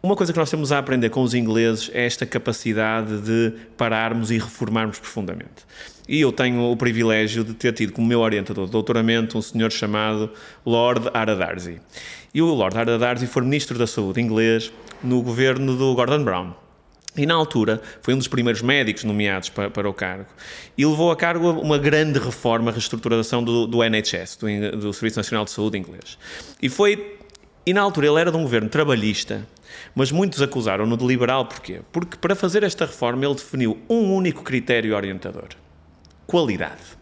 uma 0.00 0.14
coisa 0.14 0.32
que 0.32 0.38
nós 0.38 0.48
temos 0.48 0.70
a 0.70 0.78
aprender 0.78 1.10
com 1.10 1.22
os 1.22 1.34
ingleses 1.34 1.90
é 1.92 2.06
esta 2.06 2.24
capacidade 2.24 3.20
de 3.20 3.52
pararmos 3.76 4.30
e 4.30 4.38
reformarmos 4.38 4.98
profundamente. 4.98 5.66
E 6.08 6.20
eu 6.20 6.32
tenho 6.32 6.70
o 6.70 6.76
privilégio 6.76 7.42
de 7.42 7.52
ter 7.52 7.72
tido 7.72 7.92
como 7.92 8.06
meu 8.06 8.20
orientador 8.20 8.66
de 8.66 8.72
doutoramento 8.72 9.36
um 9.36 9.42
senhor 9.42 9.72
chamado 9.72 10.30
Lord 10.64 11.10
Aradarzi. 11.12 11.80
E 12.32 12.40
o 12.40 12.46
Lord 12.46 12.78
Aradarzi 12.78 13.26
foi 13.26 13.42
ministro 13.42 13.76
da 13.76 13.86
Saúde 13.86 14.20
inglês 14.20 14.72
no 15.02 15.20
governo 15.20 15.76
do 15.76 15.94
Gordon 15.94 16.22
Brown. 16.22 16.54
E 17.16 17.26
na 17.26 17.34
altura 17.34 17.82
foi 18.00 18.14
um 18.14 18.18
dos 18.18 18.28
primeiros 18.28 18.62
médicos 18.62 19.02
nomeados 19.02 19.48
para, 19.48 19.68
para 19.68 19.88
o 19.88 19.92
cargo 19.92 20.26
e 20.76 20.86
levou 20.86 21.10
a 21.10 21.16
cargo 21.16 21.50
uma 21.50 21.76
grande 21.76 22.20
reforma, 22.20 22.70
reestruturação 22.70 23.42
do, 23.42 23.66
do 23.66 23.82
NHS, 23.82 24.36
do, 24.36 24.76
do 24.78 24.92
Serviço 24.92 25.18
Nacional 25.18 25.44
de 25.44 25.50
Saúde 25.50 25.76
inglês. 25.76 26.16
E 26.62 26.68
foi 26.68 27.18
e 27.68 27.74
na 27.74 27.82
altura 27.82 28.06
ele 28.06 28.18
era 28.18 28.30
de 28.30 28.36
um 28.38 28.42
governo 28.44 28.68
trabalhista, 28.70 29.46
mas 29.94 30.10
muitos 30.10 30.40
acusaram-no 30.42 30.96
de 30.96 31.06
liberal. 31.06 31.46
Porquê? 31.46 31.80
Porque 31.92 32.16
para 32.16 32.34
fazer 32.34 32.62
esta 32.62 32.86
reforma 32.86 33.24
ele 33.24 33.34
definiu 33.34 33.78
um 33.88 34.14
único 34.14 34.42
critério 34.42 34.94
orientador: 34.94 35.48
qualidade. 36.26 36.98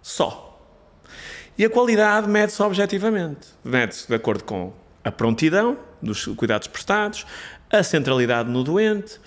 Só. 0.00 0.48
E 1.56 1.64
a 1.64 1.70
qualidade 1.70 2.28
mede-se 2.28 2.62
objetivamente. 2.62 3.48
Mede-se 3.62 4.08
de 4.08 4.14
acordo 4.14 4.44
com 4.44 4.72
a 5.04 5.12
prontidão 5.12 5.78
dos 6.00 6.26
cuidados 6.26 6.66
prestados, 6.66 7.26
a 7.70 7.82
centralidade 7.82 8.50
no 8.50 8.64
doente, 8.64 9.20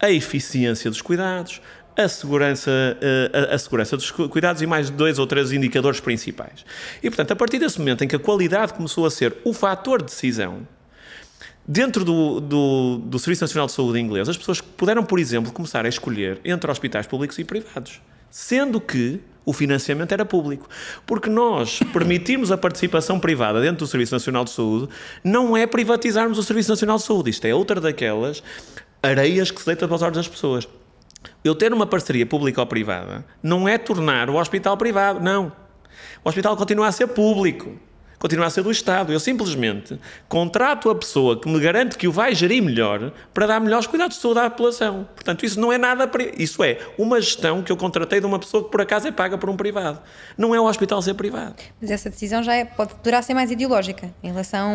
a 0.00 0.10
eficiência 0.10 0.90
dos 0.90 1.00
cuidados, 1.00 1.60
a 1.96 2.08
segurança, 2.08 2.70
eh, 3.00 3.48
a, 3.50 3.54
a, 3.54 3.58
segurança 3.58 3.96
dos 3.96 4.10
cuidados 4.10 4.62
e 4.62 4.66
mais 4.66 4.88
dois 4.88 5.18
ou 5.18 5.26
três 5.26 5.50
indicadores 5.50 5.98
principais. 5.98 6.64
E, 7.02 7.10
portanto, 7.10 7.32
a 7.32 7.36
partir 7.36 7.58
desse 7.58 7.78
momento 7.78 8.04
em 8.04 8.08
que 8.08 8.14
a 8.14 8.20
qualidade 8.20 8.72
começou 8.74 9.04
a 9.04 9.10
ser 9.10 9.36
o 9.44 9.52
fator 9.52 9.98
de 9.98 10.04
decisão, 10.04 10.66
dentro 11.68 12.02
do, 12.02 12.40
do, 12.40 12.98
do 13.04 13.18
Serviço 13.18 13.44
Nacional 13.44 13.66
de 13.66 13.72
Saúde 13.72 14.00
inglês, 14.00 14.26
as 14.26 14.38
pessoas 14.38 14.62
puderam, 14.62 15.04
por 15.04 15.18
exemplo, 15.18 15.52
começar 15.52 15.84
a 15.84 15.88
escolher 15.88 16.40
entre 16.42 16.70
hospitais 16.70 17.06
públicos 17.06 17.38
e 17.38 17.44
privados, 17.44 18.00
sendo 18.30 18.80
que 18.80 19.20
o 19.44 19.52
financiamento 19.52 20.12
era 20.12 20.24
público. 20.24 20.66
Porque 21.06 21.28
nós 21.28 21.80
permitirmos 21.92 22.50
a 22.50 22.56
participação 22.56 23.20
privada 23.20 23.60
dentro 23.60 23.78
do 23.78 23.86
Serviço 23.86 24.14
Nacional 24.14 24.44
de 24.44 24.50
Saúde 24.50 24.88
não 25.22 25.54
é 25.54 25.66
privatizarmos 25.66 26.38
o 26.38 26.42
Serviço 26.42 26.70
Nacional 26.70 26.96
de 26.96 27.02
Saúde. 27.02 27.30
Isto 27.30 27.44
é 27.46 27.54
outra 27.54 27.78
daquelas 27.80 28.42
areias 29.02 29.50
que 29.50 29.60
se 29.60 29.66
deita 29.66 29.86
para 29.86 29.94
os 29.94 30.02
olhos 30.02 30.16
das 30.16 30.28
pessoas. 30.28 30.66
Eu 31.44 31.54
ter 31.54 31.72
uma 31.72 31.86
parceria 31.86 32.24
pública 32.24 32.60
ou 32.60 32.66
privada 32.66 33.24
não 33.42 33.68
é 33.68 33.76
tornar 33.76 34.30
o 34.30 34.36
hospital 34.36 34.76
privado, 34.76 35.20
não. 35.20 35.52
O 36.24 36.28
hospital 36.28 36.56
continua 36.56 36.86
a 36.86 36.92
ser 36.92 37.08
público 37.08 37.78
continua 38.18 38.46
a 38.46 38.50
ser 38.50 38.62
do 38.62 38.70
Estado. 38.70 39.12
Eu 39.12 39.20
simplesmente 39.20 39.98
contrato 40.28 40.90
a 40.90 40.94
pessoa 40.94 41.40
que 41.40 41.48
me 41.48 41.60
garante 41.60 41.96
que 41.96 42.08
o 42.08 42.12
vai 42.12 42.34
gerir 42.34 42.62
melhor 42.62 43.12
para 43.32 43.46
dar 43.46 43.60
melhores 43.60 43.86
cuidados 43.86 44.16
de 44.16 44.22
saúde 44.22 44.40
à 44.40 44.50
população. 44.50 45.08
Portanto, 45.14 45.44
isso 45.44 45.60
não 45.60 45.72
é 45.72 45.78
nada. 45.78 46.10
Isso 46.36 46.62
é 46.62 46.78
uma 46.98 47.20
gestão 47.20 47.62
que 47.62 47.70
eu 47.70 47.76
contratei 47.76 48.20
de 48.20 48.26
uma 48.26 48.38
pessoa 48.38 48.64
que 48.64 48.70
por 48.70 48.80
acaso 48.80 49.08
é 49.08 49.12
paga 49.12 49.38
por 49.38 49.48
um 49.48 49.56
privado. 49.56 50.00
Não 50.36 50.54
é 50.54 50.60
o 50.60 50.64
hospital 50.64 51.00
ser 51.02 51.14
privado. 51.14 51.54
Mas 51.80 51.90
essa 51.90 52.10
decisão 52.10 52.42
já 52.42 52.54
é, 52.54 52.64
pode, 52.64 52.94
poderá 52.94 53.22
ser 53.22 53.34
mais 53.34 53.50
ideológica 53.50 54.12
em 54.22 54.28
relação, 54.28 54.70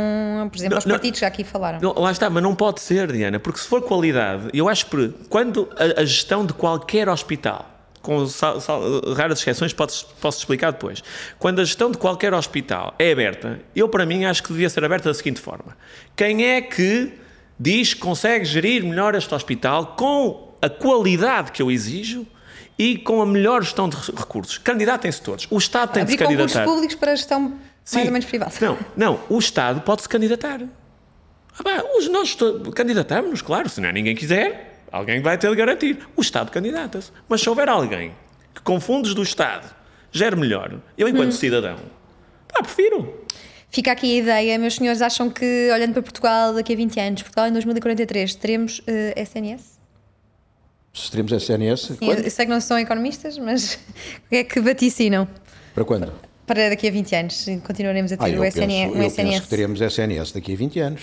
por 0.52 0.58
exemplo, 0.58 0.72
não, 0.72 0.78
aos 0.78 0.86
partidos 0.86 1.20
que 1.20 1.22
já 1.22 1.28
aqui 1.28 1.44
falaram. 1.44 1.80
Não, 1.82 1.94
lá 1.94 2.12
está, 2.12 2.30
mas 2.30 2.42
não 2.42 2.56
pode 2.56 2.82
ser, 2.82 3.12
Diana, 3.12 3.40
porque 3.40 3.60
se 3.60 3.68
for 3.68 3.82
qualidade, 3.82 4.50
eu 4.54 4.70
acho 4.70 4.86
que 4.86 5.14
quando 5.30 5.70
a, 5.78 6.02
a 6.02 6.06
gestão 6.06 6.46
de 6.46 6.54
qualquer 6.54 7.10
hospital 7.10 7.73
com 8.04 8.28
sal, 8.28 8.60
sal, 8.62 8.82
raras 9.16 9.40
exceções, 9.40 9.74
posso, 9.74 10.06
posso 10.22 10.38
explicar 10.38 10.74
depois. 10.74 11.02
Quando 11.40 11.62
a 11.62 11.64
gestão 11.64 11.90
de 11.90 11.98
qualquer 11.98 12.34
hospital 12.34 12.94
é 13.00 13.12
aberta, 13.12 13.62
eu 13.74 13.90
para 13.90 14.06
mim 14.06 14.26
acho 14.26 14.44
que 14.44 14.50
devia 14.50 14.70
ser 14.70 14.84
aberta 14.84 15.10
da 15.10 15.14
seguinte 15.16 15.40
forma: 15.40 15.76
quem 16.16 16.46
é 16.46 16.62
que 16.62 17.14
diz 17.58 17.94
que 17.94 18.02
consegue 18.02 18.46
gerir 18.46 18.84
melhor 18.84 19.16
este 19.16 19.34
hospital 19.34 19.96
com 19.98 20.54
a 20.62 20.70
qualidade 20.70 21.52
que 21.52 21.62
eu 21.62 21.72
exijo? 21.72 22.28
E 22.78 22.98
com 22.98 23.22
a 23.22 23.26
melhor 23.26 23.62
gestão 23.62 23.88
de 23.88 23.96
recursos. 23.96 24.58
Candidatem-se 24.58 25.22
todos. 25.22 25.48
O 25.52 25.60
Estado 25.60 25.94
tem 25.94 26.04
de 26.04 26.12
se 26.12 26.18
candidatar. 26.18 26.48
concursos 26.48 26.74
públicos 26.74 26.96
para 26.96 27.12
a 27.12 27.16
gestão 27.16 27.54
Sim. 27.86 27.98
mais 27.98 28.08
ou 28.08 28.14
menos 28.14 28.26
privada. 28.26 28.52
Não, 28.60 28.78
não. 28.98 29.20
O 29.30 29.38
Estado 29.38 29.82
pode 29.82 30.02
se 30.02 30.10
candidatar. 30.10 30.60
Ah, 30.60 31.64
bah, 31.64 31.84
os 31.96 32.10
nós 32.10 32.36
candidatamos-nos, 32.74 33.44
claro. 33.44 33.70
Se 33.70 33.80
não 33.80 33.90
é 33.90 33.92
ninguém 33.92 34.16
quiser, 34.16 34.73
Alguém 34.94 35.20
vai 35.24 35.40
ter 35.40 35.50
de 35.50 35.56
garantir. 35.56 36.08
O 36.16 36.22
Estado 36.22 36.52
candidata-se. 36.52 37.12
Mas 37.28 37.42
se 37.42 37.50
houver 37.50 37.68
alguém 37.68 38.14
que 38.54 38.62
com 38.62 38.80
fundos 38.80 39.16
do 39.16 39.24
Estado 39.24 39.68
gere 40.12 40.36
melhor, 40.36 40.80
eu, 40.96 41.10
enquanto 41.10 41.30
hum. 41.30 41.32
cidadão, 41.32 41.78
pá, 42.48 42.62
prefiro. 42.62 43.26
Fica 43.72 43.92
aqui 43.92 44.20
a 44.20 44.22
ideia, 44.22 44.60
meus 44.60 44.76
senhores, 44.76 45.02
acham 45.02 45.32
que, 45.32 45.72
olhando 45.74 45.94
para 45.94 46.04
Portugal 46.04 46.54
daqui 46.54 46.74
a 46.74 46.76
20 46.76 47.00
anos, 47.00 47.22
Portugal 47.24 47.48
em 47.48 47.54
2043, 47.54 48.36
teremos 48.36 48.80
uh, 48.82 49.20
SNS? 49.20 49.80
Se 50.94 51.10
teremos 51.10 51.32
SNS? 51.32 51.82
Sim, 51.82 51.98
eu 52.02 52.30
sei 52.30 52.46
que 52.46 52.52
não 52.52 52.62
são 52.62 52.78
economistas, 52.78 53.36
mas 53.40 53.80
o 54.28 54.30
que 54.30 54.36
é 54.36 54.44
que 54.44 54.60
vaticinam? 54.60 55.28
Para 55.74 55.84
quando? 55.84 56.14
Para 56.46 56.70
daqui 56.70 56.88
a 56.88 56.92
20 56.92 57.16
anos, 57.16 57.46
continuaremos 57.66 58.12
a 58.12 58.18
ter 58.18 58.36
ah, 58.36 58.40
o 58.40 58.46
SNS. 58.46 58.92
Penso, 58.92 58.96
eu 58.96 59.08
SNS. 59.08 59.16
penso 59.16 59.42
que 59.42 59.50
teremos 59.50 59.82
SNS 59.82 60.32
daqui 60.34 60.54
a 60.54 60.56
20 60.56 60.80
anos. 60.82 61.02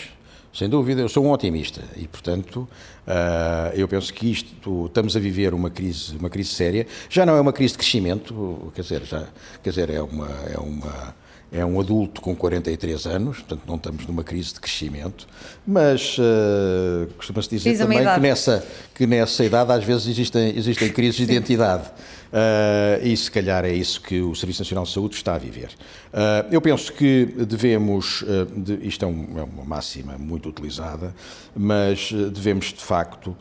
Sem 0.52 0.68
dúvida, 0.68 1.00
eu 1.00 1.08
sou 1.08 1.24
um 1.24 1.30
otimista 1.30 1.80
e, 1.96 2.08
portanto, 2.08 2.68
uh, 3.06 3.74
eu 3.74 3.86
penso 3.86 4.12
que 4.12 4.30
isto, 4.30 4.86
estamos 4.86 5.16
a 5.16 5.20
viver 5.20 5.54
uma 5.54 5.70
crise, 5.70 6.16
uma 6.16 6.28
crise 6.28 6.50
séria. 6.50 6.86
Já 7.08 7.24
não 7.24 7.36
é 7.36 7.40
uma 7.40 7.52
crise 7.52 7.72
de 7.72 7.78
crescimento, 7.78 8.72
quer 8.74 8.82
dizer, 8.82 9.04
já, 9.04 9.28
quer 9.62 9.70
dizer, 9.70 9.90
é 9.90 10.02
uma, 10.02 10.28
é 10.52 10.58
uma, 10.58 11.14
é 11.52 11.64
um 11.64 11.78
adulto 11.78 12.20
com 12.20 12.34
43 12.34 13.06
anos, 13.06 13.38
portanto 13.38 13.62
não 13.64 13.76
estamos 13.76 14.06
numa 14.06 14.24
crise 14.24 14.54
de 14.54 14.60
crescimento, 14.60 15.28
mas 15.64 16.18
uh, 16.18 17.06
costuma-se 17.16 17.48
dizer 17.48 17.78
também 17.78 17.98
que 17.98 18.20
nessa, 18.20 18.66
que 18.92 19.06
nessa 19.06 19.44
idade 19.44 19.70
às 19.70 19.84
vezes 19.84 20.08
existem, 20.08 20.56
existem 20.56 20.90
crises 20.90 21.14
de 21.14 21.22
identidade. 21.22 21.90
Uh, 22.30 23.04
e 23.04 23.16
se 23.16 23.28
calhar 23.28 23.64
é 23.64 23.72
isso 23.72 24.00
que 24.00 24.20
o 24.20 24.36
Serviço 24.36 24.62
Nacional 24.62 24.84
de 24.84 24.92
Saúde 24.92 25.16
está 25.16 25.34
a 25.34 25.38
viver. 25.38 25.70
Uh, 26.12 26.46
eu 26.52 26.60
penso 26.60 26.92
que 26.92 27.26
devemos, 27.26 28.22
uh, 28.22 28.46
de, 28.46 28.86
isto 28.86 29.04
é, 29.04 29.08
um, 29.08 29.38
é, 29.38 29.42
uma 29.42 29.64
máxima 29.64 30.16
muito 30.16 30.48
utilizada, 30.48 31.12
mas 31.56 32.12
devemos 32.12 32.66
de 32.66 32.82
facto 32.82 33.36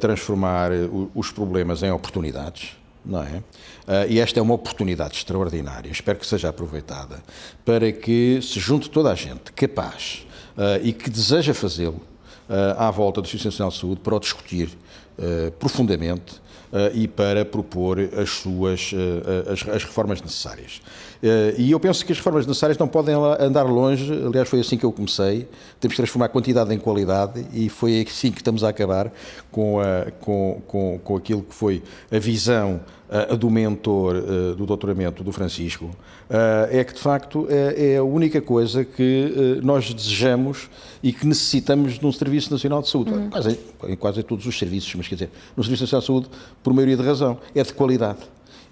transformar 0.00 0.70
os 1.14 1.30
problemas 1.30 1.82
em 1.82 1.90
oportunidades. 1.90 2.76
Não 3.04 3.20
é? 3.20 3.42
e 4.08 4.20
esta 4.20 4.38
é 4.38 4.42
uma 4.42 4.54
oportunidade 4.54 5.16
extraordinária, 5.16 5.90
espero 5.90 6.20
que 6.20 6.26
seja 6.26 6.50
aproveitada, 6.50 7.20
para 7.64 7.90
que 7.90 8.38
se 8.40 8.60
junte 8.60 8.88
toda 8.88 9.10
a 9.10 9.14
gente 9.16 9.50
capaz 9.56 10.24
e 10.84 10.92
que 10.92 11.10
deseja 11.10 11.52
fazê-lo 11.52 12.00
à 12.78 12.92
volta 12.92 13.20
do 13.20 13.26
Serviço 13.26 13.48
Nacional 13.48 13.72
de 13.72 13.78
Saúde 13.78 14.00
para 14.02 14.14
o 14.14 14.20
discutir 14.20 14.68
profundamente 15.58 16.42
uh, 16.72 16.90
e 16.94 17.06
para 17.06 17.44
propor 17.44 17.98
as 18.00 18.30
suas 18.30 18.92
uh, 18.92 19.52
as, 19.52 19.68
as, 19.68 19.84
reformas 19.84 20.20
necessárias. 20.20 20.80
Uh, 21.22 21.54
e 21.56 21.70
eu 21.70 21.78
penso 21.78 22.04
que 22.04 22.10
as 22.10 22.18
reformas 22.18 22.44
necessárias 22.44 22.76
não 22.76 22.88
podem 22.88 23.14
andar 23.14 23.62
longe, 23.62 24.12
aliás 24.12 24.48
foi 24.48 24.58
assim 24.58 24.76
que 24.76 24.84
eu 24.84 24.90
comecei, 24.90 25.46
temos 25.78 25.92
que 25.92 25.96
transformar 25.96 26.28
quantidade 26.30 26.74
em 26.74 26.78
qualidade 26.78 27.46
e 27.52 27.68
foi 27.68 28.02
assim 28.02 28.32
que 28.32 28.38
estamos 28.38 28.64
a 28.64 28.70
acabar 28.70 29.12
com, 29.48 29.78
a, 29.78 30.10
com, 30.20 30.60
com, 30.66 30.98
com 30.98 31.16
aquilo 31.16 31.42
que 31.42 31.54
foi 31.54 31.80
a 32.10 32.18
visão 32.18 32.80
uh, 33.08 33.36
do 33.36 33.48
mentor 33.48 34.16
uh, 34.16 34.56
do 34.56 34.66
doutoramento 34.66 35.22
do 35.22 35.30
Francisco, 35.30 35.90
é 36.70 36.82
que 36.82 36.94
de 36.94 37.00
facto 37.00 37.46
é, 37.50 37.98
a 37.98 38.02
única 38.02 38.40
coisa 38.40 38.86
que 38.86 39.60
nós 39.62 39.92
desejamos 39.92 40.70
e 41.02 41.12
que 41.12 41.26
necessitamos 41.26 42.00
num 42.00 42.10
Serviço 42.10 42.50
Nacional 42.50 42.80
de 42.80 42.88
Saúde. 42.88 43.12
Uhum. 43.12 43.28
Quase, 43.28 43.58
em 43.86 43.96
quase 43.96 44.22
todos 44.22 44.46
os 44.46 44.58
serviços, 44.58 44.94
mas 44.94 45.06
quer 45.06 45.16
dizer, 45.16 45.30
no 45.54 45.62
Serviço 45.62 45.82
Nacional 45.82 46.00
de 46.00 46.06
Saúde, 46.06 46.28
por 46.62 46.72
maioria 46.72 46.96
de 46.96 47.02
razão, 47.02 47.38
é 47.54 47.62
de 47.62 47.74
qualidade. 47.74 48.20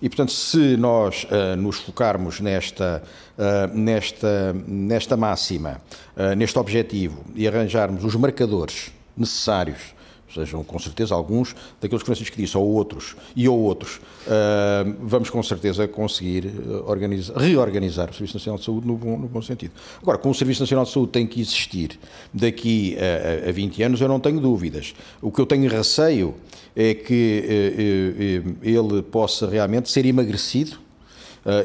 E, 0.03 0.09
portanto, 0.09 0.33
se 0.33 0.77
nós 0.77 1.25
uh, 1.25 1.57
nos 1.57 1.77
focarmos 1.77 2.41
nesta, 2.41 3.03
uh, 3.37 3.77
nesta, 3.77 4.55
nesta 4.67 5.17
máxima, 5.17 5.81
uh, 6.17 6.35
neste 6.35 6.59
objetivo 6.59 7.23
e 7.35 7.47
arranjarmos 7.47 8.03
os 8.05 8.15
marcadores 8.15 8.91
necessários 9.17 9.95
sejam 10.33 10.63
com 10.63 10.79
certeza 10.79 11.15
alguns 11.15 11.55
daqueles 11.81 12.03
que 12.03 12.07
Francisco 12.07 12.37
disse, 12.37 12.57
ou 12.57 12.67
outros, 12.67 13.17
e 13.35 13.49
ou 13.49 13.59
outros, 13.59 13.97
uh, 13.97 14.95
vamos 15.01 15.31
com 15.31 15.43
certeza 15.43 15.87
conseguir 15.89 16.53
organizar, 16.87 17.37
reorganizar 17.37 18.11
o 18.11 18.15
Serviço 18.15 18.37
Nacional 18.37 18.59
de 18.59 18.65
Saúde 18.65 18.87
no 18.87 18.97
bom, 18.97 19.19
no 19.19 19.29
bom, 19.29 19.43
sentido. 19.43 19.73
Agora, 20.01 20.19
como 20.19 20.33
o 20.33 20.35
Serviço 20.35 20.63
Nacional 20.63 20.85
de 20.85 20.93
Saúde 20.93 21.13
tem 21.13 21.27
que 21.27 21.41
existir 21.41 21.99
daqui 22.33 22.97
a, 23.45 23.49
a 23.49 23.53
20 23.53 23.83
anos, 23.83 24.01
eu 24.01 24.09
não 24.09 24.21
tenho 24.21 24.41
dúvidas. 24.41 24.95
O 25.21 25.31
que 25.31 25.41
eu 25.41 25.47
tenho 25.47 25.69
receio 25.69 26.35
é 26.77 26.95
que 26.95 28.45
uh, 28.45 28.49
uh, 28.49 28.57
ele 28.63 29.03
possa 29.03 29.49
realmente 29.49 29.91
ser 29.91 30.07
emagrecido 30.07 30.79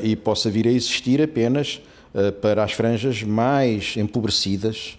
e 0.01 0.15
possa 0.15 0.49
vir 0.49 0.65
a 0.67 0.71
existir 0.71 1.21
apenas 1.21 1.81
para 2.41 2.63
as 2.63 2.71
franjas 2.71 3.21
mais 3.23 3.97
empobrecidas 3.97 4.97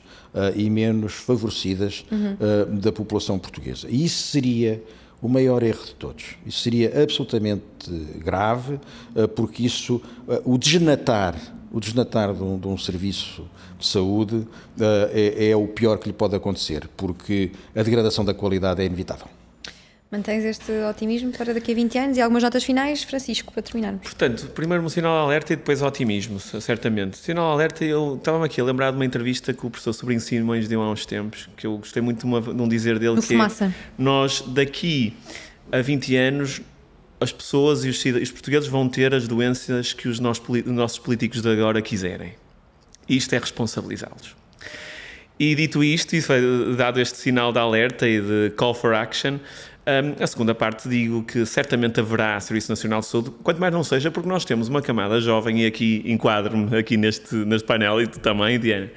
e 0.54 0.68
menos 0.68 1.14
favorecidas 1.14 2.04
uh, 2.10 2.76
da 2.76 2.92
população 2.92 3.38
portuguesa. 3.38 3.88
E 3.90 4.04
isso 4.04 4.28
seria 4.28 4.82
o 5.20 5.28
maior 5.28 5.62
erro 5.62 5.84
de 5.84 5.94
todos. 5.94 6.36
Isso 6.44 6.60
seria 6.60 7.02
absolutamente 7.02 7.64
grave, 8.18 8.78
eh, 9.14 9.26
porque 9.26 9.64
isso, 9.64 10.00
eh, 10.28 10.42
o 10.44 10.58
desnatar, 10.58 11.34
o 11.72 11.80
desnatar 11.80 12.34
de 12.34 12.42
um, 12.42 12.58
de 12.58 12.68
um 12.68 12.76
serviço 12.76 13.44
de 13.78 13.86
saúde 13.86 14.46
é, 14.78 15.50
é 15.50 15.56
o 15.56 15.66
pior 15.68 15.98
que 15.98 16.08
lhe 16.08 16.12
pode 16.12 16.36
acontecer, 16.36 16.88
porque 16.96 17.50
a 17.74 17.82
degradação 17.82 18.24
da 18.24 18.32
qualidade 18.32 18.82
é 18.82 18.86
inevitável. 18.86 19.26
Mantens 20.10 20.44
este 20.44 20.70
otimismo 20.88 21.32
para 21.32 21.52
daqui 21.52 21.72
a 21.72 21.74
20 21.74 21.98
anos 21.98 22.16
e 22.16 22.20
algumas 22.20 22.42
notas 22.42 22.62
finais, 22.62 23.02
Francisco, 23.02 23.52
para 23.52 23.60
terminarmos. 23.60 24.02
Portanto, 24.02 24.46
primeiro 24.54 24.84
um 24.84 24.88
sinal 24.88 25.18
de 25.18 25.24
alerta 25.24 25.52
e 25.52 25.56
depois 25.56 25.82
otimismo, 25.82 26.38
certamente. 26.38 27.16
Sinal 27.16 27.48
de 27.48 27.54
alerta, 27.54 27.84
eu 27.84 28.14
estava-me 28.14 28.44
aqui 28.44 28.60
a 28.60 28.64
lembrar 28.64 28.92
de 28.92 28.96
uma 28.96 29.04
entrevista 29.04 29.52
que 29.52 29.66
o 29.66 29.70
professor 29.70 29.92
Sobrinho 29.92 30.20
Simões 30.20 30.68
deu 30.68 30.80
há 30.80 30.88
uns 30.88 31.04
tempos, 31.04 31.48
que 31.56 31.66
eu 31.66 31.78
gostei 31.78 32.00
muito 32.00 32.20
de, 32.20 32.24
uma, 32.24 32.40
de 32.40 32.50
um 32.50 32.68
dizer 32.68 33.00
dele, 33.00 33.16
no 33.16 33.20
que 33.20 33.28
fumaça. 33.28 33.64
é, 33.64 33.72
nós 33.98 34.42
daqui 34.42 35.12
a 35.72 35.80
20 35.80 36.14
anos 36.14 36.60
as 37.20 37.32
pessoas 37.32 37.84
e 37.84 37.88
os, 37.88 38.04
os 38.04 38.30
portugueses 38.30 38.68
vão 38.68 38.88
ter 38.88 39.12
as 39.12 39.26
doenças 39.26 39.92
que 39.92 40.06
os 40.06 40.20
nossos, 40.20 40.46
os 40.48 40.66
nossos 40.66 41.00
políticos 41.00 41.42
de 41.42 41.50
agora 41.50 41.82
quiserem. 41.82 42.34
Isto 43.08 43.34
é 43.34 43.38
responsabilizá-los. 43.38 44.36
E 45.38 45.54
dito 45.54 45.84
isto, 45.84 46.14
e 46.14 46.22
dado 46.76 47.00
este 47.00 47.18
sinal 47.18 47.52
de 47.52 47.58
alerta 47.58 48.08
e 48.08 48.20
de 48.20 48.50
call 48.56 48.72
for 48.72 48.94
action, 48.94 49.38
um, 49.86 50.22
a 50.22 50.26
segunda 50.26 50.54
parte 50.54 50.88
digo 50.88 51.22
que 51.22 51.46
certamente 51.46 52.00
haverá 52.00 52.38
Serviço 52.40 52.70
Nacional 52.70 53.00
de 53.00 53.06
Saúde, 53.06 53.30
quanto 53.42 53.60
mais 53.60 53.72
não 53.72 53.84
seja 53.84 54.10
porque 54.10 54.28
nós 54.28 54.44
temos 54.44 54.68
uma 54.68 54.82
camada 54.82 55.20
jovem, 55.20 55.62
e 55.62 55.66
aqui 55.66 56.02
enquadro-me 56.04 56.76
aqui 56.76 56.96
neste, 56.96 57.34
neste 57.34 57.66
painel 57.66 58.02
e 58.02 58.06
tu 58.06 58.18
também, 58.18 58.58
Diana, 58.58 58.90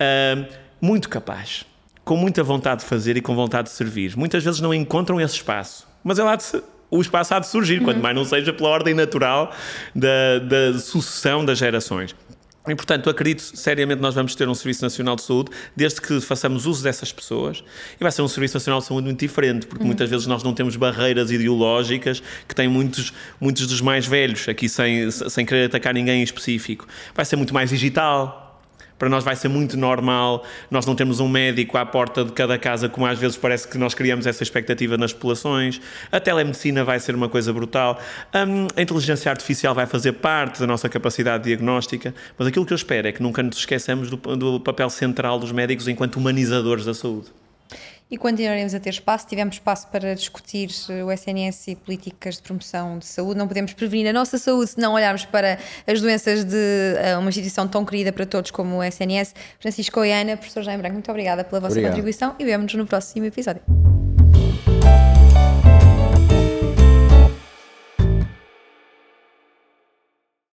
um, 0.00 0.44
muito 0.80 1.08
capaz, 1.08 1.64
com 2.04 2.16
muita 2.16 2.42
vontade 2.42 2.82
de 2.82 2.86
fazer 2.86 3.16
e 3.16 3.20
com 3.20 3.34
vontade 3.34 3.68
de 3.68 3.74
servir. 3.74 4.16
Muitas 4.16 4.44
vezes 4.44 4.60
não 4.60 4.72
encontram 4.72 5.20
esse 5.20 5.34
espaço, 5.34 5.88
mas 6.04 6.18
é 6.18 6.22
lá 6.22 6.36
de, 6.36 6.44
o 6.90 7.00
espaço 7.00 7.34
há 7.34 7.38
de 7.40 7.48
surgir, 7.48 7.78
uhum. 7.78 7.84
quanto 7.84 8.00
mais 8.00 8.14
não 8.14 8.24
seja 8.24 8.52
pela 8.52 8.68
ordem 8.68 8.94
natural 8.94 9.52
da, 9.94 10.38
da 10.38 10.78
sucessão 10.78 11.44
das 11.44 11.58
gerações. 11.58 12.14
E, 12.70 12.74
portanto, 12.74 13.08
acredito 13.08 13.40
seriamente 13.40 14.00
nós 14.00 14.14
vamos 14.14 14.34
ter 14.34 14.48
um 14.48 14.54
Serviço 14.54 14.82
Nacional 14.82 15.16
de 15.16 15.22
Saúde 15.22 15.50
desde 15.76 16.00
que 16.00 16.20
façamos 16.20 16.66
uso 16.66 16.82
dessas 16.82 17.12
pessoas. 17.12 17.62
E 17.98 18.02
vai 18.02 18.12
ser 18.12 18.22
um 18.22 18.28
Serviço 18.28 18.56
Nacional 18.56 18.80
de 18.80 18.86
Saúde 18.86 19.06
muito 19.06 19.20
diferente, 19.20 19.66
porque 19.66 19.82
uhum. 19.82 19.88
muitas 19.88 20.08
vezes 20.08 20.26
nós 20.26 20.42
não 20.42 20.54
temos 20.54 20.76
barreiras 20.76 21.30
ideológicas 21.30 22.22
que 22.46 22.54
têm 22.54 22.68
muitos, 22.68 23.12
muitos 23.40 23.66
dos 23.66 23.80
mais 23.80 24.06
velhos, 24.06 24.48
aqui 24.48 24.68
sem, 24.68 25.10
sem 25.10 25.44
querer 25.44 25.66
atacar 25.66 25.94
ninguém 25.94 26.20
em 26.20 26.24
específico. 26.24 26.86
Vai 27.14 27.24
ser 27.24 27.36
muito 27.36 27.52
mais 27.54 27.70
digital, 27.70 28.47
para 28.98 29.08
nós 29.08 29.24
vai 29.24 29.36
ser 29.36 29.48
muito 29.48 29.76
normal 29.76 30.44
nós 30.70 30.86
não 30.86 30.94
temos 30.94 31.20
um 31.20 31.28
médico 31.28 31.78
à 31.78 31.86
porta 31.86 32.24
de 32.24 32.32
cada 32.32 32.58
casa, 32.58 32.88
como 32.88 33.06
às 33.06 33.18
vezes 33.18 33.36
parece 33.36 33.66
que 33.66 33.78
nós 33.78 33.94
criamos 33.94 34.26
essa 34.26 34.42
expectativa 34.42 34.96
nas 34.96 35.12
populações. 35.12 35.80
A 36.10 36.20
telemedicina 36.20 36.84
vai 36.84 36.98
ser 37.00 37.14
uma 37.14 37.28
coisa 37.28 37.52
brutal. 37.52 37.98
Um, 38.34 38.66
a 38.76 38.82
inteligência 38.82 39.30
artificial 39.30 39.74
vai 39.74 39.86
fazer 39.86 40.12
parte 40.12 40.60
da 40.60 40.66
nossa 40.66 40.88
capacidade 40.88 41.44
diagnóstica, 41.44 42.14
mas 42.36 42.48
aquilo 42.48 42.66
que 42.66 42.72
eu 42.72 42.76
espero 42.76 43.08
é 43.08 43.12
que 43.12 43.22
nunca 43.22 43.42
nos 43.42 43.58
esqueçamos 43.58 44.10
do, 44.10 44.16
do 44.16 44.60
papel 44.60 44.90
central 44.90 45.38
dos 45.38 45.52
médicos 45.52 45.88
enquanto 45.88 46.16
humanizadores 46.16 46.84
da 46.84 46.94
saúde 46.94 47.28
e 48.10 48.16
continuaremos 48.16 48.74
a 48.74 48.80
ter 48.80 48.90
espaço. 48.90 49.26
Tivemos 49.26 49.56
espaço 49.56 49.88
para 49.88 50.14
discutir 50.14 50.70
eh, 50.88 51.04
o 51.04 51.12
SNS 51.12 51.68
e 51.68 51.76
políticas 51.76 52.36
de 52.36 52.42
promoção 52.42 52.98
de 52.98 53.06
saúde. 53.06 53.38
Não 53.38 53.46
podemos 53.46 53.72
prevenir 53.72 54.08
a 54.08 54.12
nossa 54.12 54.38
saúde 54.38 54.70
se 54.70 54.80
não 54.80 54.94
olharmos 54.94 55.24
para 55.24 55.58
as 55.86 56.00
doenças 56.00 56.44
de 56.44 56.56
uh, 56.56 57.18
uma 57.18 57.28
instituição 57.28 57.68
tão 57.68 57.84
querida 57.84 58.12
para 58.12 58.24
todos 58.24 58.50
como 58.50 58.76
o 58.76 58.82
SNS. 58.82 59.34
Francisco 59.60 60.04
e 60.04 60.12
Ana, 60.12 60.36
professor 60.36 60.62
Jaime 60.62 60.80
Branco, 60.80 60.94
muito 60.94 61.10
obrigada 61.10 61.44
pela 61.44 61.60
vossa 61.60 61.72
Obrigado. 61.72 61.92
contribuição 61.92 62.34
e 62.38 62.44
vemos-nos 62.44 62.74
no 62.74 62.86
próximo 62.86 63.26
episódio. 63.26 63.62